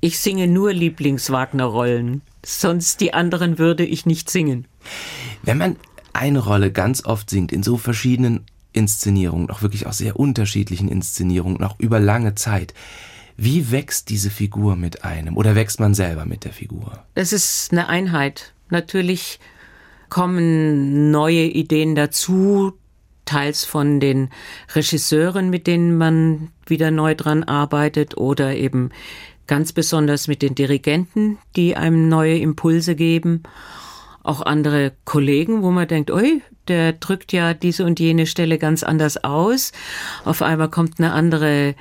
Ich 0.00 0.18
singe 0.18 0.46
nur 0.46 0.72
Lieblings-Wagner-Rollen. 0.72 2.22
Sonst 2.44 3.00
die 3.00 3.14
anderen 3.14 3.58
würde 3.58 3.84
ich 3.84 4.06
nicht 4.06 4.30
singen. 4.30 4.66
Wenn 5.42 5.58
man 5.58 5.76
eine 6.12 6.40
Rolle 6.40 6.72
ganz 6.72 7.04
oft 7.04 7.30
singt, 7.30 7.52
in 7.52 7.62
so 7.62 7.76
verschiedenen 7.76 8.44
Inszenierungen, 8.72 9.50
auch 9.50 9.62
wirklich 9.62 9.86
auch 9.86 9.92
sehr 9.92 10.18
unterschiedlichen 10.18 10.88
Inszenierungen, 10.88 11.62
auch 11.62 11.78
über 11.78 12.00
lange 12.00 12.34
Zeit. 12.34 12.74
Wie 13.36 13.70
wächst 13.70 14.10
diese 14.10 14.30
Figur 14.30 14.76
mit 14.76 15.04
einem 15.04 15.36
oder 15.36 15.54
wächst 15.54 15.80
man 15.80 15.94
selber 15.94 16.26
mit 16.26 16.44
der 16.44 16.52
Figur? 16.52 17.04
Es 17.14 17.32
ist 17.32 17.72
eine 17.72 17.88
Einheit. 17.88 18.52
Natürlich 18.68 19.40
kommen 20.08 21.10
neue 21.10 21.44
Ideen 21.44 21.94
dazu, 21.94 22.74
teils 23.24 23.64
von 23.64 24.00
den 24.00 24.28
Regisseuren, 24.74 25.48
mit 25.48 25.66
denen 25.66 25.96
man 25.96 26.50
wieder 26.66 26.90
neu 26.90 27.14
dran 27.14 27.44
arbeitet 27.44 28.16
oder 28.16 28.54
eben 28.54 28.90
ganz 29.46 29.72
besonders 29.72 30.28
mit 30.28 30.42
den 30.42 30.54
Dirigenten, 30.54 31.38
die 31.56 31.76
einem 31.76 32.08
neue 32.08 32.38
Impulse 32.38 32.94
geben. 32.94 33.42
Auch 34.22 34.40
andere 34.42 34.92
Kollegen, 35.04 35.62
wo 35.62 35.70
man 35.70 35.88
denkt, 35.88 36.10
oi, 36.10 36.42
der 36.68 36.92
drückt 36.92 37.32
ja 37.32 37.54
diese 37.54 37.84
und 37.84 37.98
jene 37.98 38.26
Stelle 38.26 38.58
ganz 38.58 38.82
anders 38.82 39.22
aus. 39.24 39.72
Auf 40.24 40.42
einmal 40.42 40.70
kommt 40.70 40.98
eine 40.98 41.12
andere 41.12 41.74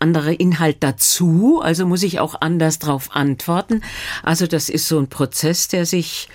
anderer 0.00 0.38
Inhalt 0.38 0.78
dazu, 0.80 1.60
also 1.62 1.86
muss 1.86 2.02
ich 2.02 2.20
auch 2.20 2.40
anders 2.40 2.78
darauf 2.78 3.14
antworten. 3.14 3.82
Also 4.22 4.46
das 4.46 4.68
ist 4.68 4.88
so 4.88 4.98
ein 4.98 5.08
Prozess, 5.08 5.68
der 5.68 5.86
sich 5.86 6.28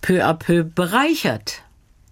peu 0.00 0.24
à 0.24 0.34
peu 0.34 0.64
bereichert. 0.64 1.62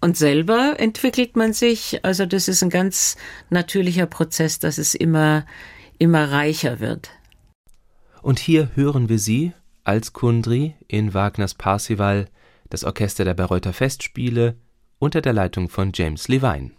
Und 0.01 0.17
selber 0.17 0.75
entwickelt 0.77 1.35
man 1.35 1.53
sich, 1.53 2.03
also 2.05 2.25
das 2.25 2.47
ist 2.47 2.61
ein 2.61 2.69
ganz 2.69 3.17
natürlicher 3.49 4.05
Prozess, 4.05 4.59
dass 4.59 4.77
es 4.77 4.93
immer, 4.93 5.45
immer 5.97 6.31
reicher 6.31 6.79
wird. 6.79 7.09
Und 8.21 8.39
hier 8.39 8.69
hören 8.75 9.09
wir 9.09 9.19
sie 9.19 9.53
als 9.83 10.13
Kundri 10.13 10.75
in 10.87 11.13
Wagners 11.13 11.55
Parsival, 11.55 12.27
das 12.69 12.83
Orchester 12.83 13.25
der 13.25 13.33
Bayreuther 13.33 13.73
Festspiele, 13.73 14.57
unter 14.99 15.21
der 15.21 15.33
Leitung 15.33 15.69
von 15.69 15.91
James 15.93 16.27
Levine. 16.27 16.71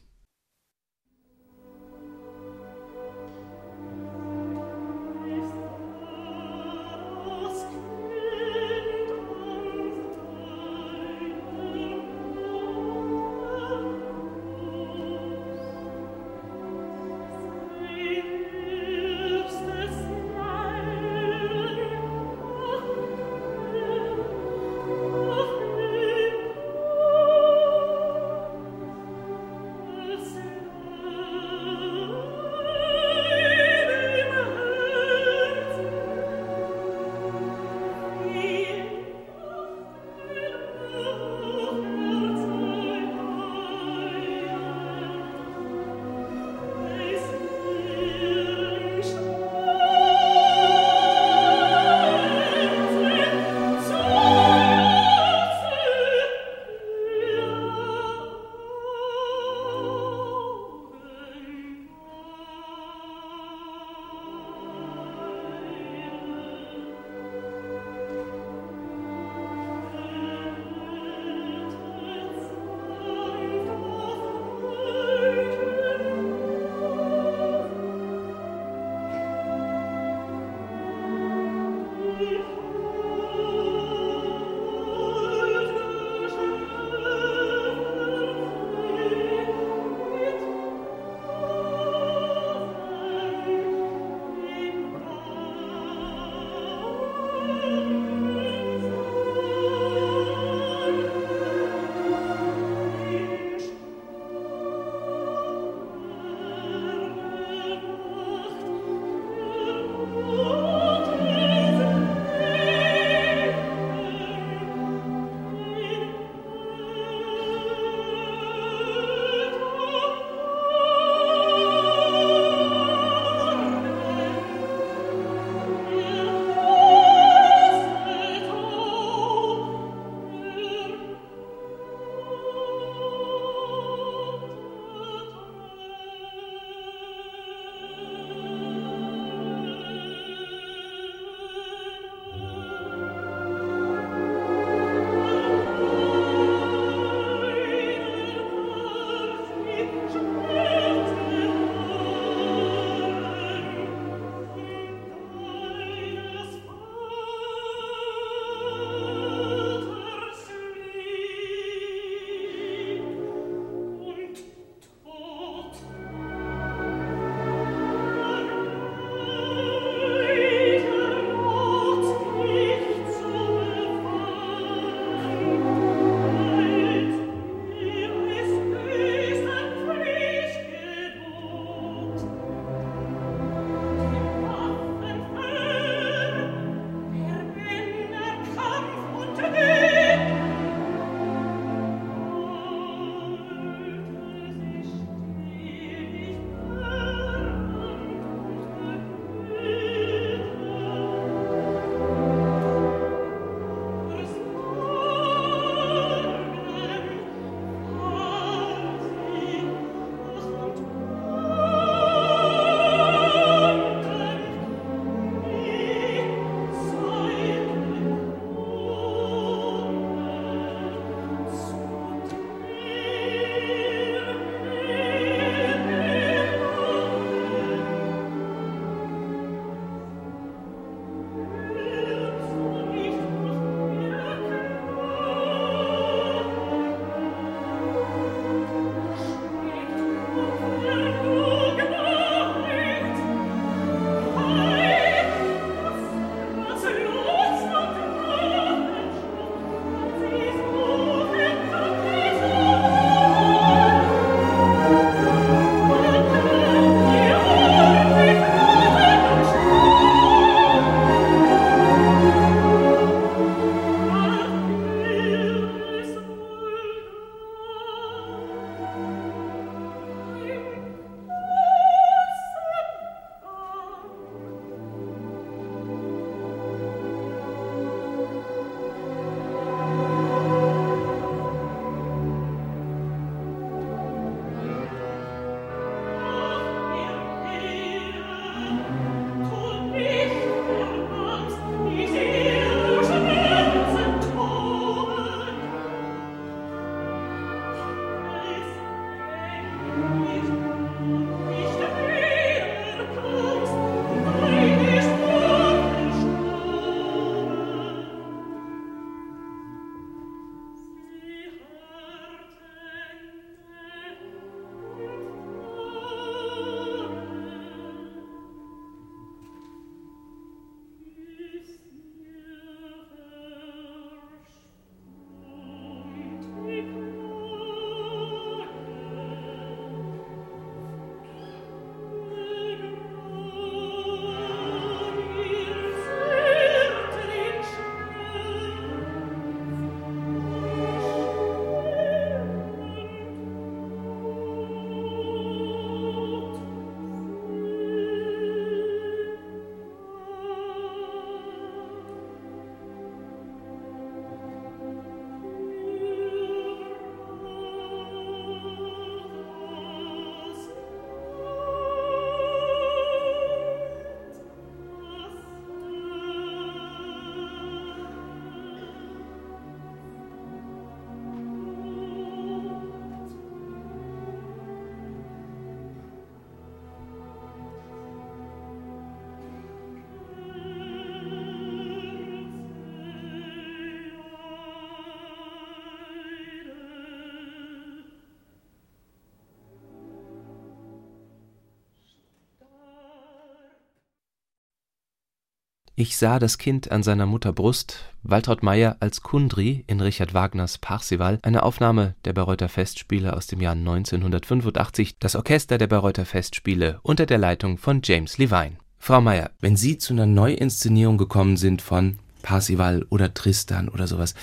Ich 396.01 396.16
sah 396.16 396.38
das 396.38 396.59
Kind 396.59 396.92
an 396.92 397.03
seiner 397.03 397.26
Mutter 397.26 397.53
Brust, 397.53 398.05
Waltraud 398.22 398.62
Meyer 398.62 398.96
als 399.01 399.20
Kundry 399.20 399.82
in 399.88 400.01
Richard 400.01 400.32
Wagners 400.32 400.78
Parsival, 400.78 401.40
eine 401.42 401.64
Aufnahme 401.64 402.14
der 402.24 402.34
Bayreuther 402.34 402.68
Festspiele 402.68 403.36
aus 403.36 403.49
dem 403.49 403.61
Jahr 403.61 403.72
1985, 403.72 405.16
das 405.18 405.34
Orchester 405.34 405.76
der 405.76 405.88
Bayreuther 405.88 406.24
Festspiele 406.24 407.01
unter 407.03 407.26
der 407.26 407.38
Leitung 407.38 407.78
von 407.78 408.01
James 408.05 408.38
Levine. 408.38 408.76
Frau 409.01 409.20
Meyer, 409.20 409.51
wenn 409.59 409.74
Sie 409.74 409.99
zu 409.99 410.12
einer 410.12 410.26
Neuinszenierung 410.26 411.18
gekommen 411.18 411.57
sind 411.57 411.82
von 411.82 412.20
Parsival 412.42 413.05
oder 413.11 413.34
Tristan 413.34 413.88
oder 413.88 414.07
sowas, 414.07 414.34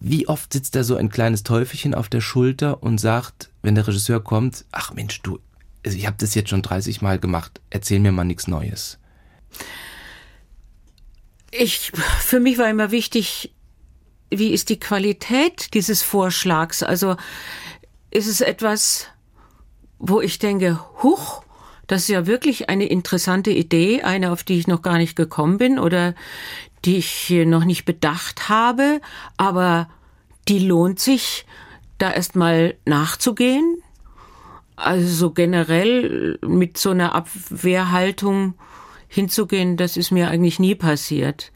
wie 0.00 0.26
oft 0.26 0.52
sitzt 0.52 0.74
da 0.74 0.82
so 0.82 0.96
ein 0.96 1.08
kleines 1.08 1.44
Teufelchen 1.44 1.94
auf 1.94 2.08
der 2.08 2.20
Schulter 2.20 2.82
und 2.82 2.98
sagt, 2.98 3.50
wenn 3.62 3.76
der 3.76 3.86
Regisseur 3.86 4.18
kommt, 4.24 4.64
ach 4.72 4.92
Mensch, 4.92 5.22
du, 5.22 5.38
also 5.84 5.96
ich 5.96 6.08
habe 6.08 6.16
das 6.18 6.34
jetzt 6.34 6.50
schon 6.50 6.62
30 6.62 7.00
Mal 7.00 7.20
gemacht, 7.20 7.60
erzähl 7.70 8.00
mir 8.00 8.10
mal 8.10 8.24
nichts 8.24 8.48
Neues 8.48 8.98
ich, 11.58 11.92
für 12.20 12.40
mich 12.40 12.58
war 12.58 12.68
immer 12.68 12.90
wichtig, 12.90 13.54
wie 14.30 14.52
ist 14.52 14.68
die 14.68 14.80
Qualität 14.80 15.74
dieses 15.74 16.02
Vorschlags? 16.02 16.82
Also 16.82 17.16
ist 18.10 18.26
es 18.26 18.40
etwas, 18.40 19.06
wo 19.98 20.20
ich 20.20 20.38
denke, 20.38 20.80
huch, 21.02 21.42
das 21.86 22.02
ist 22.02 22.08
ja 22.08 22.26
wirklich 22.26 22.68
eine 22.68 22.86
interessante 22.86 23.50
Idee, 23.50 24.02
eine, 24.02 24.32
auf 24.32 24.42
die 24.42 24.58
ich 24.58 24.66
noch 24.66 24.82
gar 24.82 24.98
nicht 24.98 25.16
gekommen 25.16 25.58
bin 25.58 25.78
oder 25.78 26.14
die 26.84 26.96
ich 26.96 27.30
noch 27.30 27.64
nicht 27.64 27.84
bedacht 27.84 28.48
habe, 28.48 29.00
aber 29.36 29.88
die 30.48 30.58
lohnt 30.58 30.98
sich, 30.98 31.46
da 31.98 32.12
erstmal 32.12 32.74
nachzugehen. 32.84 33.82
Also 34.76 35.08
so 35.08 35.30
generell 35.30 36.38
mit 36.42 36.76
so 36.76 36.90
einer 36.90 37.14
Abwehrhaltung 37.14 38.54
hinzugehen, 39.16 39.76
das 39.76 39.96
ist 39.96 40.12
mir 40.12 40.30
eigentlich 40.30 40.60
nie 40.60 40.76
passiert. 40.76 41.50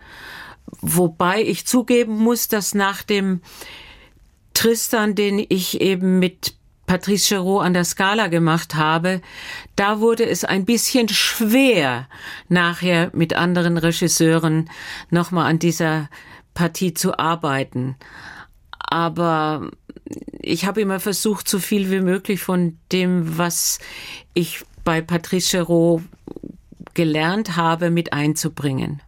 Wobei 0.80 1.42
ich 1.42 1.66
zugeben 1.66 2.16
muss, 2.16 2.48
dass 2.48 2.74
nach 2.74 3.02
dem 3.04 3.40
Tristan, 4.54 5.14
den 5.14 5.44
ich 5.48 5.80
eben 5.80 6.18
mit 6.18 6.54
Patrice 6.86 7.36
Chéreau 7.36 7.60
an 7.60 7.72
der 7.72 7.84
Skala 7.84 8.26
gemacht 8.26 8.74
habe, 8.74 9.20
da 9.76 10.00
wurde 10.00 10.26
es 10.26 10.44
ein 10.44 10.64
bisschen 10.64 11.08
schwer, 11.08 12.08
nachher 12.48 13.10
mit 13.14 13.34
anderen 13.34 13.76
Regisseuren 13.78 14.68
nochmal 15.08 15.48
an 15.48 15.60
dieser 15.60 16.08
Partie 16.52 16.92
zu 16.92 17.16
arbeiten. 17.16 17.94
Aber 18.76 19.70
ich 20.40 20.64
habe 20.64 20.80
immer 20.80 20.98
versucht, 20.98 21.48
so 21.48 21.60
viel 21.60 21.92
wie 21.92 22.00
möglich 22.00 22.40
von 22.40 22.76
dem, 22.90 23.38
was 23.38 23.78
ich 24.34 24.64
bei 24.82 25.00
Patrice 25.00 25.58
Chéreau 25.58 26.02
gelernt 26.94 27.56
habe, 27.56 27.90
mit 27.90 28.12
einzubringen. 28.12 29.02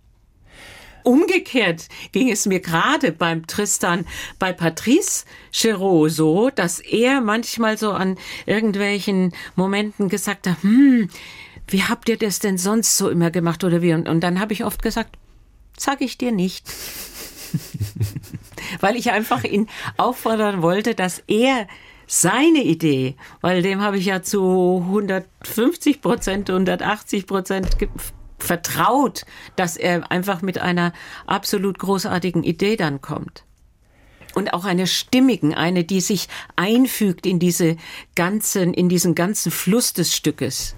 Umgekehrt 1.04 1.88
ging 2.12 2.30
es 2.30 2.46
mir 2.46 2.60
gerade 2.60 3.12
beim 3.12 3.46
Tristan 3.46 4.06
bei 4.38 4.52
Patrice 4.52 5.24
Chéreau 5.52 6.08
so, 6.08 6.50
dass 6.50 6.78
er 6.78 7.20
manchmal 7.20 7.76
so 7.76 7.90
an 7.90 8.18
irgendwelchen 8.46 9.34
Momenten 9.56 10.08
gesagt 10.08 10.46
hat, 10.46 10.62
hm, 10.62 11.08
wie 11.66 11.82
habt 11.82 12.08
ihr 12.08 12.18
das 12.18 12.38
denn 12.38 12.58
sonst 12.58 12.96
so 12.96 13.08
immer 13.08 13.30
gemacht 13.30 13.64
oder 13.64 13.82
wie? 13.82 13.94
Und, 13.94 14.08
und 14.08 14.20
dann 14.20 14.38
habe 14.38 14.52
ich 14.52 14.64
oft 14.64 14.82
gesagt, 14.82 15.16
sag 15.76 16.00
ich 16.00 16.18
dir 16.18 16.32
nicht. 16.32 16.66
Weil 18.80 18.96
ich 18.96 19.10
einfach 19.10 19.44
ihn 19.44 19.68
auffordern 19.96 20.62
wollte, 20.62 20.94
dass 20.94 21.22
er 21.26 21.66
seine 22.12 22.62
Idee, 22.62 23.16
weil 23.40 23.62
dem 23.62 23.80
habe 23.80 23.96
ich 23.96 24.04
ja 24.04 24.22
zu 24.22 24.82
150 24.86 26.02
Prozent, 26.02 26.50
180 26.50 27.26
Prozent 27.26 27.68
vertraut, 28.38 29.24
dass 29.56 29.78
er 29.78 30.12
einfach 30.12 30.42
mit 30.42 30.58
einer 30.58 30.92
absolut 31.26 31.78
großartigen 31.78 32.44
Idee 32.44 32.76
dann 32.76 33.00
kommt. 33.00 33.44
Und 34.34 34.52
auch 34.52 34.66
eine 34.66 34.86
stimmigen, 34.86 35.54
eine, 35.54 35.84
die 35.84 36.02
sich 36.02 36.28
einfügt 36.54 37.26
in 37.26 37.38
diese 37.38 37.76
ganzen, 38.14 38.74
in 38.74 38.90
diesen 38.90 39.14
ganzen 39.14 39.50
Fluss 39.50 39.94
des 39.94 40.14
Stückes. 40.14 40.76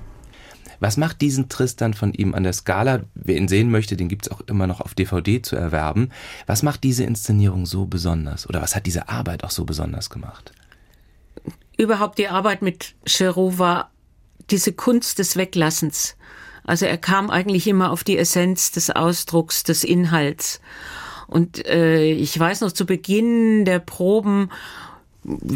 Was 0.78 0.96
macht 0.96 1.20
diesen 1.20 1.48
Tristan 1.48 1.94
von 1.94 2.12
ihm 2.12 2.34
an 2.34 2.44
der 2.44 2.52
Skala? 2.52 3.00
Wer 3.14 3.36
ihn 3.36 3.48
sehen 3.48 3.72
möchte, 3.72 3.96
den 3.96 4.08
gibt 4.08 4.26
es 4.26 4.32
auch 4.32 4.40
immer 4.42 4.68
noch 4.68 4.80
auf 4.80 4.94
DVD 4.94 5.42
zu 5.42 5.56
erwerben. 5.56 6.10
Was 6.46 6.62
macht 6.62 6.84
diese 6.84 7.02
Inszenierung 7.02 7.66
so 7.66 7.86
besonders? 7.86 8.48
Oder 8.48 8.62
was 8.62 8.76
hat 8.76 8.86
diese 8.86 9.08
Arbeit 9.08 9.42
auch 9.42 9.50
so 9.50 9.64
besonders 9.64 10.10
gemacht? 10.10 10.52
Überhaupt 11.76 12.18
die 12.18 12.28
Arbeit 12.28 12.62
mit 12.62 12.94
Cherot 13.06 13.58
war 13.58 13.90
diese 14.50 14.72
Kunst 14.72 15.18
des 15.18 15.36
Weglassens. 15.36 16.16
Also 16.64 16.86
er 16.86 16.98
kam 16.98 17.30
eigentlich 17.30 17.66
immer 17.66 17.90
auf 17.90 18.04
die 18.04 18.18
Essenz 18.18 18.72
des 18.72 18.90
Ausdrucks, 18.90 19.64
des 19.64 19.84
Inhalts. 19.84 20.60
Und 21.26 21.66
äh, 21.66 22.04
ich 22.12 22.38
weiß 22.38 22.62
noch 22.62 22.72
zu 22.72 22.86
Beginn 22.86 23.64
der 23.64 23.78
Proben, 23.78 24.50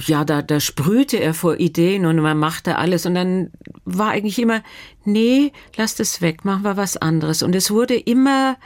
ja, 0.06 0.24
da, 0.24 0.40
da 0.40 0.60
sprühte 0.60 1.18
er 1.18 1.34
vor 1.34 1.60
Ideen 1.60 2.06
und 2.06 2.16
man 2.20 2.38
machte 2.38 2.76
alles. 2.76 3.04
Und 3.04 3.14
dann 3.14 3.50
war 3.84 4.10
eigentlich 4.10 4.38
immer, 4.38 4.62
nee, 5.04 5.52
lass 5.76 5.94
das 5.94 6.22
weg, 6.22 6.44
machen 6.44 6.62
wir 6.62 6.76
was 6.76 6.96
anderes. 6.96 7.42
Und 7.42 7.54
es 7.54 7.70
wurde 7.70 7.94
immer 7.94 8.56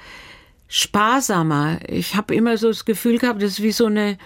sparsamer. 0.69 1.81
Ich 1.89 2.15
habe 2.15 2.35
immer 2.35 2.57
so 2.57 2.69
das 2.69 2.85
Gefühl 2.85 3.19
gehabt, 3.19 3.43
das 3.43 3.53
ist 3.53 3.63
wie 3.63 3.73
so 3.73 3.87
eine 3.87 4.17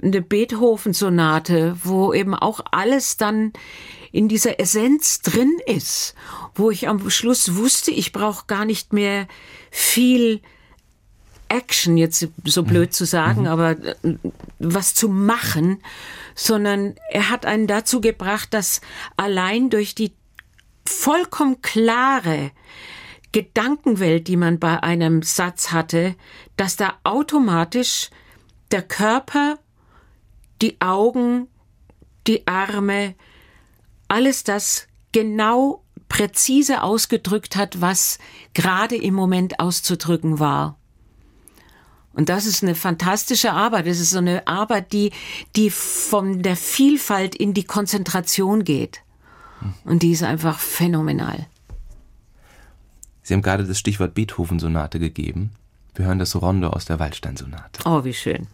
eine 0.00 0.22
Beethoven-Sonate, 0.22 1.76
wo 1.82 2.12
eben 2.12 2.34
auch 2.34 2.60
alles 2.70 3.16
dann 3.16 3.52
in 4.12 4.28
dieser 4.28 4.58
Essenz 4.58 5.20
drin 5.20 5.58
ist, 5.66 6.14
wo 6.54 6.70
ich 6.70 6.88
am 6.88 7.10
Schluss 7.10 7.56
wusste, 7.56 7.90
ich 7.90 8.12
brauche 8.12 8.46
gar 8.46 8.64
nicht 8.64 8.92
mehr 8.92 9.28
viel 9.70 10.40
Action, 11.48 11.96
jetzt 11.96 12.28
so 12.44 12.62
blöd 12.62 12.92
zu 12.94 13.04
sagen, 13.04 13.42
mhm. 13.42 13.46
aber 13.48 13.70
äh, 13.70 13.94
was 14.58 14.94
zu 14.94 15.08
machen, 15.08 15.82
sondern 16.34 16.94
er 17.10 17.28
hat 17.28 17.44
einen 17.44 17.66
dazu 17.66 18.00
gebracht, 18.00 18.54
dass 18.54 18.80
allein 19.16 19.68
durch 19.68 19.94
die 19.94 20.12
vollkommen 20.86 21.60
klare 21.60 22.52
Gedankenwelt, 23.32 24.28
die 24.28 24.36
man 24.36 24.58
bei 24.58 24.82
einem 24.82 25.22
Satz 25.22 25.72
hatte, 25.72 26.14
dass 26.56 26.76
da 26.76 26.94
automatisch 27.04 28.10
der 28.70 28.82
Körper 28.82 29.58
die 30.62 30.80
Augen, 30.80 31.48
die 32.26 32.46
Arme, 32.46 33.14
alles 34.08 34.44
das 34.44 34.86
genau 35.12 35.82
präzise 36.08 36.82
ausgedrückt 36.82 37.56
hat, 37.56 37.80
was 37.80 38.18
gerade 38.52 38.96
im 38.96 39.14
Moment 39.14 39.60
auszudrücken 39.60 40.38
war. 40.38 40.76
Und 42.12 42.28
das 42.28 42.44
ist 42.44 42.62
eine 42.62 42.74
fantastische 42.74 43.52
Arbeit. 43.52 43.86
Das 43.86 44.00
ist 44.00 44.10
so 44.10 44.18
eine 44.18 44.46
Arbeit, 44.46 44.92
die, 44.92 45.12
die 45.54 45.70
von 45.70 46.42
der 46.42 46.56
Vielfalt 46.56 47.36
in 47.36 47.54
die 47.54 47.64
Konzentration 47.64 48.64
geht. 48.64 49.02
Und 49.84 50.02
die 50.02 50.10
ist 50.10 50.22
einfach 50.22 50.58
phänomenal. 50.58 51.46
Sie 53.22 53.34
haben 53.34 53.42
gerade 53.42 53.64
das 53.64 53.78
Stichwort 53.78 54.14
Beethoven-Sonate 54.14 54.98
gegeben. 54.98 55.52
Wir 55.94 56.06
hören 56.06 56.18
das 56.18 56.34
Rondo 56.34 56.70
aus 56.70 56.84
der 56.84 56.98
Waldstein-Sonate. 56.98 57.82
Oh, 57.84 58.04
wie 58.04 58.14
schön. 58.14 58.48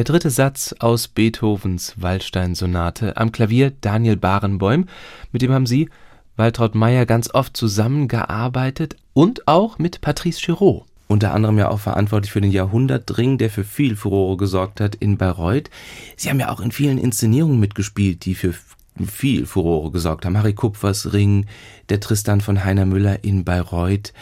Der 0.00 0.04
dritte 0.04 0.30
Satz 0.30 0.74
aus 0.78 1.08
Beethovens 1.08 1.92
Waldstein-Sonate 1.98 3.18
am 3.18 3.32
Klavier 3.32 3.70
Daniel 3.82 4.16
Barenboim, 4.16 4.86
mit 5.30 5.42
dem 5.42 5.52
haben 5.52 5.66
Sie, 5.66 5.90
Waltraud 6.38 6.74
Meyer, 6.74 7.04
ganz 7.04 7.34
oft 7.34 7.54
zusammengearbeitet 7.54 8.96
und 9.12 9.46
auch 9.46 9.78
mit 9.78 10.00
Patrice 10.00 10.40
Giraud. 10.40 10.86
Unter 11.06 11.34
anderem 11.34 11.58
ja 11.58 11.68
auch 11.68 11.80
verantwortlich 11.80 12.32
für 12.32 12.40
den 12.40 12.50
Jahrhundertring, 12.50 13.36
der 13.36 13.50
für 13.50 13.62
viel 13.62 13.94
Furore 13.94 14.38
gesorgt 14.38 14.80
hat 14.80 14.94
in 14.94 15.18
Bayreuth. 15.18 15.68
Sie 16.16 16.30
haben 16.30 16.40
ja 16.40 16.48
auch 16.48 16.60
in 16.60 16.72
vielen 16.72 16.96
Inszenierungen 16.96 17.60
mitgespielt, 17.60 18.24
die 18.24 18.34
für 18.34 18.54
viel 19.06 19.44
Furore 19.44 19.90
gesorgt 19.90 20.24
haben. 20.24 20.38
Harry 20.38 20.54
Kupfers 20.54 21.12
Ring, 21.12 21.44
der 21.90 22.00
Tristan 22.00 22.40
von 22.40 22.64
Heiner 22.64 22.86
Müller 22.86 23.22
in 23.22 23.44
Bayreuth. 23.44 24.14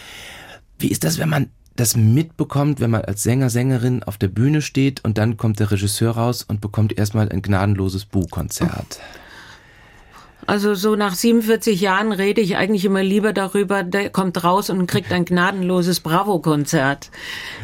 Wie 0.80 0.88
ist 0.88 1.04
das, 1.04 1.18
wenn 1.18 1.28
man 1.28 1.50
das 1.78 1.96
mitbekommt, 1.96 2.80
wenn 2.80 2.90
man 2.90 3.02
als 3.02 3.22
Sänger, 3.22 3.50
Sängerin 3.50 4.02
auf 4.02 4.18
der 4.18 4.28
Bühne 4.28 4.62
steht 4.62 5.04
und 5.04 5.16
dann 5.16 5.36
kommt 5.36 5.60
der 5.60 5.70
Regisseur 5.70 6.12
raus 6.12 6.42
und 6.42 6.60
bekommt 6.60 6.98
erstmal 6.98 7.28
ein 7.28 7.40
gnadenloses 7.40 8.04
Bu-Konzert. 8.04 9.00
Also 10.48 10.74
so 10.74 10.96
nach 10.96 11.14
47 11.14 11.78
Jahren 11.78 12.10
rede 12.10 12.40
ich 12.40 12.56
eigentlich 12.56 12.86
immer 12.86 13.02
lieber 13.02 13.34
darüber, 13.34 13.82
der 13.82 14.08
kommt 14.08 14.42
raus 14.44 14.70
und 14.70 14.86
kriegt 14.86 15.12
ein 15.12 15.26
gnadenloses 15.26 16.00
Bravo-Konzert. 16.00 17.10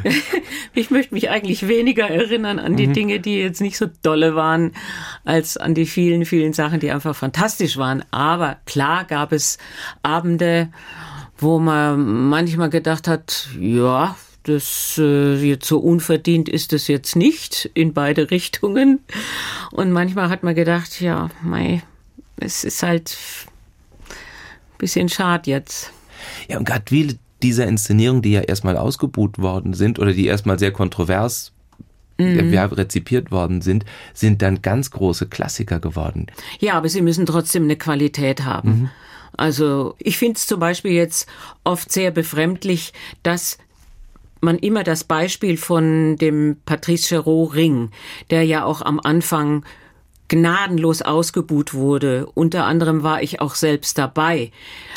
ich 0.75 0.91
möchte 0.91 1.15
mich 1.15 1.31
eigentlich 1.31 1.67
weniger 1.67 2.11
erinnern 2.11 2.59
an 2.59 2.77
die 2.77 2.89
mhm. 2.89 2.93
Dinge, 2.93 3.21
die 3.21 3.39
jetzt 3.39 3.63
nicht 3.63 3.79
so 3.79 3.87
dolle 4.03 4.35
waren, 4.35 4.73
als 5.25 5.57
an 5.57 5.75
die 5.75 5.87
vielen, 5.87 6.27
vielen 6.27 6.53
Sachen, 6.53 6.79
die 6.79 6.91
einfach 6.91 7.17
fantastisch 7.17 7.79
waren. 7.79 8.05
Aber 8.11 8.59
klar 8.67 9.05
gab 9.05 9.33
es 9.33 9.57
Abende, 10.03 10.69
wo 11.39 11.59
man 11.59 12.29
manchmal 12.29 12.71
gedacht 12.71 13.09
hat, 13.09 13.49
ja, 13.59 14.17
das 14.45 14.97
äh, 14.99 15.35
jetzt 15.37 15.67
so 15.67 15.79
unverdient 15.79 16.49
ist 16.49 16.73
es 16.73 16.87
jetzt 16.87 17.17
nicht 17.17 17.71
in 17.75 17.93
beide 17.93 18.31
Richtungen. 18.31 19.01
Und 19.73 19.91
manchmal 19.91 20.29
hat 20.29 20.43
man 20.43 20.55
gedacht, 20.55 21.01
ja, 21.01 21.31
mei, 21.43 21.83
es 22.37 22.65
ist 22.65 22.83
halt 22.83 23.17
ein 24.09 24.79
bisschen 24.79 25.09
schade 25.09 25.51
jetzt. 25.51 25.91
Ja, 26.49 26.59
und 26.59 26.65
gerade 26.65 26.85
viele 26.87 27.19
dieser 27.43 27.67
Inszenierungen, 27.67 28.23
die 28.23 28.33
ja 28.33 28.41
erstmal 28.41 28.77
ausgebuht 28.77 29.39
worden 29.39 29.75
sind 29.75 29.99
oder 29.99 30.13
die 30.13 30.27
erstmal 30.27 30.59
sehr 30.59 30.73
kontrovers 30.73 31.53
mhm. 32.19 32.55
rezipiert 32.55 33.31
worden 33.31 33.61
sind, 33.61 33.85
sind 34.15 34.43
dann 34.43 34.63
ganz 34.63 34.91
große 34.91 35.27
Klassiker 35.27 35.81
geworden. 35.81 36.27
Ja, 36.59 36.75
aber 36.75 36.89
sie 36.89 37.03
müssen 37.03 37.27
trotzdem 37.27 37.65
eine 37.65 37.77
Qualität 37.77 38.45
haben. 38.45 38.69
Mhm. 38.69 38.91
Also 39.37 39.95
ich 39.99 40.19
finde 40.19 40.37
es 40.37 40.47
zum 40.47 40.61
Beispiel 40.61 40.93
jetzt 40.93 41.29
oft 41.65 41.91
sehr 41.91 42.11
befremdlich, 42.11 42.93
dass 43.23 43.59
man 44.41 44.59
immer 44.59 44.85
das 44.85 45.05
Beispiel 45.05 45.57
von 45.57 46.17
dem 46.17 46.57
Patrice 46.67 47.07
Chéreau 47.09 47.53
Ring, 47.53 47.91
der 48.31 48.45
ja 48.45 48.65
auch 48.65 48.83
am 48.83 49.01
Anfang 49.01 49.65
gnadenlos 50.29 51.03
ausgebuht 51.03 51.75
wurde. 51.75 52.27
Unter 52.35 52.65
anderem 52.65 53.03
war 53.03 53.23
ich 53.23 53.41
auch 53.41 53.55
selbst 53.55 53.99
dabei. 53.99 54.51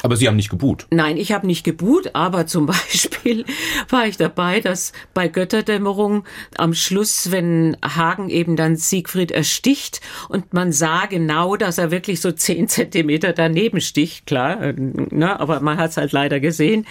Aber 0.03 0.15
Sie 0.15 0.27
haben 0.27 0.37
nicht 0.37 0.49
gebuht? 0.49 0.87
Nein, 0.89 1.17
ich 1.17 1.31
habe 1.31 1.45
nicht 1.45 1.63
gebuht, 1.63 2.11
aber 2.13 2.47
zum 2.47 2.65
Beispiel 2.67 3.45
war 3.89 4.07
ich 4.07 4.17
dabei, 4.17 4.61
dass 4.61 4.93
bei 5.13 5.27
Götterdämmerung 5.27 6.23
am 6.57 6.73
Schluss, 6.73 7.31
wenn 7.31 7.75
Hagen 7.83 8.29
eben 8.29 8.55
dann 8.55 8.77
Siegfried 8.77 9.31
ersticht 9.31 10.01
und 10.29 10.53
man 10.53 10.71
sah 10.71 11.05
genau, 11.07 11.57
dass 11.57 11.77
er 11.77 11.91
wirklich 11.91 12.21
so 12.21 12.31
zehn 12.31 12.67
Zentimeter 12.77 13.33
daneben 13.33 13.81
sticht, 13.81 14.27
klar, 14.27 14.61
äh, 14.61 14.73
ne, 14.77 15.39
aber 15.39 15.59
man 15.59 15.77
hat 15.77 15.91
es 15.91 15.97
halt 15.97 16.13
leider 16.13 16.39
gesehen. 16.39 16.85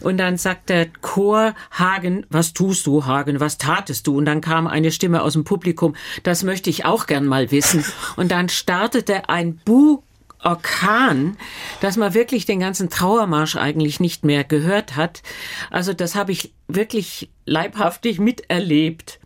Und 0.00 0.18
dann 0.18 0.38
sagt 0.38 0.70
der 0.70 0.86
Chor 1.02 1.54
Hagen, 1.70 2.24
was 2.30 2.54
tust 2.54 2.86
du, 2.86 3.04
Hagen, 3.04 3.40
was 3.40 3.58
tatest 3.58 4.06
du? 4.06 4.16
Und 4.16 4.24
dann 4.24 4.40
kam 4.40 4.66
eine 4.66 4.90
Stimme 4.90 5.22
aus 5.22 5.34
dem 5.34 5.44
Publikum, 5.44 5.94
das 6.22 6.44
möchte 6.44 6.70
ich 6.70 6.84
auch 6.84 7.06
gern 7.06 7.26
mal 7.26 7.50
wissen 7.50 7.73
lassen. 7.74 7.92
Und 8.16 8.30
dann 8.30 8.48
startete 8.48 9.28
ein 9.28 9.56
Bu 9.64 10.02
Orkan, 10.44 11.38
dass 11.80 11.96
man 11.96 12.12
wirklich 12.12 12.44
den 12.44 12.60
ganzen 12.60 12.90
Trauermarsch 12.90 13.56
eigentlich 13.56 13.98
nicht 13.98 14.24
mehr 14.24 14.44
gehört 14.44 14.94
hat. 14.94 15.22
Also 15.70 15.94
das 15.94 16.14
habe 16.14 16.32
ich 16.32 16.52
wirklich 16.68 17.30
leibhaftig 17.46 18.18
miterlebt. 18.18 19.20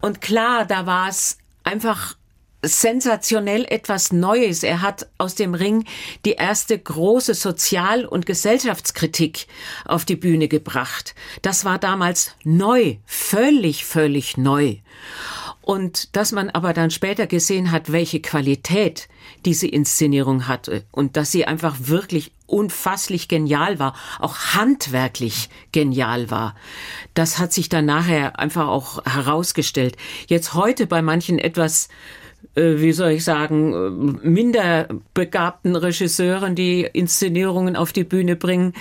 Und 0.00 0.20
klar, 0.20 0.64
da 0.64 0.86
war 0.86 1.08
es 1.08 1.38
einfach 1.64 2.14
sensationell 2.62 3.64
etwas 3.68 4.12
Neues. 4.12 4.62
Er 4.62 4.82
hat 4.82 5.08
aus 5.18 5.34
dem 5.34 5.54
Ring 5.54 5.84
die 6.24 6.32
erste 6.32 6.78
große 6.78 7.34
Sozial- 7.34 8.04
und 8.04 8.26
Gesellschaftskritik 8.26 9.46
auf 9.84 10.04
die 10.04 10.16
Bühne 10.16 10.48
gebracht. 10.48 11.14
Das 11.42 11.64
war 11.64 11.78
damals 11.78 12.36
neu, 12.44 12.96
völlig, 13.06 13.84
völlig 13.86 14.36
neu. 14.36 14.76
Und 15.70 16.16
dass 16.16 16.32
man 16.32 16.50
aber 16.50 16.72
dann 16.72 16.90
später 16.90 17.28
gesehen 17.28 17.70
hat, 17.70 17.92
welche 17.92 18.18
Qualität 18.18 19.08
diese 19.44 19.68
Inszenierung 19.68 20.48
hatte 20.48 20.82
und 20.90 21.16
dass 21.16 21.30
sie 21.30 21.44
einfach 21.44 21.76
wirklich 21.78 22.32
unfasslich 22.48 23.28
genial 23.28 23.78
war, 23.78 23.94
auch 24.18 24.36
handwerklich 24.36 25.48
genial 25.70 26.28
war. 26.28 26.56
Das 27.14 27.38
hat 27.38 27.52
sich 27.52 27.68
dann 27.68 27.84
nachher 27.84 28.40
einfach 28.40 28.66
auch 28.66 29.06
herausgestellt. 29.06 29.96
Jetzt 30.26 30.54
heute 30.54 30.88
bei 30.88 31.02
manchen 31.02 31.38
etwas 31.38 31.88
wie 32.54 32.92
soll 32.92 33.10
ich 33.12 33.24
sagen, 33.24 33.72
äh, 33.72 34.28
minder 34.28 34.88
begabten 35.14 35.76
Regisseuren, 35.76 36.54
die 36.54 36.82
Inszenierungen 36.82 37.76
auf 37.76 37.92
die 37.92 38.04
Bühne 38.04 38.36
bringen, 38.36 38.74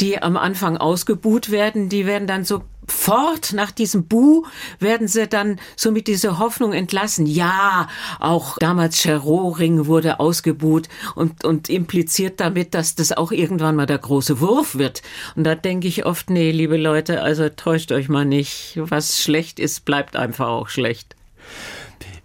die 0.00 0.20
am 0.22 0.36
Anfang 0.36 0.76
ausgebuht 0.76 1.50
werden, 1.50 1.88
die 1.88 2.06
werden 2.06 2.26
dann 2.26 2.44
so 2.44 2.62
fort 2.90 3.52
nach 3.52 3.70
diesem 3.70 4.06
Bu 4.06 4.44
werden 4.78 5.08
sie 5.08 5.26
dann 5.26 5.60
so 5.76 5.90
mit 5.90 6.06
dieser 6.06 6.38
Hoffnung 6.38 6.72
entlassen. 6.72 7.26
Ja, 7.26 7.88
auch 8.18 8.56
damals 8.58 8.96
Cheroring 9.02 9.86
wurde 9.86 10.20
ausgebuht 10.20 10.88
und, 11.14 11.44
und 11.44 11.68
impliziert 11.68 12.40
damit, 12.40 12.74
dass 12.74 12.94
das 12.94 13.12
auch 13.12 13.30
irgendwann 13.32 13.76
mal 13.76 13.86
der 13.86 13.98
große 13.98 14.40
Wurf 14.40 14.76
wird. 14.76 15.02
Und 15.36 15.44
da 15.44 15.54
denke 15.54 15.88
ich 15.88 16.06
oft, 16.06 16.30
nee, 16.30 16.50
liebe 16.50 16.76
Leute, 16.76 17.22
also 17.22 17.48
täuscht 17.48 17.92
euch 17.92 18.08
mal 18.08 18.24
nicht. 18.24 18.74
Was 18.76 19.20
schlecht 19.20 19.60
ist, 19.60 19.84
bleibt 19.84 20.16
einfach 20.16 20.48
auch 20.48 20.68
schlecht. 20.68 21.17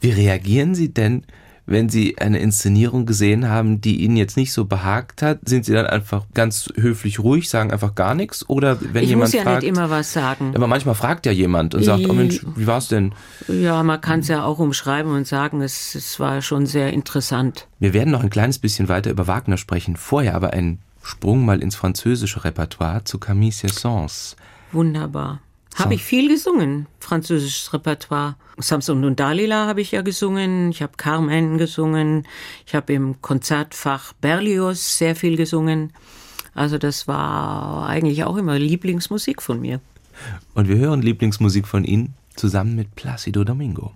Wie 0.03 0.11
reagieren 0.11 0.75
Sie 0.75 0.93
denn, 0.93 1.23
wenn 1.65 1.87
Sie 1.87 2.17
eine 2.17 2.39
Inszenierung 2.39 3.05
gesehen 3.05 3.47
haben, 3.47 3.79
die 3.79 4.03
Ihnen 4.03 4.17
jetzt 4.17 4.35
nicht 4.35 4.51
so 4.51 4.65
behagt 4.65 5.21
hat? 5.21 5.39
Sind 5.45 5.63
Sie 5.63 5.71
dann 5.71 5.85
einfach 5.85 6.25
ganz 6.33 6.67
höflich 6.75 7.19
ruhig, 7.19 7.49
sagen 7.49 7.71
einfach 7.71 7.95
gar 7.95 8.13
nichts? 8.13 8.49
Oder 8.49 8.79
wenn 8.81 9.05
ich 9.05 9.11
jemand 9.11 9.29
muss 9.29 9.33
ja 9.33 9.43
fragt, 9.43 9.61
nicht 9.61 9.69
immer 9.69 9.89
was 9.89 10.11
sagen. 10.11 10.51
Aber 10.55 10.67
manchmal 10.67 10.95
fragt 10.95 11.25
ja 11.25 11.31
jemand 11.31 11.73
und 11.73 11.83
sagt, 11.83 12.05
oh 12.09 12.11
Mensch, 12.11 12.45
wie 12.57 12.67
war's 12.67 12.89
denn? 12.89 13.13
Ja, 13.47 13.81
man 13.81 14.01
kann 14.01 14.19
es 14.19 14.27
ja 14.27 14.43
auch 14.43 14.59
umschreiben 14.59 15.13
und 15.13 15.25
sagen, 15.25 15.61
es, 15.61 15.95
es 15.95 16.19
war 16.19 16.41
schon 16.41 16.65
sehr 16.65 16.91
interessant. 16.91 17.69
Wir 17.79 17.93
werden 17.93 18.11
noch 18.11 18.23
ein 18.23 18.29
kleines 18.29 18.59
bisschen 18.59 18.89
weiter 18.89 19.09
über 19.09 19.27
Wagner 19.27 19.55
sprechen, 19.55 19.95
vorher 19.95 20.35
aber 20.35 20.51
ein 20.51 20.79
Sprung 21.01 21.45
mal 21.45 21.61
ins 21.61 21.77
französische 21.77 22.43
Repertoire 22.43 23.05
zu 23.05 23.19
Camille 23.19 23.53
Saint-Saëns. 23.53 24.35
Wunderbar. 24.73 25.39
Habe 25.75 25.95
ich 25.95 26.03
viel 26.03 26.29
gesungen, 26.29 26.87
französisches 26.99 27.73
Repertoire. 27.73 28.35
Samson 28.59 29.03
und 29.03 29.19
Dalila 29.19 29.65
habe 29.65 29.81
ich 29.81 29.91
ja 29.91 30.01
gesungen, 30.01 30.69
ich 30.69 30.81
habe 30.81 30.93
Carmen 30.97 31.57
gesungen, 31.57 32.27
ich 32.65 32.75
habe 32.75 32.93
im 32.93 33.21
Konzertfach 33.21 34.13
Berlioz 34.13 34.97
sehr 34.97 35.15
viel 35.15 35.35
gesungen. 35.35 35.91
Also 36.53 36.77
das 36.77 37.07
war 37.07 37.87
eigentlich 37.87 38.23
auch 38.23 38.37
immer 38.37 38.59
Lieblingsmusik 38.59 39.41
von 39.41 39.59
mir. 39.59 39.81
Und 40.53 40.67
wir 40.67 40.77
hören 40.77 41.01
Lieblingsmusik 41.01 41.67
von 41.67 41.83
Ihnen 41.83 42.13
zusammen 42.35 42.75
mit 42.75 42.93
Placido 42.95 43.43
Domingo. 43.43 43.93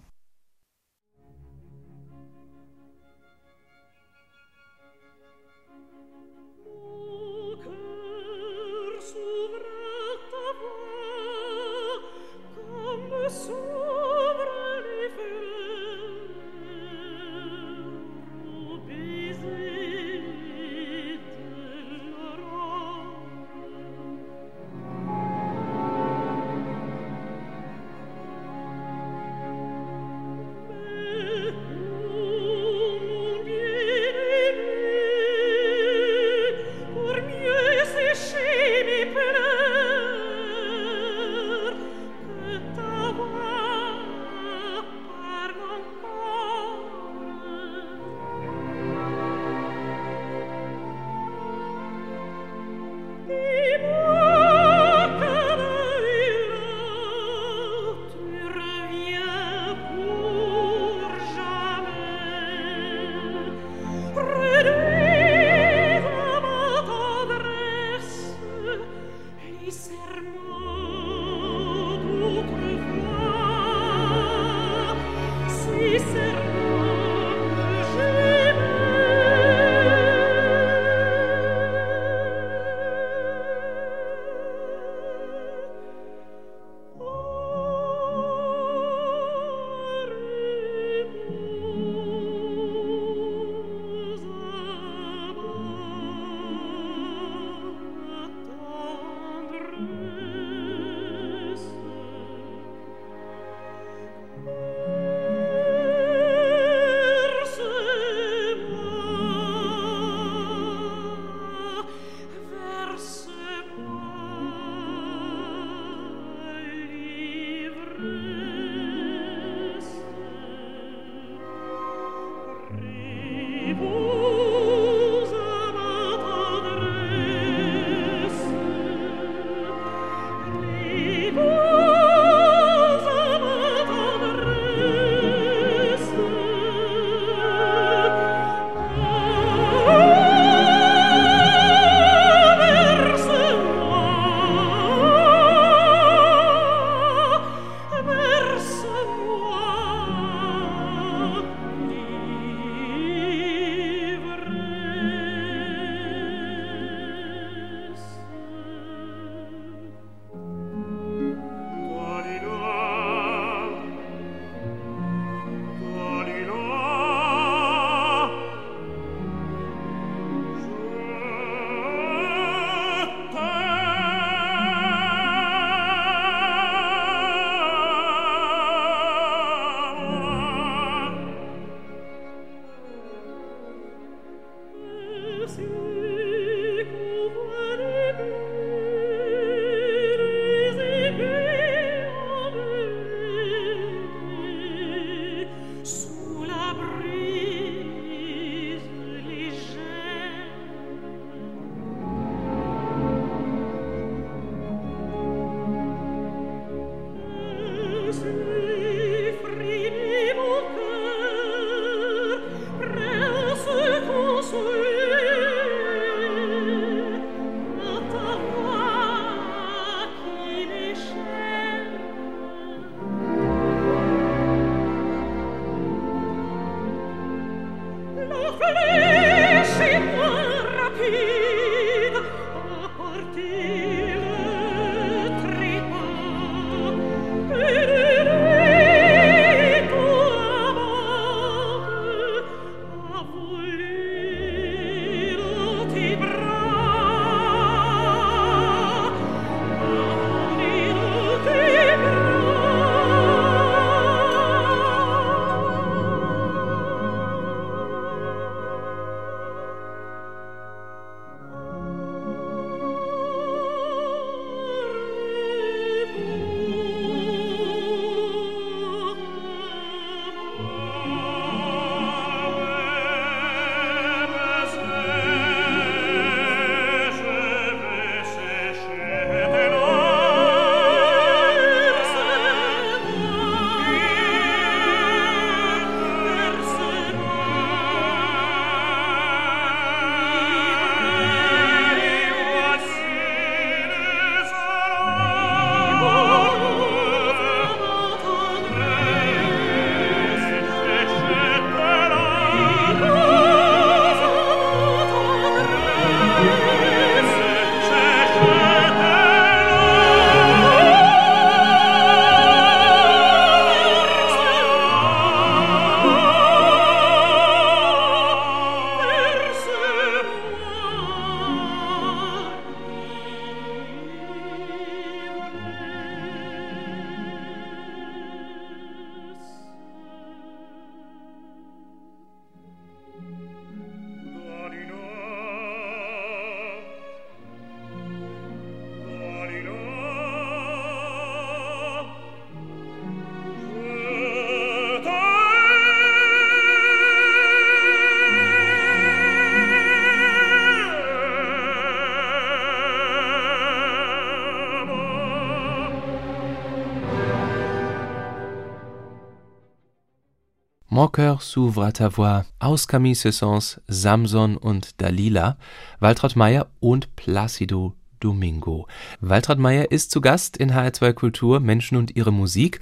Mon 360.97 361.09
cœur 361.09 361.43
s'ouvre 361.43 361.83
à 361.83 361.91
ta 361.91 362.07
voix 362.07 362.43
aus 362.59 362.87
Camille 362.87 363.13
Saint-Saëns, 363.13 363.79
Samson 363.87 364.57
und 364.59 364.99
Dalila, 364.99 365.55
Waltraud 365.99 366.35
Meyer 366.35 366.65
und 366.79 367.15
Placido 367.15 367.93
Domingo. 368.19 368.87
Waltraud 369.21 369.59
Meyer 369.59 369.91
ist 369.91 370.09
zu 370.09 370.21
Gast 370.21 370.57
in 370.57 370.71
HR2 370.71 371.13
Kultur 371.13 371.59
Menschen 371.59 371.97
und 371.97 372.15
ihre 372.15 372.33
Musik. 372.33 372.79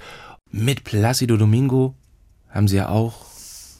Mit 0.50 0.84
Placido 0.84 1.36
Domingo 1.36 1.94
haben 2.48 2.68
sie 2.68 2.76
ja 2.76 2.88
auch 2.88 3.26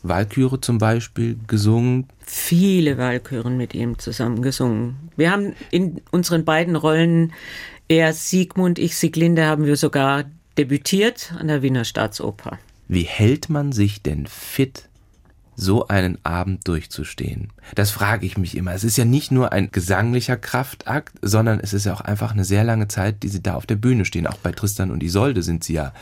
Walküre 0.02 0.60
zum 0.60 0.76
Beispiel 0.76 1.38
gesungen. 1.46 2.06
Viele 2.18 2.98
Walküren 2.98 3.56
mit 3.56 3.74
ihm 3.74 3.98
zusammen 3.98 4.42
gesungen. 4.42 4.96
Wir 5.16 5.30
haben 5.30 5.54
in 5.70 6.02
unseren 6.10 6.44
beiden 6.44 6.76
Rollen, 6.76 7.32
er 7.88 8.12
Siegmund, 8.12 8.78
ich 8.78 8.98
Sieglinde, 8.98 9.46
haben 9.46 9.64
wir 9.64 9.78
sogar 9.78 10.24
debütiert 10.58 11.32
an 11.38 11.48
der 11.48 11.62
Wiener 11.62 11.86
Staatsoper. 11.86 12.58
Wie 12.88 13.02
hält 13.02 13.48
man 13.48 13.72
sich 13.72 14.02
denn 14.02 14.26
fit, 14.26 14.88
so 15.56 15.88
einen 15.88 16.18
Abend 16.24 16.68
durchzustehen? 16.68 17.52
Das 17.74 17.90
frage 17.90 18.26
ich 18.26 18.38
mich 18.38 18.56
immer. 18.56 18.74
Es 18.74 18.84
ist 18.84 18.96
ja 18.96 19.04
nicht 19.04 19.32
nur 19.32 19.52
ein 19.52 19.70
gesanglicher 19.72 20.36
Kraftakt, 20.36 21.14
sondern 21.22 21.60
es 21.60 21.72
ist 21.72 21.86
ja 21.86 21.94
auch 21.94 22.00
einfach 22.00 22.32
eine 22.32 22.44
sehr 22.44 22.62
lange 22.62 22.88
Zeit, 22.88 23.22
die 23.22 23.28
sie 23.28 23.42
da 23.42 23.54
auf 23.54 23.66
der 23.66 23.76
Bühne 23.76 24.04
stehen. 24.04 24.26
Auch 24.26 24.38
bei 24.38 24.52
Tristan 24.52 24.90
und 24.90 25.02
Isolde 25.02 25.42
sind 25.42 25.64
sie 25.64 25.74
ja 25.74 25.92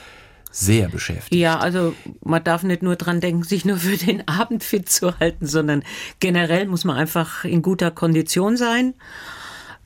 sehr 0.51 0.89
beschäftigt. 0.89 1.35
Ja, 1.35 1.59
also 1.59 1.95
man 2.23 2.45
darf 2.45 2.63
nicht 2.63 2.83
nur 2.83 2.97
dran 2.97 3.21
denken, 3.21 3.43
sich 3.43 3.65
nur 3.65 3.79
für 3.79 3.97
den 3.97 4.27
Abend 4.29 4.63
fit 4.63 4.89
zu 4.89 5.19
halten, 5.19 5.47
sondern 5.47 5.83
generell 6.21 6.67
muss 6.67 6.85
man 6.85 6.97
einfach 6.97 7.45
in 7.45 7.63
guter 7.63 7.91
Kondition 7.91 8.57
sein. 8.57 8.95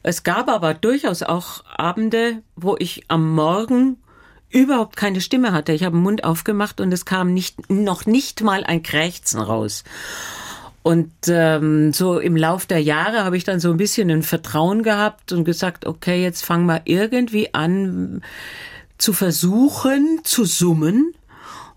Es 0.03 0.23
gab 0.23 0.49
aber 0.49 0.75
durchaus 0.75 1.23
auch 1.23 1.65
Abende, 1.77 2.43
wo 2.55 2.77
ich 2.79 3.05
am 3.09 3.35
Morgen 3.35 3.97
überhaupt 4.51 4.97
keine 4.97 5.21
Stimme 5.21 5.53
hatte. 5.53 5.73
Ich 5.73 5.85
habe 5.85 5.97
den 5.97 6.03
Mund 6.03 6.25
aufgemacht 6.25 6.81
und 6.81 6.93
es 6.93 7.05
kam 7.05 7.35
nicht, 7.35 7.71
noch 7.71 8.07
nicht 8.07 8.43
mal 8.43 8.65
ein 8.65 8.83
Krächzen 8.83 9.41
raus. 9.41 9.85
Und 10.83 11.13
ähm, 11.29 11.93
so 11.93 12.19
im 12.19 12.37
Lauf 12.37 12.65
der 12.65 12.81
Jahre 12.81 13.25
habe 13.25 13.37
ich 13.37 13.45
dann 13.45 13.61
so 13.61 13.71
ein 13.71 13.77
bisschen 13.77 14.11
ein 14.11 14.23
Vertrauen 14.23 14.83
gehabt 14.83 15.33
und 15.33 15.45
gesagt, 15.45 15.87
okay, 15.87 16.23
jetzt 16.23 16.45
fang 16.45 16.65
mal 16.65 16.81
irgendwie 16.85 17.53
an 17.53 18.23
zu 18.97 19.13
versuchen 19.13 20.21
zu 20.25 20.45
summen 20.45 21.15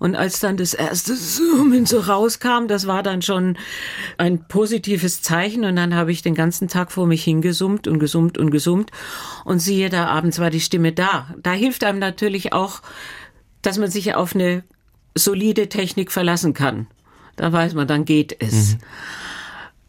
und 0.02 0.16
als 0.16 0.40
dann 0.40 0.58
das 0.58 0.74
erste 0.74 1.16
Summen 1.16 1.86
so 1.86 2.00
rauskam, 2.00 2.66
das 2.68 2.88
war 2.88 3.04
dann 3.04 3.22
schon 3.22 3.56
ein 4.18 4.48
positives 4.48 5.22
Zeichen. 5.22 5.64
Und 5.64 5.76
dann 5.76 5.94
habe 5.94 6.12
ich 6.12 6.24
den 6.24 6.34
ganzen 6.34 6.68
Tag 6.68 6.92
vor 6.92 7.06
mich 7.06 7.24
hingesummt 7.24 7.88
und 7.88 8.00
gesummt 8.00 8.40
und 8.40 8.50
gesummt. 8.50 8.90
Und 9.46 9.60
siehe, 9.60 9.92
da 9.92 10.08
abends 10.08 10.40
war 10.40 10.50
die 10.50 10.60
Stimme 10.60 10.92
da. 10.92 11.32
Da 11.44 11.52
hilft 11.52 11.84
einem 11.84 12.00
natürlich 12.00 12.52
auch, 12.52 12.82
dass 13.62 13.78
man 13.78 13.92
sich 13.92 14.16
auf 14.16 14.34
eine 14.34 14.64
solide 15.14 15.70
Technik 15.70 16.12
verlassen 16.12 16.56
kann. 16.56 16.88
Da 17.36 17.54
weiß 17.54 17.76
man, 17.76 17.88
dann 17.88 18.04
geht 18.04 18.36
es. 18.42 18.74
Mhm. 18.74 18.80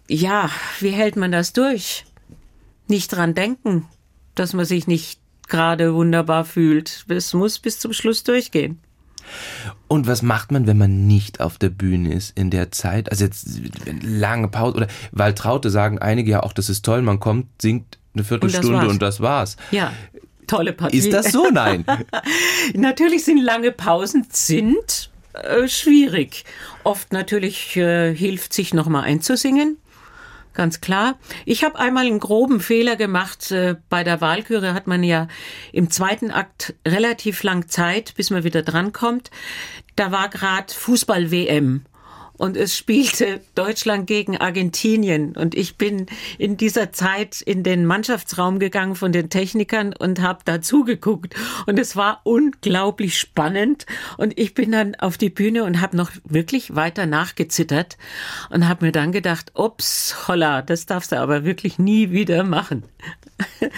Ja, 0.09 0.51
wie 0.81 0.91
hält 0.91 1.17
man 1.17 1.33
das 1.33 1.55
durch? 1.55 2.05
Nicht 2.87 3.09
dran 3.09 3.33
denken, 3.33 3.89
dass 4.35 4.53
man 4.53 4.67
sich 4.67 4.87
nicht 4.87 5.21
gerade 5.49 5.95
wunderbar 5.95 6.45
fühlt. 6.45 7.07
Es 7.09 7.33
muss 7.33 7.59
bis 7.59 7.79
zum 7.79 7.95
Schluss 7.95 8.25
durchgehen. 8.25 8.79
Und 9.89 10.07
was 10.07 10.23
macht 10.23 10.53
man, 10.53 10.67
wenn 10.67 10.79
man 10.79 11.07
nicht 11.07 11.41
auf 11.41 11.59
der 11.59 11.71
Bühne 11.71 12.13
ist 12.13 12.37
in 12.37 12.51
der 12.51 12.71
Zeit? 12.71 13.11
Also 13.11 13.25
jetzt 13.25 13.47
lange 14.03 14.49
Pause 14.49 14.77
oder 14.77 14.87
weil 15.13 15.35
Traute 15.35 15.71
sagen 15.71 15.99
einige 15.99 16.31
ja 16.31 16.43
auch, 16.43 16.53
das 16.53 16.69
ist 16.69 16.85
toll, 16.85 17.03
man 17.03 17.21
kommt, 17.21 17.47
singt 17.61 17.99
eine 18.15 18.25
Viertelstunde 18.25 18.77
und 18.77 18.85
das, 18.85 18.93
und 18.93 19.03
das 19.03 19.21
war's. 19.21 19.57
Ja. 19.71 19.93
Tolle 20.47 20.73
Partie. 20.73 20.99
Ist 20.99 21.13
das 21.13 21.33
so? 21.33 21.49
Nein. 21.51 21.85
natürlich 22.75 23.25
sind 23.25 23.39
lange 23.39 23.73
Pausen 23.73 24.27
sind 24.31 25.11
äh, 25.35 25.69
schwierig. 25.69 26.45
Oft 26.85 27.13
natürlich 27.13 27.77
äh, 27.77 28.15
hilft 28.15 28.53
sich 28.53 28.75
noch 28.75 28.89
mal 28.89 29.03
einzusingen 29.03 29.79
ganz 30.55 30.81
klar. 30.81 31.19
Ich 31.45 31.65
habe 31.65 31.79
einmal 31.79 32.07
einen 32.07 32.21
groben 32.21 32.61
Fehler 32.61 32.97
gemacht. 32.97 33.51
Äh, 33.51 33.77
bei 33.89 34.05
der 34.05 34.21
Wahlküre 34.21 34.75
hat 34.75 34.87
man 34.87 35.03
ja 35.03 35.29
im 35.73 35.91
zweiten 35.91 36.31
Akt 36.31 36.75
relativ 36.87 37.43
lang 37.43 37.69
Zeit, 37.69 38.15
bis 38.17 38.31
man 38.31 38.45
wieder 38.45 38.63
drankommt. 38.63 39.31
Da 39.97 40.11
war 40.13 40.29
gerade 40.29 40.73
Fußball-WM 40.73 41.85
und 42.43 42.57
es 42.57 42.77
spielte 42.77 43.41
Deutschland 43.55 44.09
gegen 44.09 44.37
Argentinien. 44.37 45.37
Und 45.37 45.55
ich 45.55 45.77
bin 45.77 46.07
in 46.39 46.57
dieser 46.57 46.91
Zeit 46.91 47.41
in 47.41 47.63
den 47.63 47.87
Mannschaftsraum 47.87 48.59
gegangen 48.59 48.97
von 48.97 49.13
den 49.13 49.31
Technikern 49.31 49.95
und 49.97 50.21
habe 50.21 50.41
da 50.45 50.61
zugeguckt. 50.61 51.37
Und 51.67 51.79
es 51.79 51.95
war 51.95 52.21
unglaublich 52.25 53.17
spannend. 53.17 53.87
Und 54.19 54.37
ich 54.41 54.55
bin 54.55 54.73
dann 54.73 54.97
auf 54.97 55.19
die 55.19 55.31
Bühne 55.31 55.63
und 55.63 55.81
habe 55.81 55.97
noch 55.97 56.11
wirklich 56.25 56.75
weiter 56.75 57.07
nachgezittert 57.07 57.97
und 58.51 58.69
habe 58.69 58.87
mir 58.87 58.93
dann 58.93 59.13
gedacht, 59.13 59.53
ups, 59.55 60.27
holla, 60.27 60.63
das 60.63 60.87
darfst 60.87 61.13
du 61.13 61.21
aber 61.21 61.45
wirklich 61.45 61.79
nie 61.79 62.11
wieder 62.11 62.43
machen. 62.43 62.83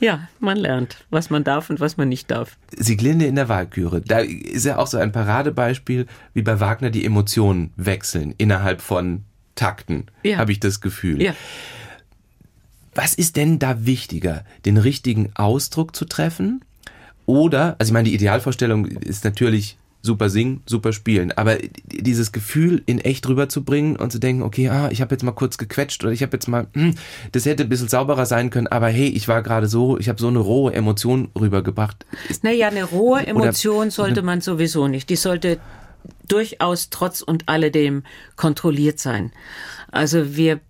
ja, 0.00 0.28
man 0.40 0.56
lernt, 0.56 1.04
was 1.10 1.30
man 1.30 1.44
darf 1.44 1.70
und 1.70 1.80
was 1.80 1.96
man 1.96 2.08
nicht 2.08 2.30
darf. 2.30 2.56
Sieglinde 2.76 3.26
in 3.26 3.36
der 3.36 3.48
Wahlküre, 3.48 4.00
da 4.00 4.18
ist 4.18 4.64
ja 4.64 4.78
auch 4.78 4.86
so 4.86 4.98
ein 4.98 5.12
Paradebeispiel, 5.12 6.06
wie 6.34 6.42
bei 6.42 6.60
Wagner 6.60 6.90
die 6.90 7.04
Emotionen 7.04 7.72
wechseln 8.06 8.34
innerhalb 8.38 8.80
von 8.80 9.24
Takten, 9.54 10.06
ja. 10.22 10.38
habe 10.38 10.52
ich 10.52 10.60
das 10.60 10.80
Gefühl. 10.80 11.22
Ja. 11.22 11.34
Was 12.94 13.14
ist 13.14 13.36
denn 13.36 13.58
da 13.58 13.84
wichtiger, 13.84 14.44
den 14.64 14.76
richtigen 14.76 15.30
Ausdruck 15.34 15.96
zu 15.96 16.04
treffen? 16.04 16.64
Oder, 17.26 17.76
also 17.78 17.90
ich 17.90 17.92
meine, 17.92 18.08
die 18.08 18.14
Idealvorstellung 18.14 18.86
ist 18.86 19.24
natürlich 19.24 19.76
super 20.02 20.30
singen, 20.30 20.62
super 20.66 20.92
spielen. 20.92 21.32
Aber 21.32 21.56
dieses 21.84 22.30
Gefühl 22.30 22.82
in 22.86 23.00
echt 23.00 23.26
rüberzubringen 23.26 23.96
und 23.96 24.12
zu 24.12 24.20
denken, 24.20 24.42
okay, 24.42 24.68
ah, 24.68 24.88
ich 24.92 25.00
habe 25.00 25.12
jetzt 25.14 25.24
mal 25.24 25.32
kurz 25.32 25.58
gequetscht 25.58 26.04
oder 26.04 26.12
ich 26.12 26.22
habe 26.22 26.36
jetzt 26.36 26.46
mal, 26.46 26.68
hm, 26.74 26.94
das 27.32 27.44
hätte 27.44 27.64
ein 27.64 27.68
bisschen 27.68 27.88
sauberer 27.88 28.24
sein 28.24 28.50
können, 28.50 28.68
aber 28.68 28.86
hey, 28.88 29.08
ich 29.08 29.26
war 29.26 29.42
gerade 29.42 29.66
so, 29.66 29.98
ich 29.98 30.08
habe 30.08 30.20
so 30.20 30.28
eine 30.28 30.38
rohe 30.38 30.72
Emotion 30.72 31.30
rübergebracht. 31.38 32.06
Naja, 32.42 32.68
eine 32.68 32.84
rohe 32.84 33.26
Emotion 33.26 33.86
oder, 33.86 33.90
sollte 33.90 34.22
man 34.22 34.40
sowieso 34.40 34.86
nicht. 34.86 35.10
Die 35.10 35.16
sollte 35.16 35.58
durchaus 36.28 36.90
trotz 36.90 37.20
und 37.20 37.48
alledem 37.48 38.04
kontrolliert 38.36 38.98
sein. 38.98 39.32
Also 39.90 40.36
wir 40.36 40.60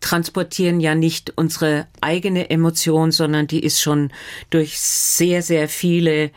transportieren 0.00 0.80
ja 0.80 0.94
nicht 0.94 1.32
unsere 1.36 1.86
eigene 2.00 2.50
Emotion, 2.50 3.12
sondern 3.12 3.46
die 3.46 3.60
ist 3.60 3.80
schon 3.80 4.12
durch 4.50 4.78
sehr, 4.78 5.42
sehr 5.42 5.68
viele 5.68 6.30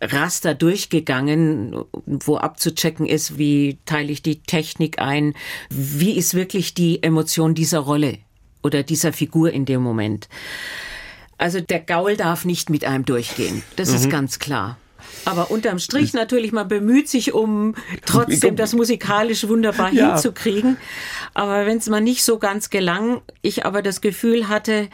Raster 0.00 0.54
durchgegangen, 0.54 1.76
wo 2.06 2.36
abzuchecken 2.36 3.06
ist, 3.06 3.36
wie 3.36 3.78
teile 3.84 4.12
ich 4.12 4.22
die 4.22 4.40
Technik 4.40 5.00
ein, 5.00 5.34
wie 5.68 6.12
ist 6.12 6.34
wirklich 6.34 6.74
die 6.74 7.02
Emotion 7.02 7.54
dieser 7.54 7.80
Rolle 7.80 8.18
oder 8.62 8.82
dieser 8.82 9.12
Figur 9.12 9.52
in 9.52 9.64
dem 9.64 9.82
Moment. 9.82 10.28
Also 11.36 11.60
der 11.60 11.80
Gaul 11.80 12.16
darf 12.16 12.44
nicht 12.44 12.70
mit 12.70 12.84
einem 12.84 13.04
durchgehen, 13.04 13.62
das 13.76 13.90
mhm. 13.90 13.96
ist 13.96 14.10
ganz 14.10 14.38
klar. 14.38 14.78
Aber 15.24 15.50
unterm 15.50 15.78
Strich 15.78 16.14
natürlich, 16.14 16.52
man 16.52 16.68
bemüht 16.68 17.08
sich, 17.08 17.34
um 17.34 17.74
trotzdem 18.06 18.56
das 18.56 18.72
musikalisch 18.74 19.46
wunderbar 19.46 19.92
ja. 19.92 20.12
hinzukriegen. 20.12 20.76
Aber 21.34 21.66
wenn 21.66 21.78
es 21.78 21.88
mal 21.88 22.00
nicht 22.00 22.24
so 22.24 22.38
ganz 22.38 22.70
gelang, 22.70 23.20
ich 23.42 23.66
aber 23.66 23.82
das 23.82 24.00
Gefühl 24.00 24.48
hatte, 24.48 24.88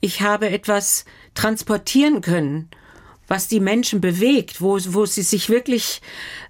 ich 0.00 0.22
habe 0.22 0.50
etwas 0.50 1.04
transportieren 1.34 2.20
können, 2.20 2.68
was 3.26 3.46
die 3.46 3.60
Menschen 3.60 4.00
bewegt, 4.00 4.60
wo, 4.60 4.78
wo 4.88 5.06
sie 5.06 5.22
sich 5.22 5.48
wirklich 5.48 6.02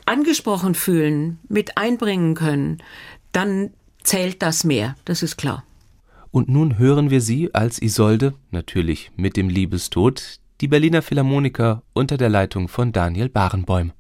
angesprochen 0.07 0.75
fühlen, 0.75 1.39
mit 1.49 1.77
einbringen 1.77 2.35
können, 2.35 2.83
dann 3.33 3.71
zählt 4.03 4.43
das 4.43 4.65
mehr, 4.65 4.97
das 5.05 5.23
ist 5.23 5.37
klar. 5.37 5.65
Und 6.31 6.49
nun 6.49 6.79
hören 6.79 7.11
wir 7.11 7.21
sie 7.21 7.55
als 7.55 7.83
Isolde, 7.83 8.35
natürlich 8.51 9.11
mit 9.17 9.37
dem 9.37 9.49
Liebestod, 9.49 10.40
die 10.61 10.69
Berliner 10.69 11.01
Philharmoniker 11.01 11.83
unter 11.95 12.19
der 12.19 12.29
Leitung 12.29 12.69
von 12.69 12.93
Daniel 12.93 13.31
Barenboim 13.31 13.93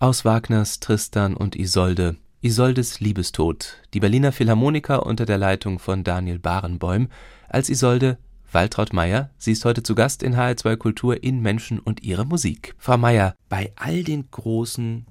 Aus 0.00 0.24
Wagners 0.24 0.80
Tristan 0.80 1.36
und 1.36 1.54
Isolde. 1.54 2.16
Isoldes 2.40 2.98
Liebestod. 2.98 3.76
Die 3.94 4.00
Berliner 4.00 4.32
Philharmoniker 4.32 5.06
unter 5.06 5.24
der 5.24 5.38
Leitung 5.38 5.78
von 5.78 6.02
Daniel 6.02 6.40
Barenboim. 6.40 7.08
Als 7.48 7.70
Isolde 7.70 8.18
Waltraud 8.50 8.92
Meyer. 8.92 9.30
Sie 9.38 9.52
ist 9.52 9.64
heute 9.64 9.84
zu 9.84 9.94
Gast 9.94 10.24
in 10.24 10.36
HR2 10.36 10.76
Kultur 10.76 11.22
in 11.22 11.40
Menschen 11.40 11.78
und 11.78 12.02
ihre 12.02 12.26
Musik. 12.26 12.74
Frau 12.76 12.98
Meyer, 12.98 13.36
bei 13.48 13.72
all 13.76 14.02
den 14.02 14.28
großen 14.30 15.06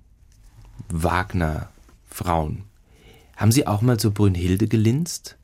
Wagner-Frauen, 0.90 2.64
haben 3.38 3.52
Sie 3.52 3.66
auch 3.66 3.82
mal 3.82 4.00
so 4.00 4.12
Brünnhilde 4.12 4.68
gelinst? 4.68 5.38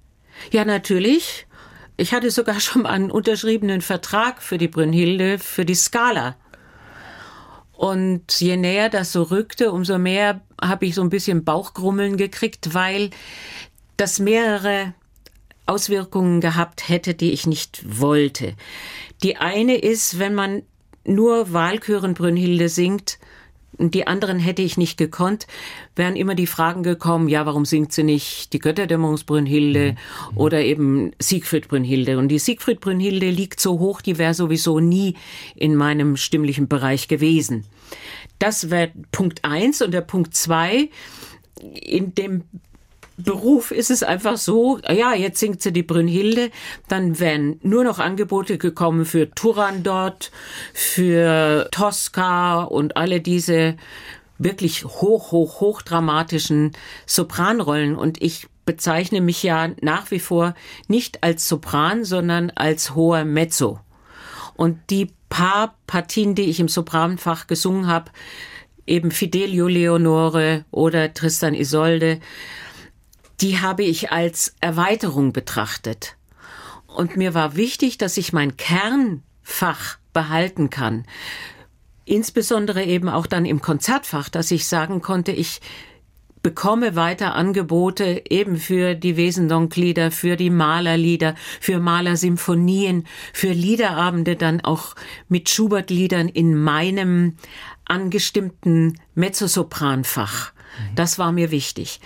Ja, 0.52 0.66
natürlich. 0.66 1.48
Ich 1.96 2.14
hatte 2.14 2.30
sogar 2.30 2.60
schon 2.60 2.86
einen 2.86 3.10
unterschriebenen 3.10 3.82
Vertrag 3.82 4.42
für 4.42 4.58
die 4.58 4.68
Brünnhilde, 4.68 5.40
für 5.40 5.66
die 5.66 5.76
Skala. 5.76 6.36
Und 7.80 8.42
je 8.42 8.58
näher 8.58 8.90
das 8.90 9.14
so 9.14 9.24
rückte, 9.24 9.72
umso 9.72 9.98
mehr 9.98 10.42
habe 10.62 10.86
ich 10.86 10.96
so 10.96 11.02
ein 11.02 11.10
bisschen 11.10 11.46
Bauchgrummeln 11.46 12.18
gekriegt, 12.18 12.74
weil 12.74 13.10
das 13.96 14.20
mehrere 14.20 14.94
Auswirkungen 15.66 16.42
gehabt 16.42 16.90
hätte, 16.90 17.14
die 17.14 17.32
ich 17.32 17.48
nicht 17.48 18.02
wollte. 18.02 18.58
Die 19.24 19.38
eine 19.38 19.78
ist, 19.78 20.20
wenn 20.20 20.36
man 20.36 20.64
nur 21.06 21.54
Walküren 21.54 22.16
Brünnhilde 22.16 22.68
singt, 22.68 23.18
die 23.80 24.08
anderen 24.08 24.40
hätte 24.40 24.62
ich 24.62 24.78
nicht 24.78 24.98
gekonnt, 24.98 25.48
wären 25.96 26.16
immer 26.16 26.36
die 26.36 26.48
Fragen 26.48 26.84
gekommen, 26.84 27.30
ja, 27.30 27.46
warum 27.46 27.66
singt 27.66 27.94
sie 27.94 28.04
nicht 28.04 28.54
die 28.54 28.60
Götterdämmerungsbrünnhilde 28.60 29.94
mhm. 29.94 30.38
oder 30.38 30.62
eben 30.62 31.12
Siegfried 31.20 31.70
Brünnhilde? 31.70 32.18
Und 32.18 32.28
die 32.28 32.40
Siegfried 32.40 32.82
Brünnhilde 32.82 33.30
liegt 33.30 33.60
so 33.60 33.80
hoch, 33.80 34.02
die 34.02 34.18
wäre 34.18 34.34
sowieso 34.34 34.80
nie 34.80 35.16
in 35.56 35.76
meinem 35.76 36.18
stimmlichen 36.18 36.68
Bereich 36.68 37.08
gewesen. 37.08 37.66
Das 38.38 38.70
wäre 38.70 38.92
Punkt 39.12 39.44
eins 39.44 39.82
und 39.82 39.92
der 39.92 40.02
Punkt 40.02 40.36
zwei, 40.36 40.90
in 41.82 42.14
dem 42.16 42.44
Beruf 43.24 43.72
ist 43.72 43.92
es 43.92 44.04
einfach 44.04 44.38
so, 44.38 44.80
ja, 44.90 45.14
jetzt 45.14 45.40
singt 45.40 45.62
sie 45.62 45.74
die 45.74 45.84
Brünnhilde, 45.84 46.52
dann 46.88 47.20
wären 47.20 47.60
nur 47.64 47.84
noch 47.84 48.00
Angebote 48.00 48.58
gekommen 48.58 49.06
für 49.06 49.30
Turandot, 49.32 50.32
für 50.74 51.68
Tosca 51.72 52.64
und 52.64 52.98
alle 52.98 53.22
diese 53.22 53.76
wirklich 54.38 54.86
hoch, 54.86 55.32
hoch, 55.32 55.60
hoch 55.60 55.82
dramatischen 55.82 56.72
Sopranrollen. 57.06 57.96
Und 57.96 58.22
ich 58.22 58.48
bezeichne 58.66 59.20
mich 59.20 59.44
ja 59.44 59.70
nach 59.82 60.12
wie 60.12 60.20
vor 60.20 60.56
nicht 60.88 61.24
als 61.24 61.48
Sopran, 61.48 62.06
sondern 62.06 62.52
als 62.52 62.96
hoher 62.96 63.26
Mezzo. 63.26 63.80
Und 64.56 64.78
die 64.90 65.12
paar 65.30 65.76
Partien, 65.88 66.36
die 66.36 66.44
ich 66.44 66.60
im 66.60 66.68
Sopranfach 66.68 67.48
gesungen 67.48 67.88
habe, 67.88 68.12
eben 68.88 69.12
Fidelio 69.12 69.68
Leonore 69.68 70.66
oder 70.72 71.14
Tristan 71.14 71.54
Isolde, 71.54 72.20
die 73.42 73.60
habe 73.60 73.84
ich 73.84 74.12
als 74.12 74.56
Erweiterung 74.60 75.34
betrachtet. 75.34 76.16
Und 76.88 77.18
mir 77.18 77.34
war 77.34 77.56
wichtig, 77.56 77.98
dass 77.98 78.18
ich 78.18 78.34
mein 78.34 78.58
Kernfach 78.58 79.98
behalten 80.14 80.70
kann. 80.70 81.06
Insbesondere 82.06 82.84
eben 82.84 83.08
auch 83.08 83.28
dann 83.28 83.46
im 83.46 83.62
Konzertfach, 83.62 84.30
dass 84.30 84.50
ich 84.52 84.68
sagen 84.68 85.02
konnte, 85.02 85.32
ich 85.32 85.62
bekomme 86.42 86.96
weiter 86.96 87.36
Angebote 87.36 88.24
eben 88.30 88.58
für 88.58 88.96
die 88.96 89.18
Wesendonck-Lieder, 89.18 90.10
für 90.10 90.36
die 90.36 90.50
Malerlieder, 90.50 91.36
für 91.60 91.80
Malersymphonien, 91.80 93.06
für 93.34 93.52
Liederabende 93.52 94.36
dann 94.36 94.62
auch 94.62 94.96
mit 95.28 95.50
Schubert-Liedern 95.50 96.30
in 96.30 96.56
meinem 96.56 97.36
angestimmten 97.86 99.00
Mezzosopranfach. 99.16 100.54
Das 100.96 101.20
war 101.20 101.32
mir 101.32 101.52
wichtig. 101.52 102.00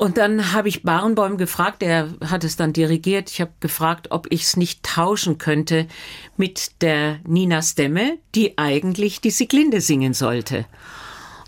Und 0.00 0.16
dann 0.16 0.54
habe 0.54 0.70
ich 0.70 0.82
Barenboim 0.82 1.36
gefragt, 1.36 1.82
er 1.82 2.08
hat 2.24 2.42
es 2.42 2.56
dann 2.56 2.72
dirigiert. 2.72 3.30
Ich 3.30 3.42
habe 3.42 3.50
gefragt, 3.60 4.06
ob 4.12 4.28
ich 4.30 4.44
es 4.44 4.56
nicht 4.56 4.82
tauschen 4.82 5.36
könnte 5.36 5.86
mit 6.38 6.80
der 6.80 7.18
Nina 7.26 7.60
Stemme, 7.60 8.16
die 8.34 8.56
eigentlich 8.56 9.20
die 9.20 9.30
Sieglinde 9.30 9.82
singen 9.82 10.14
sollte. 10.14 10.64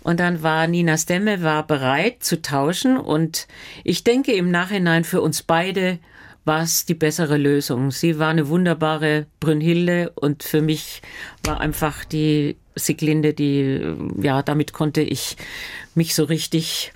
Und 0.03 0.19
dann 0.19 0.43
war 0.43 0.67
Nina 0.67 0.99
Stemme 0.99 1.41
war 1.41 1.65
bereit 1.65 2.23
zu 2.23 2.43
tauschen 2.43 2.97
und 2.97 3.47
ich 3.83 4.03
denke 4.03 4.33
im 4.33 4.51
Nachhinein 4.51 5.03
für 5.03 5.21
uns 5.21 5.41
beide 5.41 5.97
war 6.45 6.61
es 6.61 6.85
die 6.85 6.93
bessere 6.93 7.37
Lösung. 7.37 7.89
Sie 7.89 8.19
war 8.19 8.29
eine 8.29 8.49
wunderbare 8.49 9.25
Brünnhilde 9.39 10.11
und 10.13 10.43
für 10.43 10.61
mich 10.61 11.01
war 11.43 11.59
einfach 11.59 12.05
die 12.05 12.57
Sieglinde, 12.75 13.33
die, 13.33 13.95
ja, 14.21 14.43
damit 14.43 14.73
konnte 14.73 15.01
ich 15.01 15.37
mich 15.95 16.13
so 16.13 16.25
richtig 16.25 16.93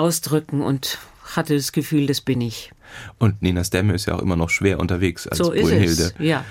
ausdrücken 0.00 0.62
und 0.62 0.98
hatte 1.36 1.54
das 1.54 1.72
Gefühl, 1.72 2.06
das 2.06 2.20
bin 2.20 2.40
ich. 2.40 2.72
Und 3.18 3.42
Nina 3.42 3.62
Stemme 3.62 3.94
ist 3.94 4.06
ja 4.06 4.16
auch 4.16 4.22
immer 4.22 4.36
noch 4.36 4.50
schwer 4.50 4.80
unterwegs 4.80 5.26
als 5.26 5.38
so 5.38 5.50
Brünnhilde. 5.50 5.84
Ist 5.84 6.00
es, 6.00 6.14
ja. 6.18 6.44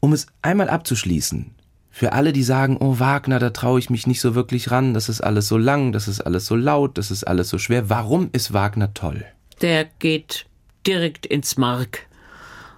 Um 0.00 0.12
es 0.12 0.26
einmal 0.40 0.70
abzuschließen, 0.70 1.50
für 1.90 2.12
alle, 2.12 2.32
die 2.32 2.42
sagen, 2.42 2.78
oh 2.80 2.98
Wagner, 2.98 3.38
da 3.38 3.50
traue 3.50 3.78
ich 3.78 3.90
mich 3.90 4.06
nicht 4.06 4.20
so 4.20 4.34
wirklich 4.34 4.70
ran, 4.70 4.94
das 4.94 5.08
ist 5.08 5.20
alles 5.20 5.48
so 5.48 5.58
lang, 5.58 5.92
das 5.92 6.08
ist 6.08 6.20
alles 6.20 6.46
so 6.46 6.56
laut, 6.56 6.96
das 6.96 7.10
ist 7.10 7.24
alles 7.24 7.50
so 7.50 7.58
schwer. 7.58 7.90
Warum 7.90 8.30
ist 8.32 8.52
Wagner 8.54 8.94
toll? 8.94 9.24
Der 9.60 9.86
geht 9.98 10.46
direkt 10.86 11.26
ins 11.26 11.58
Mark. 11.58 12.06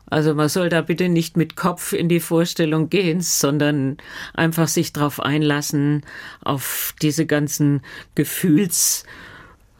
Also 0.06 0.34
man 0.34 0.48
soll 0.48 0.68
da 0.68 0.80
bitte 0.80 1.08
nicht 1.08 1.36
mit 1.36 1.56
Kopf 1.56 1.92
in 1.92 2.08
die 2.08 2.20
Vorstellung 2.20 2.90
gehen, 2.90 3.20
sondern 3.20 3.98
einfach 4.34 4.68
sich 4.68 4.92
darauf 4.92 5.20
einlassen, 5.20 6.02
auf 6.42 6.94
diese 7.00 7.24
ganzen 7.26 7.82
Gefühls- 8.14 9.04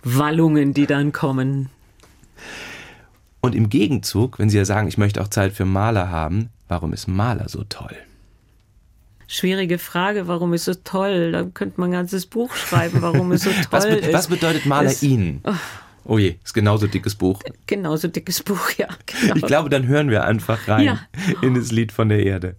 Wallungen, 0.02 0.74
die 0.74 0.86
dann 0.86 1.12
kommen. 1.12 1.68
Und 3.40 3.54
im 3.54 3.68
Gegenzug, 3.68 4.38
wenn 4.38 4.50
Sie 4.50 4.56
ja 4.56 4.64
sagen, 4.64 4.88
ich 4.88 4.98
möchte 4.98 5.20
auch 5.20 5.28
Zeit 5.28 5.52
für 5.52 5.64
Maler 5.64 6.10
haben, 6.10 6.50
warum 6.68 6.92
ist 6.92 7.08
Maler 7.08 7.48
so 7.48 7.64
toll? 7.64 7.96
Schwierige 9.26 9.78
Frage, 9.78 10.28
warum 10.28 10.52
ist 10.52 10.66
so 10.66 10.74
toll? 10.74 11.32
Da 11.32 11.44
könnte 11.44 11.80
man 11.80 11.88
ein 11.88 11.92
ganzes 11.92 12.26
Buch 12.26 12.54
schreiben, 12.54 13.00
warum 13.00 13.32
es 13.32 13.42
so 13.42 13.50
toll 13.50 13.66
was, 13.70 13.84
ist. 13.86 14.12
Was 14.12 14.28
bedeutet 14.28 14.66
Maler 14.66 14.90
es, 14.90 15.02
Ihnen? 15.02 15.40
Oh. 15.44 15.52
oh 16.04 16.18
je, 16.18 16.36
ist 16.44 16.52
genauso 16.52 16.86
dickes 16.86 17.14
Buch. 17.14 17.40
Genauso 17.66 18.08
dickes 18.08 18.42
Buch, 18.42 18.70
ja. 18.76 18.88
Genau. 19.06 19.36
Ich 19.36 19.42
glaube, 19.42 19.70
dann 19.70 19.86
hören 19.86 20.10
wir 20.10 20.24
einfach 20.24 20.68
rein 20.68 20.84
ja. 20.84 21.00
in 21.40 21.54
das 21.54 21.72
Lied 21.72 21.92
von 21.92 22.10
der 22.10 22.24
Erde. 22.24 22.56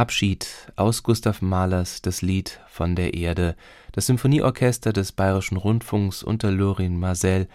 Abschied 0.00 0.48
aus 0.76 1.02
Gustav 1.02 1.42
Mahlers 1.42 2.00
Das 2.00 2.22
Lied 2.22 2.58
von 2.70 2.96
der 2.96 3.12
Erde, 3.12 3.54
das 3.92 4.06
Symphonieorchester 4.06 4.94
des 4.94 5.12
Bayerischen 5.12 5.58
Rundfunks 5.58 6.22
unter 6.22 6.50
Lorin 6.50 6.98
Marcel 6.98 7.48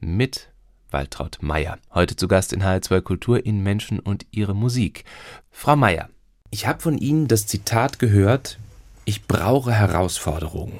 mit 0.00 0.48
Waltraud 0.90 1.42
Meyer. 1.42 1.76
Heute 1.92 2.16
zu 2.16 2.26
Gast 2.26 2.54
in 2.54 2.62
HR2 2.62 3.02
Kultur 3.02 3.44
in 3.44 3.62
Menschen 3.62 4.00
und 4.00 4.24
ihre 4.30 4.54
Musik. 4.54 5.04
Frau 5.50 5.76
Meyer, 5.76 6.08
ich 6.50 6.66
habe 6.66 6.80
von 6.80 6.96
Ihnen 6.96 7.28
das 7.28 7.46
Zitat 7.46 7.98
gehört, 7.98 8.58
ich 9.04 9.26
brauche 9.26 9.74
Herausforderungen. 9.74 10.78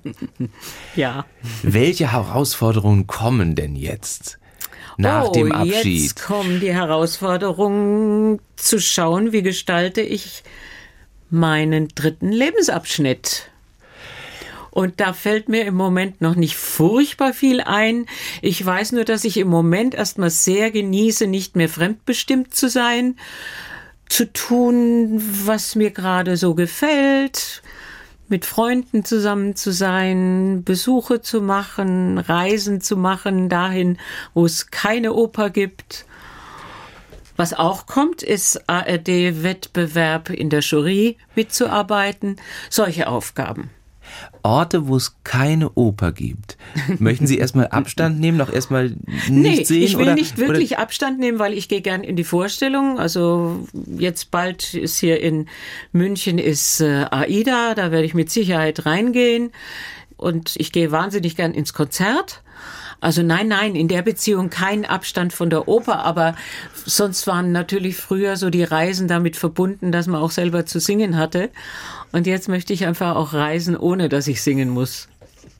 ja. 0.96 1.26
Welche 1.62 2.10
Herausforderungen 2.10 3.06
kommen 3.06 3.54
denn 3.54 3.76
jetzt? 3.76 4.38
Nach 4.96 5.28
oh, 5.28 5.32
dem 5.32 5.52
Abschied. 5.52 6.02
Jetzt 6.02 6.22
kommen 6.22 6.60
die 6.60 6.72
Herausforderungen 6.72 8.40
zu 8.56 8.80
schauen, 8.80 9.32
wie 9.32 9.42
gestalte 9.42 10.00
ich 10.00 10.42
meinen 11.30 11.88
dritten 11.88 12.30
Lebensabschnitt. 12.30 13.48
Und 14.70 15.00
da 15.00 15.12
fällt 15.12 15.50
mir 15.50 15.66
im 15.66 15.74
Moment 15.74 16.22
noch 16.22 16.34
nicht 16.34 16.56
furchtbar 16.56 17.34
viel 17.34 17.60
ein. 17.60 18.06
Ich 18.40 18.64
weiß 18.64 18.92
nur, 18.92 19.04
dass 19.04 19.24
ich 19.24 19.36
im 19.36 19.48
Moment 19.48 19.94
erstmal 19.94 20.30
sehr 20.30 20.70
genieße, 20.70 21.26
nicht 21.26 21.56
mehr 21.56 21.68
fremdbestimmt 21.68 22.54
zu 22.54 22.68
sein. 22.68 23.16
zu 24.08 24.30
tun, 24.30 25.22
was 25.46 25.74
mir 25.74 25.90
gerade 25.90 26.36
so 26.36 26.54
gefällt, 26.54 27.62
mit 28.32 28.46
Freunden 28.46 29.04
zusammen 29.04 29.56
zu 29.56 29.72
sein, 29.72 30.64
Besuche 30.64 31.20
zu 31.20 31.42
machen, 31.42 32.16
Reisen 32.16 32.80
zu 32.80 32.96
machen 32.96 33.50
dahin, 33.50 33.98
wo 34.32 34.46
es 34.46 34.70
keine 34.70 35.12
Oper 35.12 35.50
gibt. 35.50 36.06
Was 37.36 37.52
auch 37.52 37.84
kommt, 37.84 38.22
ist 38.22 38.70
ARD-Wettbewerb 38.70 40.30
in 40.30 40.48
der 40.48 40.60
Jury 40.60 41.18
mitzuarbeiten, 41.34 42.36
solche 42.70 43.06
Aufgaben. 43.06 43.68
Orte, 44.42 44.88
wo 44.88 44.96
es 44.96 45.16
keine 45.24 45.70
Oper 45.74 46.12
gibt. 46.12 46.56
Möchten 46.98 47.26
Sie 47.26 47.38
erstmal 47.38 47.68
Abstand 47.68 48.18
nehmen, 48.20 48.38
noch 48.38 48.52
erstmal 48.52 48.90
nicht 49.28 49.30
nee, 49.30 49.64
sehen? 49.64 49.82
Ich 49.82 49.96
will 49.96 50.04
oder, 50.04 50.14
nicht 50.14 50.38
wirklich 50.38 50.72
oder? 50.72 50.80
Abstand 50.80 51.18
nehmen, 51.18 51.38
weil 51.38 51.52
ich 51.52 51.68
gehe 51.68 51.80
gern 51.80 52.02
in 52.02 52.16
die 52.16 52.24
Vorstellung. 52.24 52.98
Also 52.98 53.66
jetzt 53.98 54.30
bald 54.30 54.74
ist 54.74 54.98
hier 54.98 55.20
in 55.20 55.48
München 55.92 56.38
ist 56.38 56.80
äh, 56.80 57.06
AIDA, 57.10 57.74
da 57.74 57.90
werde 57.90 58.04
ich 58.04 58.14
mit 58.14 58.30
Sicherheit 58.30 58.86
reingehen. 58.86 59.52
Und 60.16 60.54
ich 60.56 60.72
gehe 60.72 60.92
wahnsinnig 60.92 61.36
gern 61.36 61.52
ins 61.52 61.72
Konzert. 61.72 62.42
Also 63.02 63.24
nein, 63.24 63.48
nein, 63.48 63.74
in 63.74 63.88
der 63.88 64.02
Beziehung 64.02 64.48
kein 64.48 64.84
Abstand 64.84 65.32
von 65.32 65.50
der 65.50 65.66
Oper, 65.66 66.04
aber 66.04 66.36
sonst 66.86 67.26
waren 67.26 67.50
natürlich 67.50 67.96
früher 67.96 68.36
so 68.36 68.48
die 68.48 68.62
Reisen 68.62 69.08
damit 69.08 69.34
verbunden, 69.34 69.90
dass 69.90 70.06
man 70.06 70.22
auch 70.22 70.30
selber 70.30 70.66
zu 70.66 70.78
singen 70.78 71.16
hatte. 71.16 71.50
Und 72.12 72.26
jetzt 72.26 72.48
möchte 72.48 72.72
ich 72.72 72.86
einfach 72.86 73.16
auch 73.16 73.32
reisen, 73.32 73.76
ohne 73.76 74.08
dass 74.08 74.28
ich 74.28 74.42
singen 74.42 74.68
muss. 74.70 75.08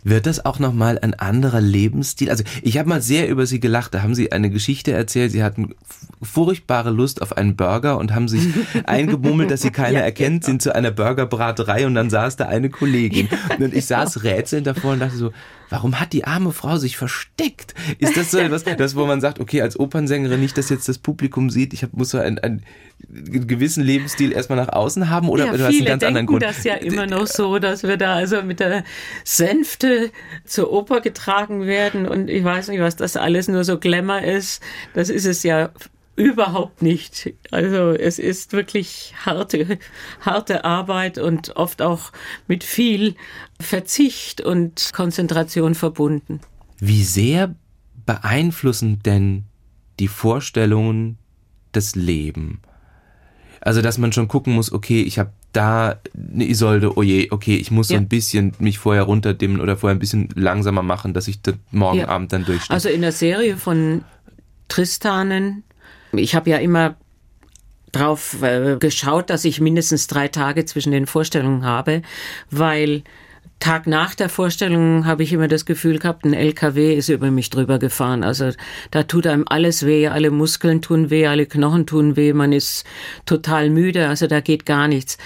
Wird 0.04 0.26
das 0.26 0.44
auch 0.44 0.58
nochmal 0.58 0.98
ein 0.98 1.14
anderer 1.14 1.60
Lebensstil? 1.60 2.28
Also 2.28 2.42
ich 2.62 2.76
habe 2.78 2.88
mal 2.88 3.00
sehr 3.00 3.28
über 3.28 3.46
Sie 3.46 3.60
gelacht. 3.60 3.94
Da 3.94 4.02
haben 4.02 4.14
Sie 4.16 4.32
eine 4.32 4.50
Geschichte 4.50 4.90
erzählt. 4.92 5.30
Sie 5.30 5.44
hatten 5.44 5.74
furchtbare 6.20 6.90
Lust 6.90 7.22
auf 7.22 7.36
einen 7.36 7.54
Burger 7.54 7.98
und 7.98 8.12
haben 8.12 8.26
sich 8.26 8.42
eingemummelt, 8.84 9.50
dass 9.50 9.62
Sie 9.62 9.70
keiner 9.70 10.00
Ja, 10.00 10.04
erkennt, 10.04 10.42
genau. 10.42 10.46
sind 10.46 10.62
zu 10.62 10.74
einer 10.74 10.90
Burgerbraterei 10.90 11.86
und 11.86 11.94
dann 11.94 12.10
saß 12.10 12.34
da 12.36 12.46
eine 12.46 12.68
Kollegin. 12.68 13.28
Und 13.58 13.74
ich 13.74 13.86
saß 13.86 14.24
rätselnd 14.24 14.66
davor 14.66 14.92
und 14.92 14.98
dachte 15.00 15.16
so, 15.16 15.32
warum 15.72 15.98
hat 15.98 16.12
die 16.12 16.24
arme 16.24 16.52
Frau 16.52 16.76
sich 16.76 16.98
versteckt? 16.98 17.74
Ist 17.98 18.16
das 18.16 18.30
so 18.30 18.38
etwas, 18.38 18.64
das, 18.64 18.94
wo 18.94 19.06
man 19.06 19.22
sagt, 19.22 19.40
okay, 19.40 19.62
als 19.62 19.80
Opernsängerin 19.80 20.38
nicht, 20.38 20.58
dass 20.58 20.68
jetzt 20.68 20.86
das 20.86 20.98
Publikum 20.98 21.48
sieht, 21.48 21.72
ich 21.72 21.82
hab, 21.82 21.94
muss 21.94 22.10
so 22.10 22.18
einen, 22.18 22.38
einen 22.38 22.62
gewissen 23.08 23.82
Lebensstil 23.82 24.32
erstmal 24.32 24.58
nach 24.58 24.68
außen 24.68 25.08
haben 25.08 25.30
oder 25.30 25.46
ja, 25.46 25.52
du 25.52 25.64
hast 25.64 25.74
einen 25.74 25.86
ganz 25.86 26.04
anderen 26.04 26.26
Grund? 26.26 26.42
das 26.42 26.62
ja 26.62 26.74
immer 26.74 27.06
noch 27.06 27.26
so, 27.26 27.58
dass 27.58 27.84
wir 27.84 27.96
da 27.96 28.14
also 28.14 28.42
mit 28.42 28.60
der 28.60 28.84
Sänfte 29.24 30.10
zur 30.44 30.70
Oper 30.70 31.00
getragen 31.00 31.66
werden 31.66 32.06
und 32.06 32.28
ich 32.28 32.44
weiß 32.44 32.68
nicht, 32.68 32.80
was 32.80 32.96
das 32.96 33.16
alles 33.16 33.48
nur 33.48 33.64
so 33.64 33.78
Glamour 33.78 34.20
ist. 34.20 34.62
Das 34.92 35.08
ist 35.08 35.24
es 35.24 35.42
ja 35.42 35.70
überhaupt 36.16 36.82
nicht. 36.82 37.32
Also 37.50 37.90
es 37.92 38.18
ist 38.18 38.52
wirklich 38.52 39.14
harte, 39.24 39.78
harte 40.20 40.64
Arbeit 40.64 41.18
und 41.18 41.56
oft 41.56 41.82
auch 41.82 42.12
mit 42.46 42.64
viel 42.64 43.14
Verzicht 43.60 44.40
und 44.40 44.90
Konzentration 44.92 45.74
verbunden. 45.74 46.40
Wie 46.78 47.04
sehr 47.04 47.54
beeinflussen 48.06 49.00
denn 49.04 49.44
die 50.00 50.08
Vorstellungen 50.08 51.18
das 51.72 51.94
Leben? 51.94 52.60
Also, 53.64 53.80
dass 53.80 53.96
man 53.96 54.12
schon 54.12 54.26
gucken 54.26 54.54
muss, 54.54 54.72
okay, 54.72 55.02
ich 55.02 55.20
habe 55.20 55.30
da 55.52 56.00
eine 56.34 56.48
Isolde, 56.48 56.96
oh 56.98 57.02
je, 57.02 57.30
okay, 57.30 57.54
ich 57.54 57.70
muss 57.70 57.88
so 57.88 57.94
Ja. 57.94 58.00
ein 58.00 58.08
bisschen 58.08 58.54
mich 58.58 58.78
vorher 58.78 59.04
runterdimmen 59.04 59.60
oder 59.60 59.76
vorher 59.76 59.94
ein 59.94 60.00
bisschen 60.00 60.28
langsamer 60.34 60.82
machen, 60.82 61.14
dass 61.14 61.28
ich 61.28 61.42
das 61.42 61.54
morgen 61.70 61.98
Ja. 62.00 62.08
Abend 62.08 62.32
dann 62.32 62.44
durchstehe. 62.44 62.74
Also 62.74 62.88
in 62.88 63.02
der 63.02 63.12
Serie 63.12 63.56
von 63.56 64.02
Tristanen, 64.66 65.62
ich 66.12 66.34
habe 66.34 66.50
ja 66.50 66.58
immer 66.58 66.96
drauf 67.92 68.42
äh, 68.42 68.76
geschaut, 68.78 69.30
dass 69.30 69.44
ich 69.44 69.60
mindestens 69.60 70.06
drei 70.06 70.28
Tage 70.28 70.64
zwischen 70.64 70.92
den 70.92 71.06
Vorstellungen 71.06 71.64
habe, 71.64 72.02
weil 72.50 73.02
Tag 73.62 73.86
nach 73.86 74.16
der 74.16 74.28
Vorstellung 74.28 75.06
habe 75.06 75.22
ich 75.22 75.32
immer 75.32 75.46
das 75.46 75.64
Gefühl 75.64 76.00
gehabt, 76.00 76.24
ein 76.24 76.34
LKW 76.34 76.94
ist 76.94 77.08
über 77.08 77.30
mich 77.30 77.48
drüber 77.48 77.78
gefahren. 77.78 78.24
Also 78.24 78.50
da 78.90 79.04
tut 79.04 79.24
einem 79.24 79.44
alles 79.48 79.86
weh, 79.86 80.08
alle 80.08 80.32
Muskeln 80.32 80.82
tun 80.82 81.10
weh, 81.10 81.28
alle 81.28 81.46
Knochen 81.46 81.86
tun 81.86 82.16
weh, 82.16 82.32
man 82.32 82.52
ist 82.52 82.84
total 83.24 83.70
müde, 83.70 84.08
also 84.08 84.26
da 84.26 84.40
geht 84.40 84.66
gar 84.66 84.88
nichts. 84.88 85.16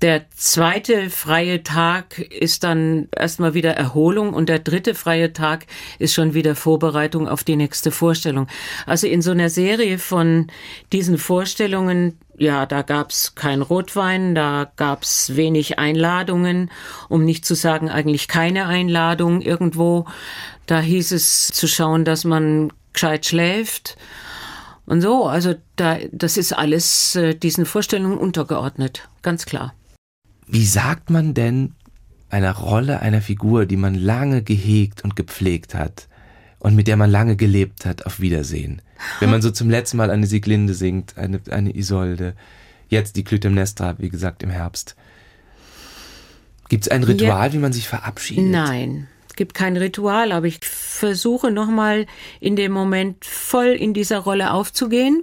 Der 0.00 0.30
zweite 0.30 1.10
freie 1.10 1.64
Tag 1.64 2.20
ist 2.20 2.62
dann 2.62 3.08
erstmal 3.16 3.54
wieder 3.54 3.72
Erholung 3.72 4.32
und 4.32 4.48
der 4.48 4.60
dritte 4.60 4.94
freie 4.94 5.32
Tag 5.32 5.66
ist 5.98 6.14
schon 6.14 6.34
wieder 6.34 6.54
Vorbereitung 6.54 7.26
auf 7.26 7.42
die 7.42 7.56
nächste 7.56 7.90
Vorstellung. 7.90 8.46
Also 8.86 9.08
in 9.08 9.22
so 9.22 9.32
einer 9.32 9.50
Serie 9.50 9.98
von 9.98 10.46
diesen 10.92 11.18
Vorstellungen, 11.18 12.16
ja, 12.36 12.64
da 12.64 12.82
gab's 12.82 13.34
kein 13.34 13.60
Rotwein, 13.60 14.36
da 14.36 14.70
gab's 14.76 15.34
wenig 15.34 15.80
Einladungen, 15.80 16.70
um 17.08 17.24
nicht 17.24 17.44
zu 17.44 17.56
sagen 17.56 17.90
eigentlich 17.90 18.28
keine 18.28 18.66
Einladung 18.66 19.40
irgendwo. 19.40 20.06
Da 20.66 20.80
hieß 20.80 21.10
es 21.10 21.48
zu 21.48 21.66
schauen, 21.66 22.04
dass 22.04 22.22
man 22.22 22.72
gescheit 22.92 23.26
schläft. 23.26 23.96
Und 24.86 25.00
so, 25.00 25.26
also 25.26 25.56
da, 25.74 25.98
das 26.12 26.36
ist 26.36 26.52
alles 26.52 27.16
äh, 27.16 27.34
diesen 27.34 27.66
Vorstellungen 27.66 28.16
untergeordnet, 28.16 29.08
ganz 29.22 29.44
klar. 29.44 29.74
Wie 30.48 30.64
sagt 30.64 31.10
man 31.10 31.34
denn 31.34 31.74
einer 32.30 32.52
Rolle, 32.52 33.00
einer 33.00 33.20
Figur, 33.20 33.66
die 33.66 33.76
man 33.76 33.94
lange 33.94 34.42
gehegt 34.42 35.04
und 35.04 35.14
gepflegt 35.14 35.74
hat 35.74 36.08
und 36.58 36.74
mit 36.74 36.88
der 36.88 36.96
man 36.96 37.10
lange 37.10 37.36
gelebt 37.36 37.84
hat, 37.84 38.06
auf 38.06 38.20
Wiedersehen? 38.20 38.82
Wenn 39.20 39.30
man 39.30 39.42
so 39.42 39.50
zum 39.50 39.70
letzten 39.70 39.98
Mal 39.98 40.10
eine 40.10 40.26
Sieglinde 40.26 40.74
singt, 40.74 41.16
eine, 41.16 41.40
eine 41.50 41.76
Isolde, 41.76 42.34
jetzt 42.88 43.16
die 43.16 43.24
Clytemnestra, 43.24 43.96
wie 43.98 44.08
gesagt, 44.08 44.42
im 44.42 44.50
Herbst. 44.50 44.96
Gibt 46.68 46.84
es 46.84 46.90
ein 46.90 47.04
Ritual, 47.04 47.52
wie 47.52 47.58
man 47.58 47.72
sich 47.72 47.88
verabschiedet? 47.88 48.44
Nein, 48.44 49.08
es 49.28 49.36
gibt 49.36 49.54
kein 49.54 49.76
Ritual, 49.76 50.32
aber 50.32 50.46
ich 50.46 50.58
versuche 50.62 51.50
nochmal 51.50 52.06
in 52.40 52.56
dem 52.56 52.72
Moment 52.72 53.24
voll 53.24 53.68
in 53.68 53.94
dieser 53.94 54.18
Rolle 54.18 54.52
aufzugehen. 54.52 55.22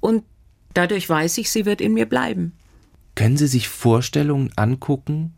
Und 0.00 0.24
dadurch 0.74 1.08
weiß 1.08 1.38
ich, 1.38 1.50
sie 1.50 1.64
wird 1.64 1.80
in 1.80 1.94
mir 1.94 2.06
bleiben. 2.06 2.52
Können 3.14 3.36
Sie 3.36 3.46
sich 3.46 3.68
Vorstellungen 3.68 4.50
angucken, 4.56 5.34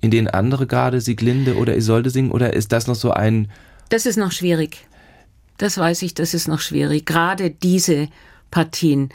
in 0.00 0.10
denen 0.10 0.28
andere 0.28 0.66
gerade 0.66 1.00
Sieglinde 1.00 1.56
oder 1.56 1.76
Isolde 1.76 2.10
singen? 2.10 2.30
Oder 2.30 2.52
ist 2.52 2.72
das 2.72 2.86
noch 2.86 2.94
so 2.94 3.10
ein, 3.10 3.50
Das 3.88 4.06
ist 4.06 4.16
noch 4.16 4.32
schwierig. 4.32 4.86
Das 5.56 5.76
weiß 5.76 6.02
ich, 6.02 6.14
das 6.14 6.34
ist 6.34 6.46
noch 6.46 6.60
schwierig. 6.60 7.06
Gerade 7.06 7.50
diese 7.50 8.08
Partien. 8.50 9.10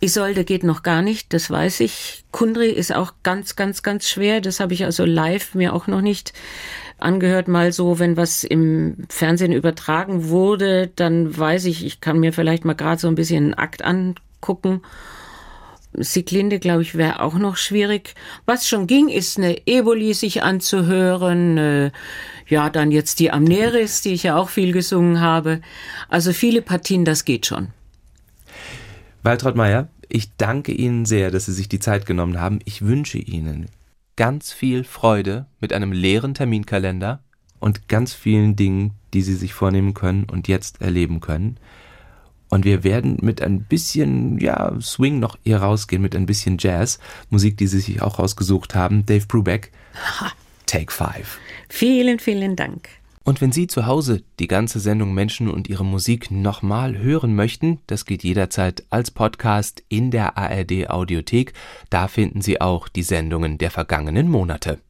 Isolde 0.00 0.44
geht 0.44 0.64
noch 0.64 0.82
gar 0.82 1.02
nicht, 1.02 1.34
das 1.34 1.50
weiß 1.50 1.80
ich. 1.80 2.24
Kundri 2.30 2.70
ist 2.70 2.94
auch 2.94 3.12
ganz, 3.22 3.54
ganz, 3.56 3.82
ganz 3.82 4.08
schwer. 4.08 4.40
Das 4.40 4.58
habe 4.58 4.72
ich 4.72 4.84
also 4.84 5.04
live 5.04 5.54
mir 5.54 5.74
auch 5.74 5.86
noch 5.86 6.00
nicht 6.00 6.32
angehört. 6.98 7.48
Mal 7.48 7.72
so, 7.72 7.98
wenn 7.98 8.16
was 8.16 8.42
im 8.42 8.96
Fernsehen 9.10 9.52
übertragen 9.52 10.28
wurde, 10.30 10.90
dann 10.96 11.36
weiß 11.36 11.66
ich, 11.66 11.84
ich 11.84 12.00
kann 12.00 12.18
mir 12.18 12.32
vielleicht 12.32 12.64
mal 12.64 12.74
gerade 12.74 13.00
so 13.00 13.08
ein 13.08 13.14
bisschen 13.14 13.44
einen 13.44 13.54
Akt 13.54 13.84
angucken. 13.84 14.80
Sieglinde, 15.92 16.58
glaube 16.60 16.82
ich, 16.82 16.94
wäre 16.94 17.20
auch 17.20 17.34
noch 17.34 17.56
schwierig. 17.56 18.14
Was 18.46 18.68
schon 18.68 18.86
ging, 18.86 19.08
ist 19.08 19.38
eine 19.38 19.66
Eboli 19.66 20.14
sich 20.14 20.42
anzuhören. 20.42 21.58
Äh, 21.58 21.90
ja, 22.46 22.70
dann 22.70 22.90
jetzt 22.90 23.20
die 23.20 23.30
Amneris, 23.30 24.00
die 24.02 24.12
ich 24.12 24.24
ja 24.24 24.36
auch 24.36 24.48
viel 24.48 24.72
gesungen 24.72 25.20
habe. 25.20 25.60
Also 26.08 26.32
viele 26.32 26.62
Partien, 26.62 27.04
das 27.04 27.24
geht 27.24 27.46
schon. 27.46 27.68
Waltraud 29.22 29.56
Meier, 29.56 29.88
ich 30.08 30.36
danke 30.36 30.72
Ihnen 30.72 31.04
sehr, 31.04 31.30
dass 31.30 31.46
Sie 31.46 31.52
sich 31.52 31.68
die 31.68 31.78
Zeit 31.78 32.06
genommen 32.06 32.40
haben. 32.40 32.60
Ich 32.64 32.82
wünsche 32.82 33.18
Ihnen 33.18 33.66
ganz 34.16 34.52
viel 34.52 34.84
Freude 34.84 35.46
mit 35.60 35.72
einem 35.72 35.92
leeren 35.92 36.34
Terminkalender 36.34 37.22
und 37.58 37.88
ganz 37.88 38.14
vielen 38.14 38.56
Dingen, 38.56 38.92
die 39.14 39.22
Sie 39.22 39.34
sich 39.34 39.54
vornehmen 39.54 39.94
können 39.94 40.24
und 40.24 40.48
jetzt 40.48 40.80
erleben 40.80 41.20
können. 41.20 41.58
Und 42.50 42.64
wir 42.64 42.84
werden 42.84 43.18
mit 43.22 43.40
ein 43.40 43.62
bisschen, 43.62 44.38
ja, 44.38 44.74
Swing 44.80 45.20
noch 45.20 45.38
hier 45.44 45.58
rausgehen, 45.58 46.02
mit 46.02 46.14
ein 46.14 46.26
bisschen 46.26 46.56
Jazz. 46.58 46.98
Musik, 47.30 47.56
die 47.56 47.68
Sie 47.68 47.80
sich 47.80 48.02
auch 48.02 48.18
rausgesucht 48.18 48.74
haben. 48.74 49.06
Dave 49.06 49.26
Brubeck, 49.26 49.72
Take 50.66 50.92
Five. 50.92 51.38
Vielen, 51.68 52.18
vielen 52.18 52.56
Dank. 52.56 52.88
Und 53.22 53.40
wenn 53.40 53.52
Sie 53.52 53.66
zu 53.66 53.86
Hause 53.86 54.22
die 54.38 54.48
ganze 54.48 54.80
Sendung 54.80 55.14
Menschen 55.14 55.48
und 55.48 55.68
ihre 55.68 55.84
Musik 55.84 56.30
nochmal 56.30 56.98
hören 56.98 57.34
möchten, 57.34 57.78
das 57.86 58.04
geht 58.04 58.24
jederzeit 58.24 58.84
als 58.90 59.10
Podcast 59.10 59.84
in 59.88 60.10
der 60.10 60.36
ARD 60.36 60.90
Audiothek. 60.90 61.52
Da 61.90 62.08
finden 62.08 62.40
Sie 62.40 62.60
auch 62.60 62.88
die 62.88 63.02
Sendungen 63.02 63.58
der 63.58 63.70
vergangenen 63.70 64.28
Monate. 64.28 64.80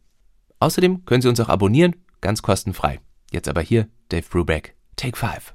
Außerdem 0.60 1.04
können 1.04 1.22
Sie 1.22 1.28
uns 1.28 1.40
auch 1.40 1.48
abonnieren, 1.48 1.96
ganz 2.20 2.40
kostenfrei. 2.40 3.00
Jetzt 3.30 3.48
aber 3.48 3.60
hier 3.60 3.88
Dave 4.08 4.26
Brubeck, 4.30 4.74
Take 4.96 5.16
Five. 5.16 5.54